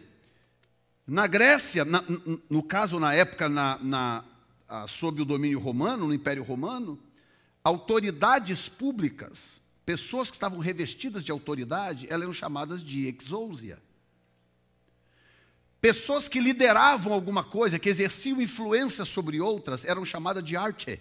[1.07, 2.05] na Grécia, na,
[2.49, 4.25] no caso, na época, na, na,
[4.87, 6.99] sob o domínio romano, no Império Romano,
[7.65, 13.81] autoridades públicas pessoas que estavam revestidas de autoridade, elas eram chamadas de exousia.
[15.81, 21.01] Pessoas que lideravam alguma coisa, que exerciam influência sobre outras, eram chamadas de arte.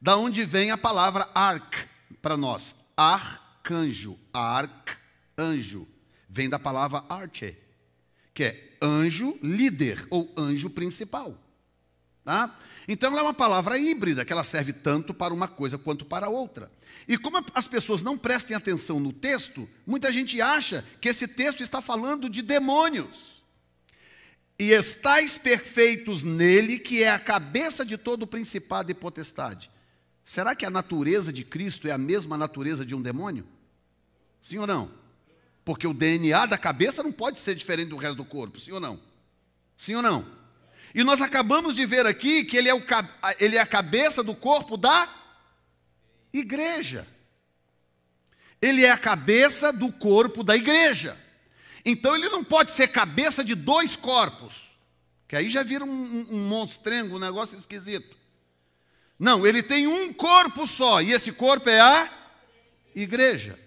[0.00, 1.86] Da onde vem a palavra arc
[2.20, 2.76] para nós?
[2.96, 5.86] Arcanjo, arcanjo.
[6.28, 7.56] Vem da palavra arte,
[8.34, 11.38] que é anjo líder ou anjo principal.
[12.24, 12.58] Tá?
[12.88, 16.28] Então ela é uma palavra híbrida, que ela serve tanto para uma coisa quanto para
[16.28, 16.70] outra.
[17.08, 21.62] E como as pessoas não prestem atenção no texto, muita gente acha que esse texto
[21.62, 23.44] está falando de demônios.
[24.58, 29.70] E estáis perfeitos nele, que é a cabeça de todo principado e potestade.
[30.26, 33.46] Será que a natureza de Cristo é a mesma natureza de um demônio?
[34.42, 34.90] Sim ou não?
[35.64, 38.80] Porque o DNA da cabeça não pode ser diferente do resto do corpo, sim ou
[38.80, 39.00] não?
[39.76, 40.26] Sim ou não?
[40.92, 42.82] E nós acabamos de ver aqui que ele é, o,
[43.38, 45.08] ele é a cabeça do corpo da
[46.32, 47.06] igreja.
[48.60, 51.16] Ele é a cabeça do corpo da igreja.
[51.84, 54.76] Então ele não pode ser cabeça de dois corpos,
[55.28, 58.16] que aí já vira um, um, um monstrengo, um negócio esquisito.
[59.18, 62.10] Não, ele tem um corpo só, e esse corpo é a
[62.94, 63.58] igreja.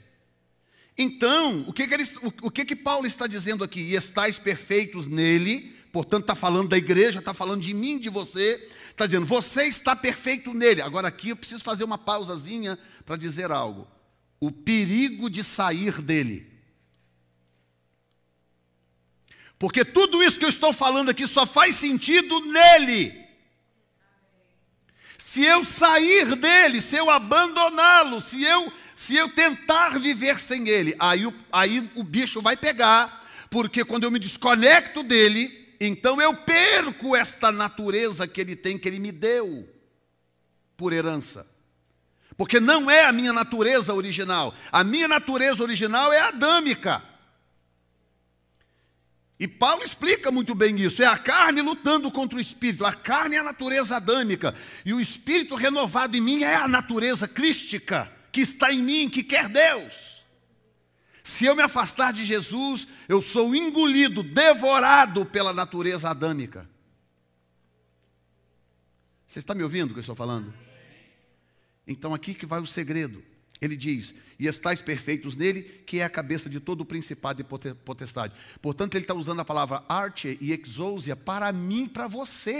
[0.97, 3.80] Então, o que, que, ele, o, o que, que Paulo está dizendo aqui?
[3.80, 8.69] E estáis perfeitos nele, portanto, está falando da igreja, está falando de mim, de você,
[8.89, 10.81] está dizendo, você está perfeito nele.
[10.81, 13.88] Agora aqui eu preciso fazer uma pausazinha para dizer algo.
[14.41, 16.49] O perigo de sair dele.
[19.57, 23.28] Porque tudo isso que eu estou falando aqui só faz sentido nele.
[25.20, 30.96] Se eu sair dele, se eu abandoná-lo, se eu, se eu tentar viver sem ele,
[30.98, 36.34] aí o, aí o bicho vai pegar, porque quando eu me desconecto dele, então eu
[36.34, 39.68] perco esta natureza que ele tem, que ele me deu
[40.78, 41.46] por herança.
[42.38, 44.56] Porque não é a minha natureza original.
[44.72, 47.04] A minha natureza original é adâmica.
[49.40, 51.02] E Paulo explica muito bem isso.
[51.02, 52.86] É a carne lutando contra o espírito.
[52.86, 54.53] A carne é a natureza adâmica.
[54.86, 59.24] E o espírito renovado em mim é a natureza crística que está em mim, que
[59.24, 60.26] quer Deus.
[61.24, 66.70] Se eu me afastar de Jesus, eu sou engolido, devorado pela natureza adâmica.
[69.26, 70.53] Você está me ouvindo o que eu estou falando?
[71.88, 73.24] Então aqui que vai o segredo.
[73.61, 77.73] Ele diz: E estáis perfeitos nele, que é a cabeça de todo o principado e
[77.73, 78.34] potestade.
[78.61, 82.60] Portanto, ele está usando a palavra arte e exousia para mim para você.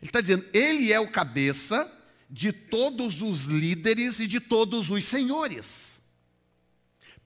[0.00, 1.92] Ele está dizendo: Ele é o cabeça
[2.28, 6.00] de todos os líderes e de todos os senhores,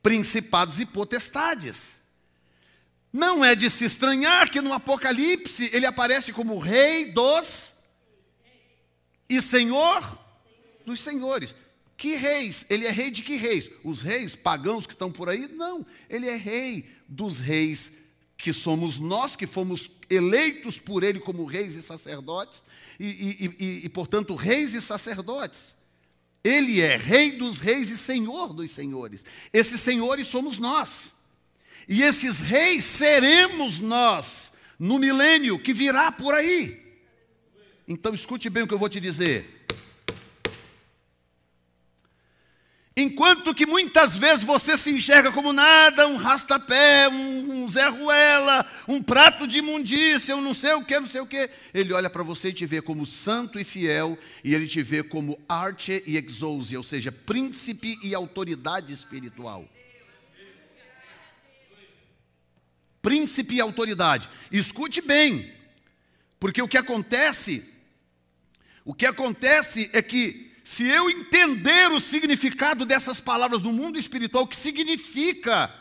[0.03, 2.01] principados e potestades.
[3.13, 7.73] Não é de se estranhar que no Apocalipse ele aparece como Rei dos
[9.29, 10.19] e Senhor
[10.87, 11.55] dos Senhores.
[12.01, 12.65] Que reis?
[12.71, 13.69] Ele é rei de que reis?
[13.85, 15.47] Os reis pagãos que estão por aí?
[15.49, 17.93] Não, ele é rei dos reis
[18.39, 22.65] que somos nós, que fomos eleitos por ele como reis e sacerdotes,
[22.99, 25.77] e, e, e, e, portanto, reis e sacerdotes.
[26.43, 29.23] Ele é rei dos reis e senhor dos senhores.
[29.53, 31.13] Esses senhores somos nós.
[31.87, 36.81] E esses reis seremos nós no milênio que virá por aí.
[37.87, 39.61] Então escute bem o que eu vou te dizer.
[43.01, 48.71] Enquanto que muitas vezes você se enxerga como nada, um rastapé, um, um Zé Ruela,
[48.87, 51.49] um prato de imundícia, um não sei o que, não sei o que.
[51.73, 55.03] Ele olha para você e te vê como santo e fiel, e ele te vê
[55.03, 59.67] como arte e exousia, ou seja, príncipe e autoridade espiritual.
[63.01, 64.29] Príncipe e autoridade.
[64.53, 65.51] Escute bem,
[66.39, 67.65] porque o que acontece,
[68.85, 74.45] o que acontece é que se eu entender o significado dessas palavras no mundo espiritual,
[74.45, 75.75] o que significa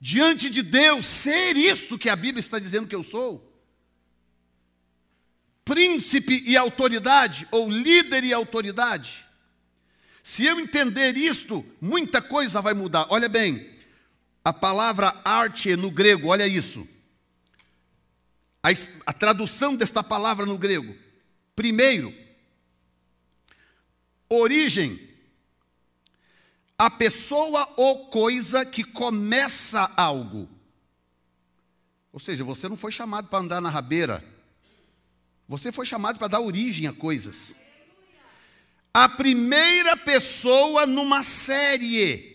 [0.00, 3.52] diante de Deus ser isto que a Bíblia está dizendo que eu sou,
[5.64, 9.26] príncipe e autoridade, ou líder e autoridade,
[10.22, 13.06] se eu entender isto, muita coisa vai mudar.
[13.10, 13.64] Olha bem,
[14.44, 16.86] a palavra arte no grego, olha isso.
[18.60, 18.70] A,
[19.06, 20.96] a tradução desta palavra no grego.
[21.54, 22.12] Primeiro,
[24.28, 25.06] Origem:
[26.78, 30.48] a pessoa ou coisa que começa algo.
[32.12, 34.24] Ou seja, você não foi chamado para andar na rabeira.
[35.48, 37.54] Você foi chamado para dar origem a coisas.
[38.92, 42.34] A primeira pessoa numa série.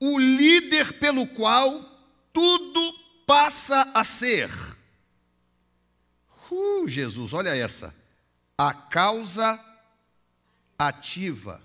[0.00, 1.80] O líder pelo qual
[2.32, 2.92] tudo
[3.26, 4.50] passa a ser.
[6.50, 7.94] Uh, Jesus, olha essa.
[8.58, 9.58] A causa
[10.88, 11.62] ativa.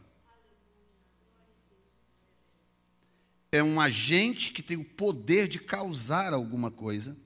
[3.52, 7.18] É um agente que tem o poder de causar alguma coisa,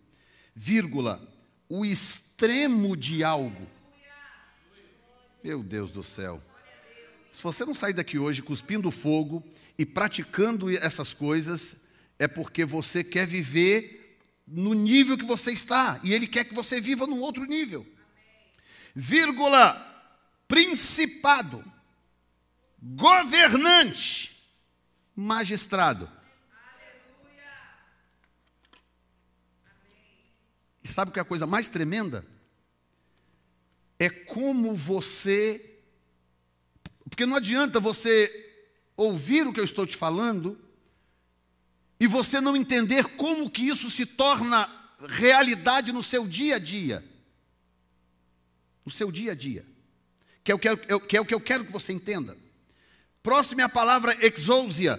[0.56, 1.22] vírgula,
[1.68, 3.68] o extremo de algo.
[5.44, 6.42] Meu Deus do céu.
[7.32, 9.44] Se você não sair daqui hoje cuspindo fogo
[9.78, 11.78] e praticando essas coisas,
[12.20, 16.80] é porque você quer viver no nível que você está e ele quer que você
[16.80, 17.88] viva num outro nível.
[18.94, 19.76] Vírgula,
[20.48, 21.71] principado
[22.82, 24.44] governante,
[25.16, 26.10] magistrado.
[30.84, 32.26] E sabe o que é a coisa mais tremenda?
[34.00, 35.80] É como você.
[37.08, 38.50] Porque não adianta você
[38.98, 40.60] ouvir o que eu estou te falando
[42.00, 44.68] e você não entender como que isso se torna
[45.08, 47.06] realidade no seu dia a dia.
[48.84, 49.66] No seu dia a dia.
[50.44, 52.36] Que é o que, eu, que, é o que eu quero que você entenda.
[53.24, 54.96] Próxima é a palavra exousia.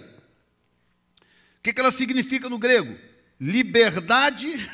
[1.57, 2.97] O que, que ela significa no grego?
[3.39, 4.69] Liberdade.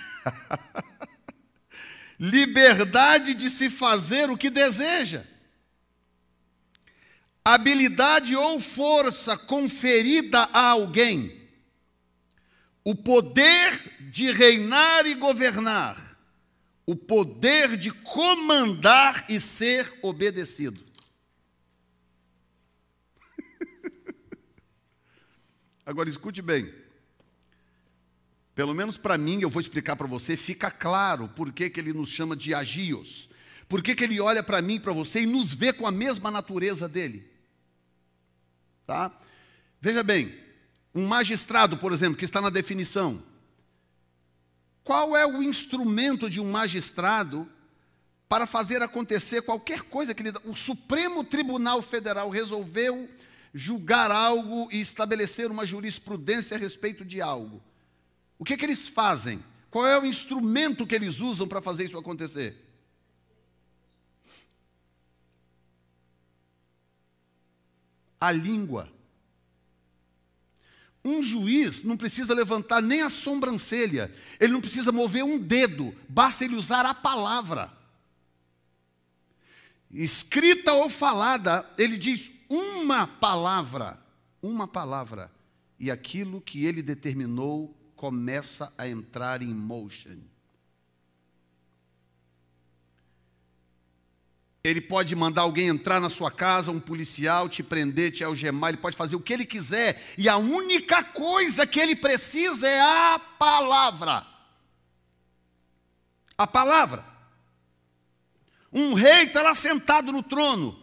[2.19, 5.25] liberdade de se fazer o que deseja.
[7.43, 11.39] Habilidade ou força conferida a alguém.
[12.83, 16.17] O poder de reinar e governar.
[16.85, 20.88] O poder de comandar e ser obedecido.
[25.89, 26.71] Agora escute bem.
[28.53, 31.93] Pelo menos para mim, eu vou explicar para você, fica claro por que, que ele
[31.93, 33.27] nos chama de agios.
[33.67, 35.91] Por que, que ele olha para mim e para você e nos vê com a
[35.91, 37.27] mesma natureza dele.
[38.85, 39.11] Tá?
[39.81, 40.37] Veja bem,
[40.93, 43.23] um magistrado, por exemplo, que está na definição.
[44.83, 47.49] Qual é o instrumento de um magistrado
[48.27, 50.33] para fazer acontecer qualquer coisa que ele.
[50.45, 53.09] O Supremo Tribunal Federal resolveu
[53.53, 57.61] julgar algo e estabelecer uma jurisprudência a respeito de algo.
[58.37, 59.43] O que, é que eles fazem?
[59.69, 62.55] Qual é o instrumento que eles usam para fazer isso acontecer?
[68.19, 68.91] A língua.
[71.03, 76.43] Um juiz não precisa levantar nem a sobrancelha, ele não precisa mover um dedo, basta
[76.43, 77.71] ele usar a palavra.
[79.89, 83.99] Escrita ou falada, ele diz uma palavra,
[84.41, 85.31] uma palavra,
[85.79, 90.17] e aquilo que ele determinou começa a entrar em motion.
[94.63, 98.77] Ele pode mandar alguém entrar na sua casa, um policial, te prender, te algemar, ele
[98.77, 103.19] pode fazer o que ele quiser, e a única coisa que ele precisa é a
[103.19, 104.25] palavra.
[106.37, 107.05] A palavra.
[108.71, 110.78] Um rei está lá sentado no trono,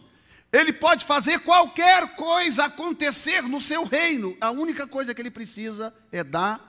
[0.51, 5.93] ele pode fazer qualquer coisa acontecer no seu reino, a única coisa que ele precisa
[6.11, 6.59] é da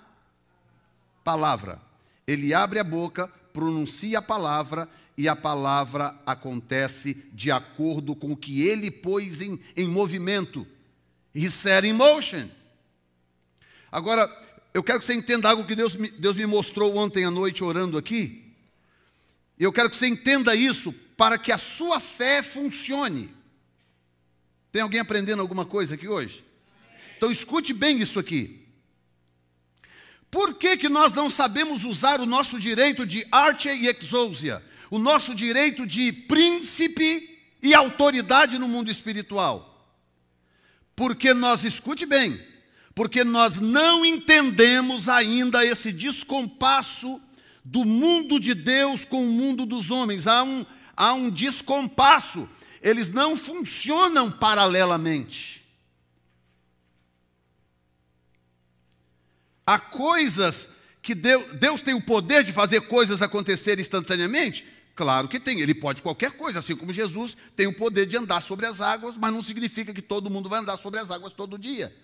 [1.22, 1.80] palavra.
[2.26, 8.36] Ele abre a boca, pronuncia a palavra e a palavra acontece de acordo com o
[8.36, 10.66] que ele pôs em, em movimento.
[11.34, 12.48] He set in motion.
[13.90, 14.30] Agora,
[14.74, 17.96] eu quero que você entenda algo que Deus, Deus me mostrou ontem à noite orando
[17.96, 18.54] aqui.
[19.58, 23.37] Eu quero que você entenda isso para que a sua fé funcione.
[24.72, 26.44] Tem alguém aprendendo alguma coisa aqui hoje?
[27.16, 28.66] Então escute bem isso aqui.
[30.30, 34.62] Por que, que nós não sabemos usar o nosso direito de arte e exousia?
[34.90, 39.64] o nosso direito de príncipe e autoridade no mundo espiritual.
[40.96, 42.40] Porque nós, escute bem,
[42.94, 47.20] porque nós não entendemos ainda esse descompasso
[47.64, 50.26] do mundo de Deus com o mundo dos homens.
[50.26, 50.66] Há um,
[50.96, 52.48] há um descompasso,
[52.82, 55.66] eles não funcionam paralelamente.
[59.66, 60.70] Há coisas
[61.02, 64.64] que Deus, Deus tem o poder de fazer coisas acontecer instantaneamente,
[64.98, 68.42] Claro que tem, ele pode qualquer coisa, assim como Jesus tem o poder de andar
[68.42, 71.56] sobre as águas, mas não significa que todo mundo vai andar sobre as águas todo
[71.56, 71.96] dia.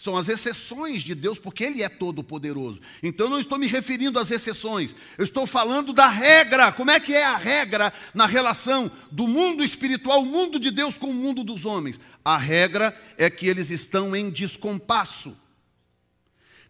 [0.00, 2.80] São as exceções de Deus, porque Ele é todo-poderoso.
[3.02, 6.72] Então eu não estou me referindo às exceções, eu estou falando da regra.
[6.72, 10.96] Como é que é a regra na relação do mundo espiritual, o mundo de Deus
[10.96, 12.00] com o mundo dos homens?
[12.24, 15.36] A regra é que eles estão em descompasso.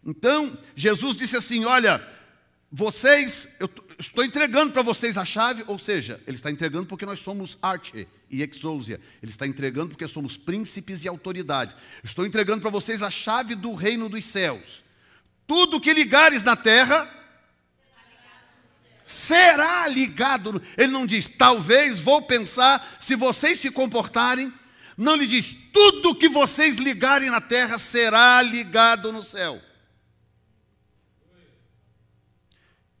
[0.05, 2.05] Então, Jesus disse assim: Olha,
[2.69, 7.21] vocês, eu estou entregando para vocês a chave, ou seja, ele está entregando porque nós
[7.21, 8.99] somos arte e exousia.
[9.21, 11.75] Ele está entregando porque somos príncipes e autoridades.
[12.03, 14.83] Estou entregando para vocês a chave do reino dos céus.
[15.45, 17.09] Tudo que ligares na terra
[19.05, 20.61] será ligado.
[20.77, 24.51] Ele não diz, talvez vou pensar se vocês se comportarem.
[24.97, 29.61] Não lhe diz, tudo que vocês ligarem na terra será ligado no céu.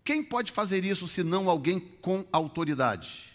[0.03, 3.30] Quem pode fazer isso senão alguém com autoridade?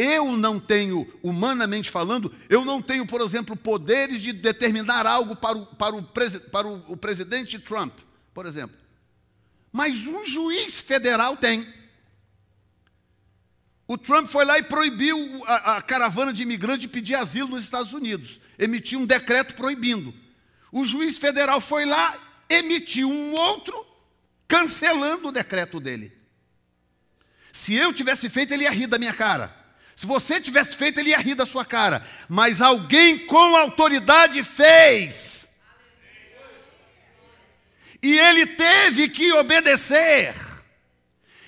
[0.00, 5.58] Eu não tenho, humanamente falando, eu não tenho, por exemplo, poderes de determinar algo para
[5.58, 7.92] o, para o, para o, o presidente Trump,
[8.32, 8.76] por exemplo.
[9.72, 11.66] Mas um juiz federal tem.
[13.88, 17.64] O Trump foi lá e proibiu a, a caravana de imigrantes de pedir asilo nos
[17.64, 18.40] Estados Unidos.
[18.56, 20.14] Emitiu um decreto proibindo.
[20.70, 22.16] O juiz federal foi lá,
[22.48, 23.84] emitiu um outro
[24.46, 26.12] cancelando o decreto dele.
[27.52, 29.57] Se eu tivesse feito, ele ia rir da minha cara.
[29.98, 32.06] Se você tivesse feito, ele ia rir da sua cara.
[32.28, 35.48] Mas alguém com autoridade fez.
[38.00, 40.36] E ele teve que obedecer.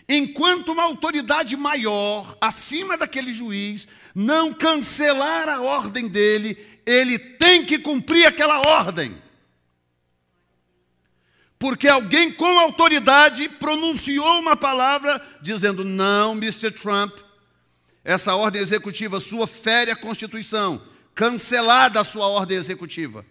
[0.09, 3.87] Enquanto uma autoridade maior, acima daquele juiz,
[4.17, 9.17] não cancelar a ordem dele, ele tem que cumprir aquela ordem
[11.57, 16.71] porque alguém com autoridade pronunciou uma palavra dizendo: não, Mr.
[16.71, 17.13] Trump,
[18.05, 20.83] essa ordem executiva sua fere a Constituição,
[21.15, 23.25] cancelada a sua ordem executiva.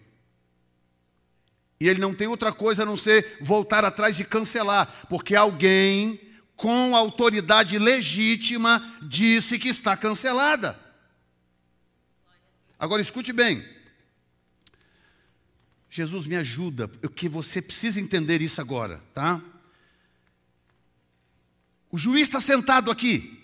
[1.80, 6.20] E ele não tem outra coisa a não ser voltar atrás e cancelar, porque alguém
[6.54, 10.78] com autoridade legítima disse que está cancelada.
[12.78, 13.64] Agora escute bem,
[15.88, 16.86] Jesus me ajuda,
[17.16, 19.42] que você precisa entender isso agora, tá?
[21.90, 23.39] O juiz está sentado aqui.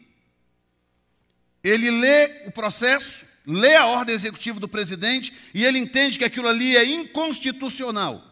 [1.66, 6.46] Ele lê o processo, lê a ordem executiva do presidente e ele entende que aquilo
[6.46, 8.22] ali é inconstitucional.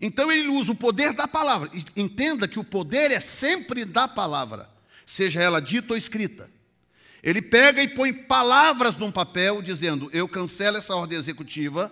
[0.00, 1.68] Então ele usa o poder da palavra.
[1.96, 4.70] Entenda que o poder é sempre da palavra,
[5.04, 6.48] seja ela dita ou escrita.
[7.20, 11.90] Ele pega e põe palavras num papel dizendo: Eu cancelo essa ordem executiva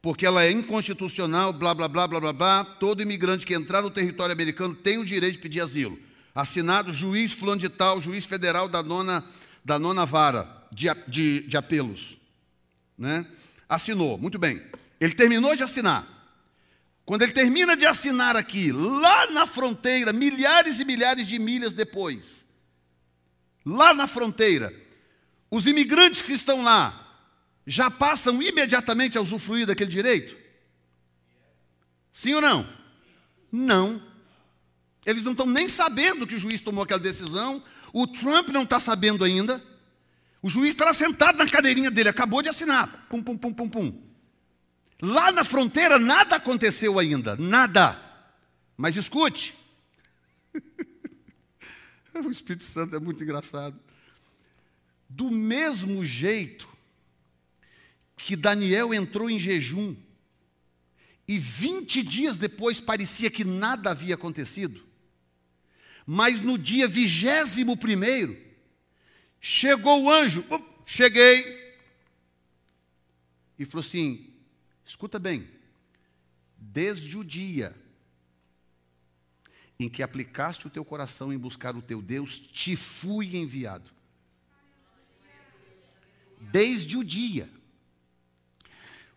[0.00, 2.64] porque ela é inconstitucional, blá, blá, blá, blá, blá, blá.
[2.64, 5.98] Todo imigrante que entrar no território americano tem o direito de pedir asilo.
[6.34, 9.24] Assinado juiz fulano de tal, juiz federal da nona,
[9.64, 12.18] da nona vara de, de, de apelos.
[12.96, 13.26] Né?
[13.68, 14.62] Assinou, muito bem.
[15.00, 16.06] Ele terminou de assinar.
[17.04, 22.46] Quando ele termina de assinar aqui, lá na fronteira, milhares e milhares de milhas depois,
[23.66, 24.72] lá na fronteira,
[25.50, 26.98] os imigrantes que estão lá,
[27.66, 30.36] já passam imediatamente a usufruir daquele direito?
[32.12, 32.68] Sim ou não?
[33.50, 34.02] Não.
[35.04, 38.80] Eles não estão nem sabendo que o juiz tomou aquela decisão, o Trump não está
[38.80, 39.62] sabendo ainda.
[40.42, 43.06] O juiz está lá sentado na cadeirinha dele, acabou de assinar.
[43.08, 44.02] Pum, pum, pum, pum, pum.
[45.00, 48.00] Lá na fronteira nada aconteceu ainda, nada.
[48.76, 49.54] Mas escute.
[52.14, 53.78] o Espírito Santo é muito engraçado.
[55.08, 56.68] Do mesmo jeito
[58.16, 59.94] que Daniel entrou em jejum
[61.26, 64.82] e 20 dias depois parecia que nada havia acontecido,
[66.06, 68.36] mas no dia vigésimo primeiro,
[69.40, 70.44] chegou o anjo,
[70.84, 71.62] cheguei,
[73.58, 74.32] e falou assim:
[74.84, 75.48] escuta bem,
[76.56, 77.74] desde o dia
[79.78, 83.90] em que aplicaste o teu coração em buscar o teu Deus, te fui enviado.
[86.40, 87.48] Desde o dia.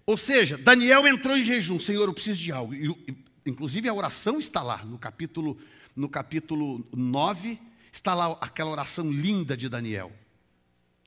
[0.05, 2.73] Ou seja, Daniel entrou em jejum, Senhor, eu preciso de algo.
[2.73, 5.59] E, inclusive a oração está lá, no capítulo,
[5.95, 7.59] no capítulo 9,
[7.91, 10.11] está lá aquela oração linda de Daniel.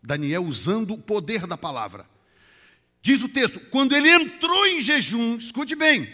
[0.02, 2.08] Daniel usando o poder da palavra.
[3.02, 6.08] Diz o texto: quando ele entrou em jejum, escute bem,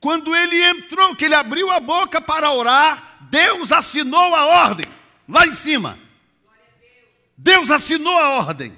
[0.00, 4.86] quando ele entrou, que ele abriu a boca para orar, Deus assinou a ordem,
[5.28, 5.98] lá em cima.
[7.36, 8.76] Deus assinou a ordem.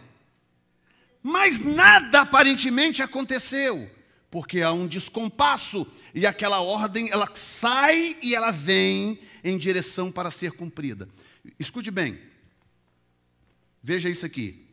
[1.23, 3.91] Mas nada aparentemente aconteceu,
[4.35, 10.29] porque há um descompasso e aquela ordem ela sai e ela vem em direção para
[10.29, 11.09] ser cumprida.
[11.57, 12.19] Escute bem,
[13.81, 14.67] veja isso aqui.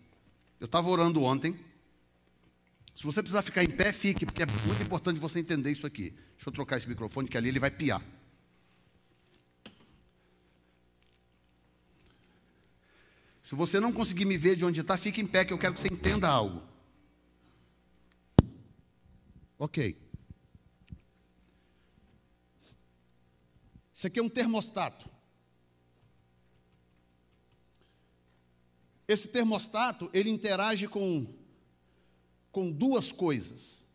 [0.60, 1.56] Eu estava orando ontem.
[2.96, 6.10] Se você precisar ficar em pé, fique, porque é muito importante você entender isso aqui.
[6.36, 8.04] Deixa eu trocar esse microfone, que ali ele vai piar.
[13.44, 15.76] Se você não conseguir me ver de onde está, fique em pé, que eu quero
[15.76, 16.71] que você entenda algo.
[19.62, 19.96] Ok.
[23.94, 25.08] Isso aqui é um termostato.
[29.08, 31.32] Esse termostato, ele interage com,
[32.52, 33.86] com duas coisas.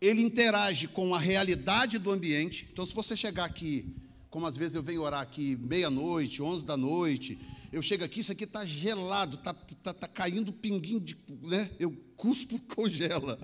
[0.00, 2.70] Ele interage com a realidade do ambiente.
[2.72, 3.94] Então, se você chegar aqui
[4.30, 7.38] como às vezes eu venho orar aqui meia-noite, onze da noite,
[7.72, 11.16] eu chego aqui, isso aqui está gelado, está tá, tá caindo pinguinho de.
[11.42, 11.68] Né?
[11.78, 11.90] Eu
[12.20, 13.38] cuspo, congela.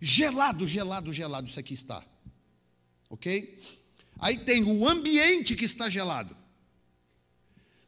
[0.00, 2.02] gelado, gelado, gelado, isso aqui está.
[3.10, 3.62] Ok?
[4.18, 6.34] Aí tem o ambiente que está gelado.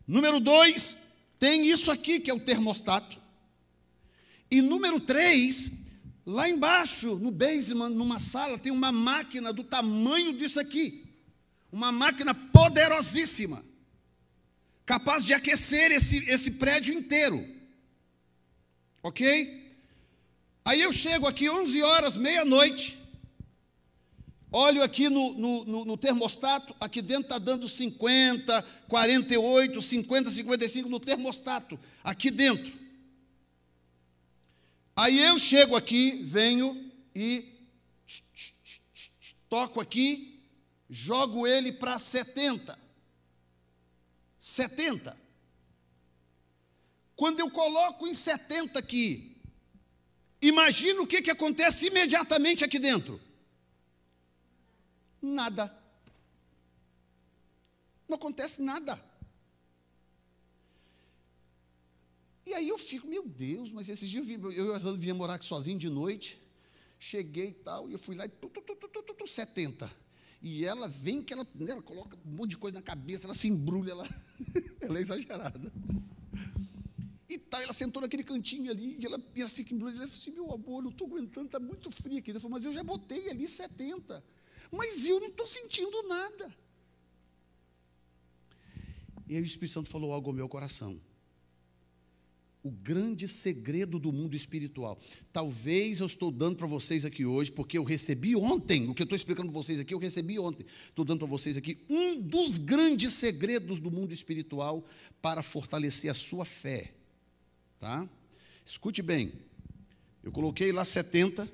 [0.07, 0.99] Número dois,
[1.39, 3.19] tem isso aqui que é o termostato.
[4.51, 5.73] E número três,
[6.25, 11.05] lá embaixo, no basement, numa sala, tem uma máquina do tamanho disso aqui.
[11.73, 13.65] Uma máquina poderosíssima,
[14.87, 17.45] capaz de aquecer esse, esse prédio inteiro.
[19.03, 19.68] Ok?
[20.69, 22.99] Aí eu chego aqui 11 horas, meia-noite,
[24.53, 30.89] olho aqui no, no, no, no termostato, aqui dentro está dando 50, 48, 50, 55
[30.91, 32.79] no termostato, aqui dentro.
[34.95, 37.51] Aí eu chego aqui, venho e
[39.49, 40.39] toco aqui,
[40.91, 42.79] jogo ele para 70.
[44.39, 45.17] 70.
[47.17, 49.28] Quando eu coloco em 70 aqui,
[50.41, 53.21] imagina o que, que acontece imediatamente aqui dentro.
[55.21, 55.73] Nada.
[58.09, 58.99] Não acontece nada.
[62.47, 65.79] E aí eu fico, meu Deus, mas esses dias eu, eu, vinha morar aqui sozinho
[65.79, 66.41] de noite,
[66.99, 69.91] cheguei e tal, e eu fui lá e tu, tu, tu, tu, tu, tu, 70.
[70.41, 73.35] E ela vem que ela, né, ela coloca um monte de coisa na cabeça, ela
[73.35, 74.09] se embrulha, ela,
[74.81, 75.73] ela é exagerada.
[77.29, 80.03] E tal, ela sentou naquele cantinho ali, e ela, e ela fica embrulhada.
[80.03, 82.31] Ela falou assim: meu amor, eu estou aguentando, está muito frio aqui.
[82.31, 84.25] Ela falou, mas eu já botei ali 70.
[84.73, 86.55] Mas eu não estou sentindo nada.
[89.29, 90.99] E aí o Espírito Santo falou algo ao meu coração
[92.63, 94.99] o grande segredo do mundo espiritual.
[95.33, 99.05] Talvez eu estou dando para vocês aqui hoje, porque eu recebi ontem, o que eu
[99.05, 100.67] estou explicando para vocês aqui, eu recebi ontem.
[100.89, 104.85] Estou dando para vocês aqui um dos grandes segredos do mundo espiritual
[105.23, 106.95] para fortalecer a sua fé.
[107.81, 108.09] Tá?
[108.65, 109.33] Escute bem.
[110.23, 111.49] Eu coloquei lá 70,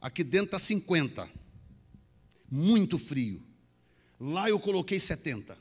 [0.00, 1.28] aqui dentro está 50.
[2.50, 3.42] Muito frio.
[4.18, 5.58] Lá eu coloquei 70.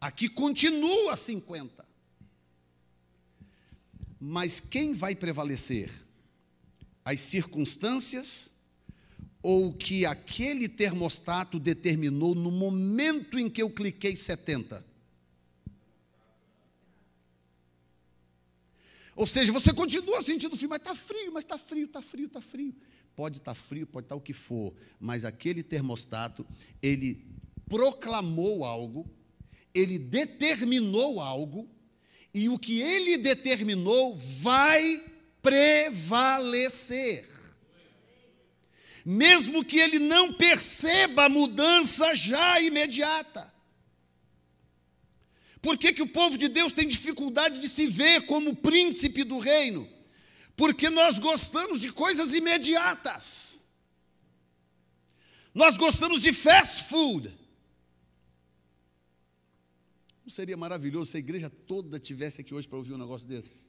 [0.00, 1.86] Aqui continua 50.
[4.20, 5.90] Mas quem vai prevalecer?
[7.04, 8.50] As circunstâncias
[9.42, 14.84] ou que aquele termostato determinou no momento em que eu cliquei 70?
[19.16, 22.42] Ou seja, você continua sentindo frio, mas está frio, mas está frio, está frio, está
[22.42, 22.74] frio.
[23.16, 26.46] Pode estar tá frio, pode estar tá o que for, mas aquele termostato,
[26.82, 27.26] ele
[27.66, 29.10] proclamou algo,
[29.72, 31.66] ele determinou algo,
[32.34, 35.02] e o que ele determinou vai
[35.40, 37.26] prevalecer.
[39.02, 43.55] Mesmo que ele não perceba a mudança já imediata.
[45.66, 49.40] Por que, que o povo de Deus tem dificuldade de se ver como príncipe do
[49.40, 49.88] reino?
[50.56, 53.64] Porque nós gostamos de coisas imediatas.
[55.52, 57.36] Nós gostamos de fast food.
[60.24, 63.66] Não seria maravilhoso se a igreja toda tivesse aqui hoje para ouvir um negócio desse?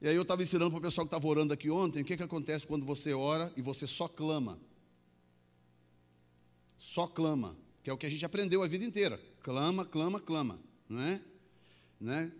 [0.00, 2.16] E aí eu estava ensinando para o pessoal que estava orando aqui ontem, o que,
[2.16, 4.58] que acontece quando você ora e você só clama.
[6.78, 7.54] Só clama,
[7.86, 9.16] que é o que a gente aprendeu a vida inteira.
[9.44, 10.58] Clama, clama, clama,
[10.88, 11.20] não é?
[12.00, 12.32] Né?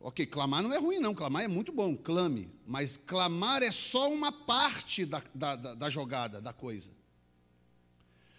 [0.00, 1.14] Ok, clamar não é ruim, não.
[1.14, 2.50] Clamar é muito bom, clame.
[2.66, 6.90] Mas clamar é só uma parte da, da, da jogada, da coisa.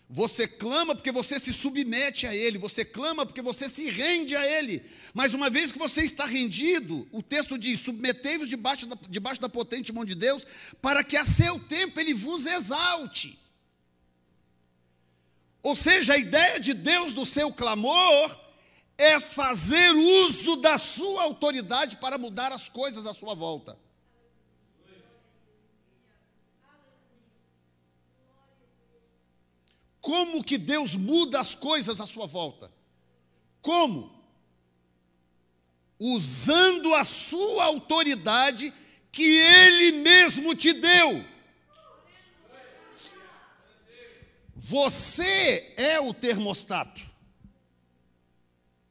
[0.10, 4.46] Você clama porque você se submete a Ele, você clama porque você se rende a
[4.46, 4.84] Ele.
[5.14, 9.48] Mas uma vez que você está rendido, o texto diz: submetei-vos debaixo da, debaixo da
[9.48, 10.46] potente mão de Deus,
[10.82, 13.47] para que a seu tempo Ele vos exalte.
[15.68, 18.40] Ou seja, a ideia de Deus do seu clamor
[18.98, 19.92] é fazer
[20.26, 23.78] uso da sua autoridade para mudar as coisas à sua volta.
[30.00, 32.72] Como que Deus muda as coisas à sua volta?
[33.62, 34.24] Como?
[36.00, 38.74] Usando a sua autoridade
[39.12, 41.26] que Ele mesmo te deu.
[44.70, 47.02] Você é o termostato.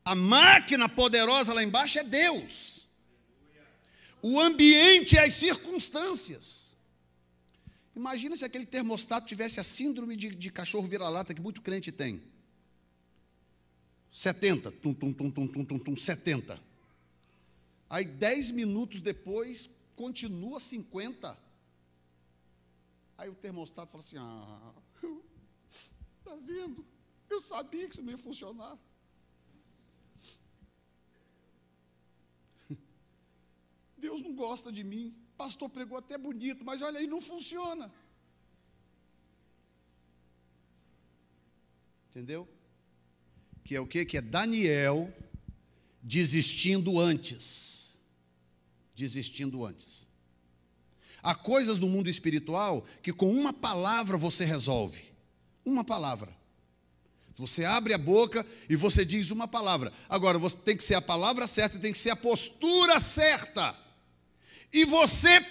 [0.03, 2.89] A máquina poderosa lá embaixo é Deus.
[4.23, 6.79] O ambiente é as circunstâncias.
[7.95, 12.23] Imagina se aquele termostato tivesse a síndrome de, de cachorro vira-lata que muito crente tem.
[14.11, 16.59] 70, tum, tum, tum, tum, tum, tum, tum, 70.
[17.91, 21.39] Aí, 10 minutos depois, continua 50.
[23.19, 24.73] Aí o termostato fala assim: Ah,
[26.27, 26.85] está vendo?
[27.31, 28.77] Eu sabia que isso não ia funcionar.
[33.97, 35.17] Deus não gosta de mim.
[35.37, 37.93] Pastor pregou até bonito, mas olha aí, não funciona.
[42.11, 42.49] Entendeu?
[43.63, 44.05] Que é o que?
[44.05, 45.13] Que é Daniel
[46.03, 48.01] desistindo antes.
[48.95, 50.09] Desistindo antes.
[51.23, 55.06] Há coisas no mundo espiritual que com uma palavra você resolve.
[55.67, 56.33] Uma palavra.
[57.37, 59.93] Você abre a boca e você diz uma palavra.
[60.09, 63.77] Agora, você tem que ser a palavra certa, tem que ser a postura certa.
[64.73, 65.45] E você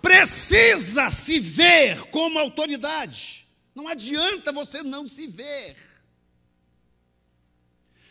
[0.00, 3.46] precisa se ver como autoridade.
[3.74, 5.76] Não adianta você não se ver.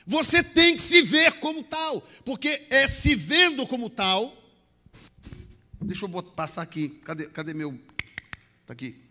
[0.05, 4.35] Você tem que se ver como tal, porque é se vendo como tal.
[5.81, 6.89] Deixa eu passar aqui.
[7.03, 7.77] Cadê, cadê meu?
[8.61, 9.08] Está aqui.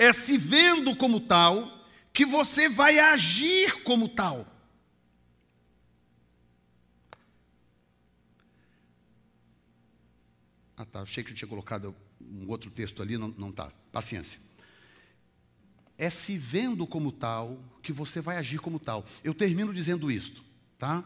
[0.00, 4.50] É se vendo como tal que você vai agir como tal.
[10.74, 11.02] Ah, tá.
[11.02, 13.70] Achei que eu tinha colocado um outro texto ali, não está.
[13.92, 14.40] Paciência.
[15.98, 19.04] É se vendo como tal que você vai agir como tal.
[19.22, 20.42] Eu termino dizendo isto,
[20.78, 21.04] tá?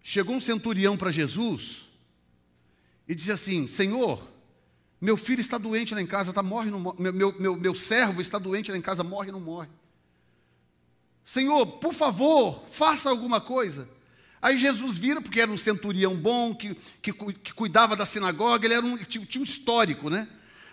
[0.00, 1.88] Chegou um centurião para Jesus
[3.08, 4.37] e disse assim: Senhor,
[5.00, 6.96] meu filho está doente lá em casa, tá, morre, não morre.
[6.98, 9.68] Meu, meu, meu, servo está doente lá em casa, morre, não morre.
[11.24, 13.88] Senhor, por favor, faça alguma coisa.
[14.42, 18.74] Aí Jesus vira, porque era um centurião bom, que, que, que cuidava da sinagoga, ele
[18.74, 20.26] era um, tinha, tinha um histórico, né?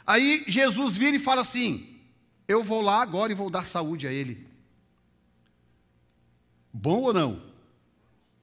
[0.07, 1.99] Aí Jesus vira e fala assim:
[2.47, 4.47] Eu vou lá agora e vou dar saúde a ele.
[6.71, 7.41] Bom ou não?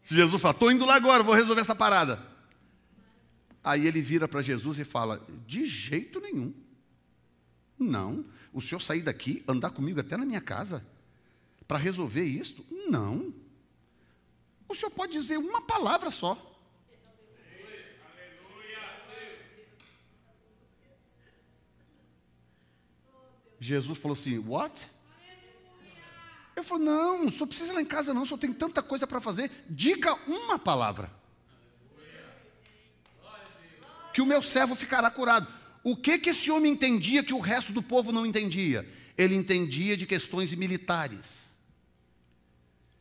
[0.03, 2.32] Jesus fala: Estou indo lá agora, vou resolver essa parada.
[3.65, 6.53] Aí ele vira para Jesus e fala: De jeito nenhum.
[7.79, 8.25] Não.
[8.53, 10.85] O senhor sair daqui, andar comigo até na minha casa,
[11.67, 12.65] para resolver isto?
[12.89, 13.33] Não.
[14.69, 16.51] O senhor pode dizer uma palavra só.
[23.61, 24.91] Jesus falou assim: What?
[26.57, 28.83] Eu falei: Não, o senhor precisa ir lá em casa, não, o senhor tem tanta
[28.83, 29.51] coisa para fazer.
[29.71, 31.22] Diga uma palavra.
[34.13, 35.47] Que o meu servo ficará curado.
[35.83, 38.87] O que, que esse homem entendia que o resto do povo não entendia?
[39.17, 41.51] Ele entendia de questões militares.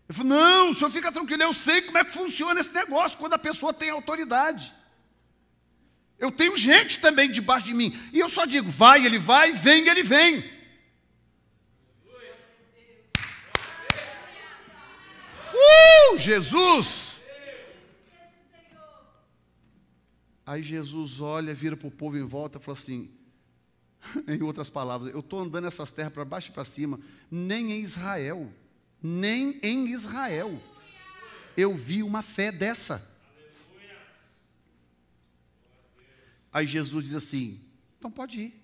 [0.09, 3.17] Ele falou: Não, o senhor fica tranquilo, eu sei como é que funciona esse negócio
[3.17, 4.73] quando a pessoa tem autoridade.
[6.17, 7.97] Eu tenho gente também debaixo de mim.
[8.13, 10.43] E eu só digo: vai, ele vai, vem, ele vem.
[15.53, 17.10] Uh, Jesus!
[20.51, 23.09] Aí Jesus olha, vira para o povo em volta e fala assim:
[24.27, 26.99] em outras palavras, eu estou andando essas terras para baixo e para cima,
[27.29, 28.51] nem em Israel
[29.01, 30.61] nem em Israel
[31.57, 33.09] eu vi uma fé dessa.
[36.53, 37.61] Aí Jesus diz assim:
[37.97, 38.61] então pode ir.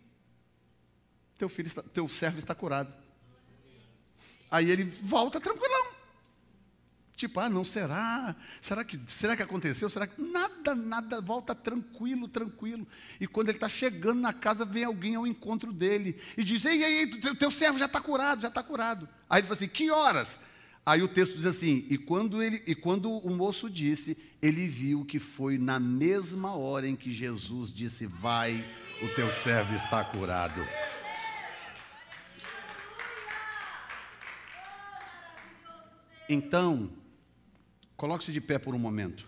[1.37, 2.93] Teu filho, está, teu servo está curado.
[4.49, 5.96] Aí ele volta tranquilão.
[7.17, 8.35] Tipo, ah, não será?
[8.61, 9.89] Será que, será que aconteceu?
[9.89, 12.87] Será que nada, nada, volta tranquilo, tranquilo.
[13.19, 16.83] E quando ele está chegando na casa, vem alguém ao encontro dele e diz: Ei,
[16.83, 19.09] ei, teu, teu servo já está curado, já está curado.
[19.27, 20.41] Aí ele fala assim: Que horas?
[20.85, 25.03] Aí o texto diz assim: e quando, ele, e quando o moço disse, ele viu
[25.03, 28.63] que foi na mesma hora em que Jesus disse: Vai,
[29.01, 30.61] o teu servo está curado.
[36.29, 36.91] Então,
[37.97, 39.27] Coloque-se de pé por um momento.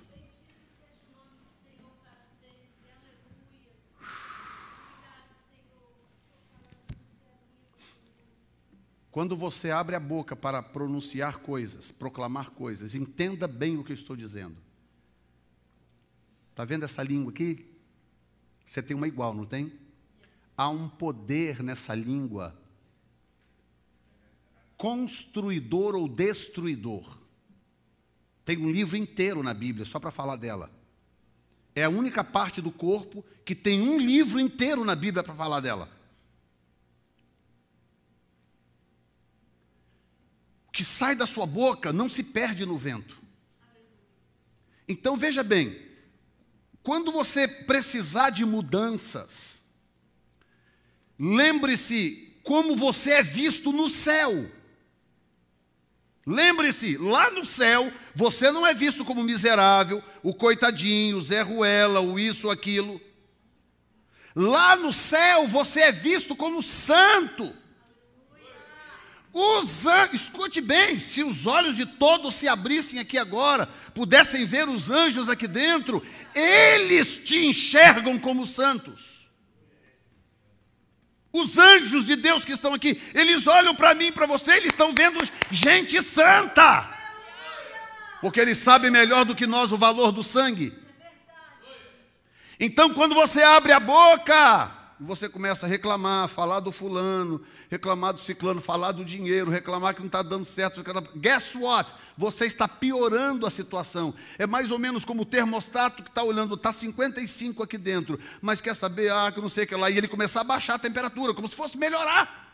[9.11, 13.95] Quando você abre a boca para pronunciar coisas, proclamar coisas, entenda bem o que eu
[13.95, 14.55] estou dizendo.
[16.51, 17.65] Está vendo essa língua aqui?
[18.65, 19.73] Você tem uma igual, não tem?
[20.55, 22.55] Há um poder nessa língua
[24.77, 27.18] construidor ou destruidor.
[28.49, 30.71] Tem um livro inteiro na Bíblia só para falar dela.
[31.75, 35.59] É a única parte do corpo que tem um livro inteiro na Bíblia para falar
[35.59, 35.87] dela.
[40.67, 43.21] O que sai da sua boca não se perde no vento.
[44.87, 45.79] Então veja bem,
[46.81, 49.63] quando você precisar de mudanças,
[51.19, 54.49] lembre-se como você é visto no céu.
[56.29, 62.01] Lembre-se, lá no céu, você não é visto como miserável, o coitadinho, o Zé Ruela,
[62.01, 63.01] o isso, aquilo.
[64.35, 67.51] Lá no céu, você é visto como santo.
[69.33, 73.65] Os escute bem, se os olhos de todos se abrissem aqui agora,
[73.95, 75.99] pudessem ver os anjos aqui dentro,
[76.35, 79.18] eles te enxergam como santos.
[81.31, 84.93] Os anjos de Deus que estão aqui, eles olham para mim para você, eles estão
[84.93, 85.19] vendo
[85.51, 86.89] gente santa.
[88.19, 90.73] Porque eles sabem melhor do que nós o valor do sangue.
[92.59, 98.19] Então, quando você abre a boca, você começa a reclamar, falar do fulano, reclamar do
[98.19, 100.83] ciclano, falar do dinheiro, reclamar que não está dando certo.
[101.15, 101.93] Guess what?
[102.17, 104.13] Você está piorando a situação.
[104.37, 108.59] É mais ou menos como o termostato que está olhando, está 55 aqui dentro, mas
[108.59, 110.79] quer saber, ah, que não sei o que lá, e ele começar a baixar a
[110.79, 112.47] temperatura, como se fosse melhorar.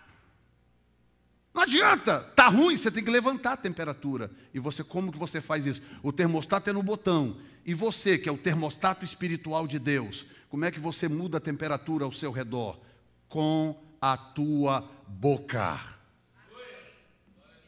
[1.51, 4.29] Não adianta, tá ruim, você tem que levantar a temperatura.
[4.53, 5.81] E você, como que você faz isso?
[6.03, 7.37] O termostato é no botão.
[7.65, 11.41] E você, que é o termostato espiritual de Deus, como é que você muda a
[11.41, 12.79] temperatura ao seu redor?
[13.27, 15.77] Com a tua boca.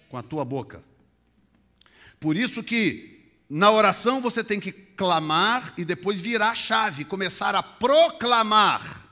[0.07, 0.81] Com a tua boca.
[2.17, 7.55] Por isso que na oração você tem que clamar e depois virar a chave, começar
[7.55, 9.06] a proclamar.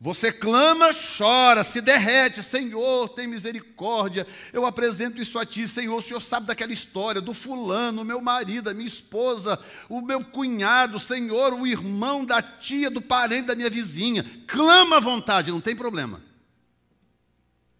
[0.00, 4.26] Você clama, chora, se derrete, Senhor, tem misericórdia.
[4.52, 5.96] Eu apresento isso a Ti, Senhor.
[5.96, 9.58] O Senhor sabe daquela história do fulano, meu marido, a minha esposa,
[9.88, 14.24] o meu cunhado, Senhor, o irmão da tia, do parente da minha vizinha.
[14.46, 16.20] Clama à vontade, não tem problema.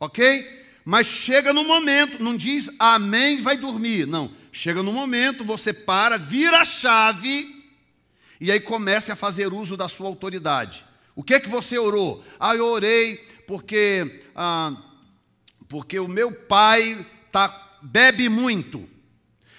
[0.01, 0.65] Ok?
[0.85, 4.07] Mas chega no momento, não diz amém, vai dormir.
[4.07, 4.31] Não.
[4.53, 7.65] Chega no momento, você para, vira a chave
[8.41, 10.84] e aí comece a fazer uso da sua autoridade.
[11.15, 12.25] O que é que você orou?
[12.41, 13.17] Ah, eu orei
[13.47, 14.77] porque, ah,
[15.69, 18.89] porque o meu pai tá, bebe muito.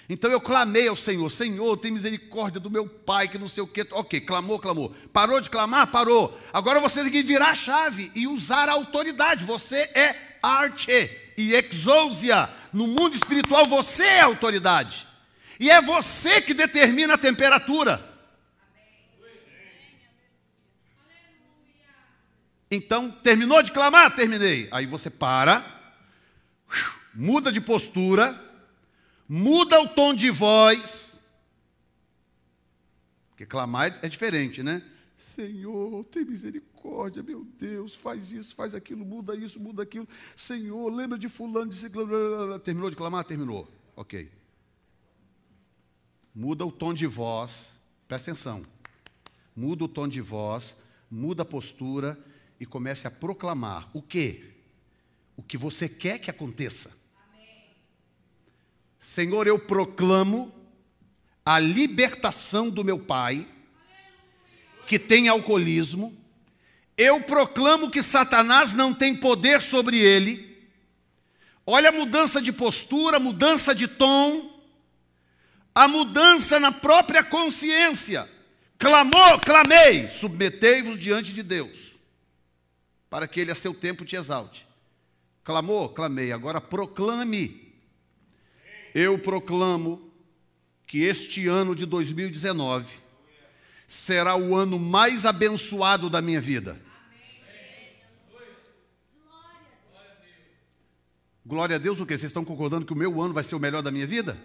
[0.08, 3.66] Então eu clamei ao Senhor, Senhor, tem misericórdia do meu pai, que não sei o
[3.66, 3.84] quê.
[3.90, 4.94] Ok, clamou, clamou.
[5.12, 5.88] Parou de clamar?
[5.88, 6.38] Parou.
[6.52, 9.44] Agora você tem que virar a chave e usar a autoridade.
[9.44, 12.48] Você é arte e exousia.
[12.72, 15.08] No mundo espiritual você é autoridade.
[15.58, 18.15] E é você que determina a temperatura.
[22.70, 24.14] Então, terminou de clamar?
[24.14, 24.68] Terminei.
[24.72, 25.64] Aí você para,
[27.14, 28.34] muda de postura,
[29.28, 31.20] muda o tom de voz.
[33.30, 34.82] Porque clamar é diferente, né?
[35.16, 40.08] Senhor, tem misericórdia, meu Deus, faz isso, faz aquilo, muda isso, muda aquilo.
[40.34, 42.58] Senhor, lembra de fulano, de ciclano.
[42.58, 43.24] Terminou de clamar?
[43.24, 43.68] Terminou.
[43.94, 44.30] Ok.
[46.34, 47.74] Muda o tom de voz,
[48.08, 48.62] presta atenção.
[49.54, 50.76] Muda o tom de voz,
[51.10, 52.18] muda a postura
[52.58, 54.44] e comece a proclamar o quê?
[55.36, 56.96] O que você quer que aconteça.
[57.28, 57.76] Amém.
[58.98, 60.52] Senhor, eu proclamo
[61.44, 63.46] a libertação do meu pai
[64.86, 66.16] que tem alcoolismo,
[66.96, 70.46] eu proclamo que Satanás não tem poder sobre ele.
[71.66, 74.62] Olha a mudança de postura, mudança de tom,
[75.74, 78.28] a mudança na própria consciência.
[78.78, 81.85] Clamou, clamei, submetei-vos diante de Deus,
[83.16, 84.68] para que ele a seu tempo te exalte.
[85.42, 87.74] Clamou, clamei, agora proclame.
[88.94, 90.12] Eu proclamo
[90.86, 92.94] que este ano de 2019
[93.86, 96.78] será o ano mais abençoado da minha vida.
[101.46, 102.18] Glória a Deus, o que?
[102.18, 104.38] Vocês estão concordando que o meu ano vai ser o melhor da minha vida?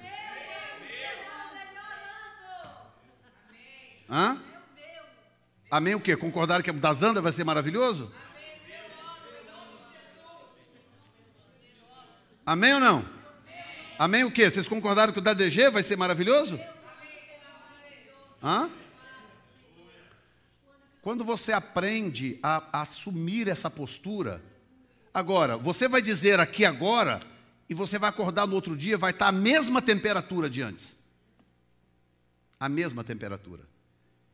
[4.09, 4.41] Hã?
[5.69, 6.15] Amém o quê?
[6.15, 8.09] Concordaram que o da Zanda vai ser maravilhoso?
[12.51, 13.09] Amém ou não?
[13.97, 14.49] Amém o quê?
[14.49, 16.59] Vocês concordaram que o da DG vai ser maravilhoso?
[18.43, 18.69] Hã?
[21.01, 24.43] Quando você aprende a, a assumir essa postura,
[25.13, 27.21] agora, você vai dizer aqui agora,
[27.69, 30.97] e você vai acordar no outro dia, vai estar a mesma temperatura de antes.
[32.59, 33.63] A mesma temperatura.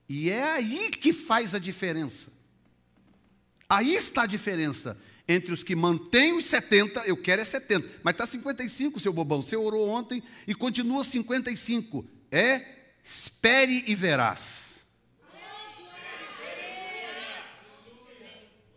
[0.10, 2.32] E é aí que faz a diferença.
[3.70, 8.14] Aí está a diferença entre os que mantêm os 70, eu quero é 70, mas
[8.14, 9.42] está 55, seu bobão.
[9.42, 12.06] Você orou ontem e continua 55.
[12.32, 12.62] É
[13.04, 14.68] espere e verás.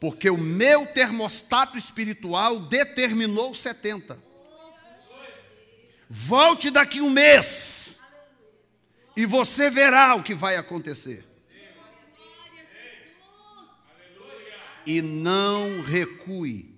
[0.00, 4.18] Porque o meu termostato espiritual determinou 70.
[6.08, 8.00] Volte daqui um mês
[9.14, 11.29] e você verá o que vai acontecer.
[14.86, 16.74] E não recue,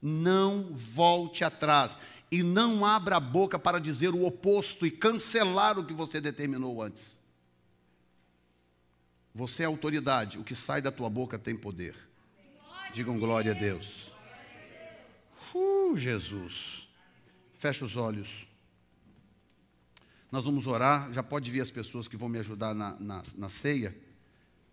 [0.00, 1.98] não volte atrás
[2.32, 6.82] e não abra a boca para dizer o oposto e cancelar o que você determinou
[6.82, 7.20] antes.
[9.34, 11.94] Você é autoridade, o que sai da tua boca tem poder.
[12.94, 14.10] Digam glória a Deus.
[15.54, 16.88] Uh, Jesus.
[17.54, 18.48] Fecha os olhos.
[20.30, 21.12] Nós vamos orar.
[21.12, 23.94] Já pode vir as pessoas que vão me ajudar na, na, na ceia,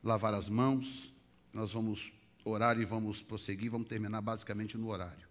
[0.01, 1.13] lavar as mãos.
[1.53, 2.13] Nós vamos
[2.49, 3.71] orar e vamos prosseguir.
[3.71, 5.27] Vamos terminar basicamente no horário.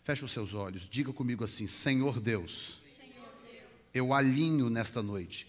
[0.00, 0.88] Feche os seus olhos.
[0.88, 2.82] Diga comigo assim: Senhor Deus,
[3.92, 5.46] eu alinho nesta noite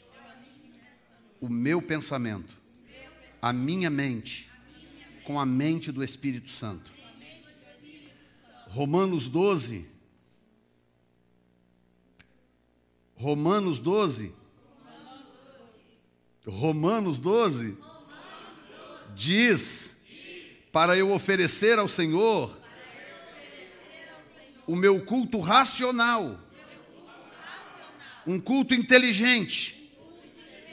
[1.42, 2.56] o meu pensamento,
[3.42, 4.50] a minha mente
[5.26, 6.92] com a mente do Espírito Santo.
[8.70, 9.88] Romanos 12.
[13.16, 14.32] Romanos 12.
[16.48, 17.78] Romanos 12
[19.16, 19.95] diz:
[20.76, 22.54] Para eu oferecer ao Senhor
[24.68, 26.38] o meu culto racional,
[28.28, 29.90] um culto inteligente,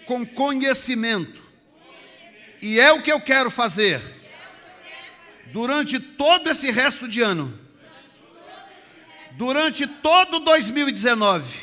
[0.04, 1.40] com conhecimento.
[2.60, 4.02] E é o que eu quero fazer.
[5.52, 7.56] Durante todo esse resto de ano,
[9.30, 11.60] durante todo 2019,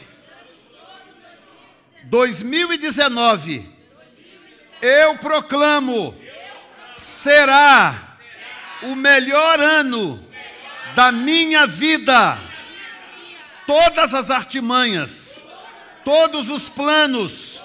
[2.06, 3.70] 2019,
[4.82, 6.18] eu proclamo,
[6.96, 8.09] será
[8.84, 10.24] o melhor ano
[10.96, 12.38] da minha vida.
[13.68, 15.44] Todas as artimanhas,
[16.04, 17.62] todos os planos,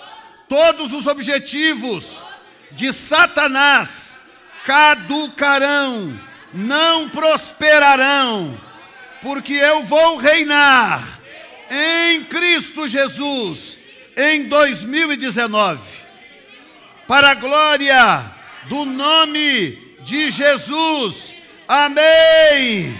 [0.48, 2.22] todos os objetivos
[2.72, 4.16] de Satanás
[4.64, 6.18] caducarão,
[6.52, 8.58] não prosperarão,
[9.22, 11.20] porque eu vou reinar
[11.70, 13.78] em Cristo Jesus
[14.16, 15.80] em 2019,
[17.08, 18.32] para a glória
[18.68, 21.34] do nome de Jesus.
[21.66, 22.96] Amém.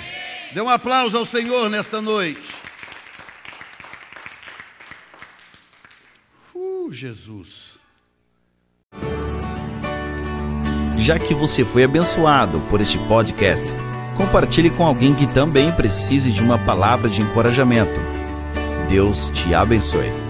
[0.52, 2.48] Dê um aplauso ao Senhor nesta noite.
[6.54, 7.74] Uh, Jesus.
[10.96, 13.74] Já que você foi abençoado por este podcast,
[14.16, 18.00] compartilhe com alguém que também precise de uma palavra de encorajamento.
[18.88, 20.23] Deus te abençoe.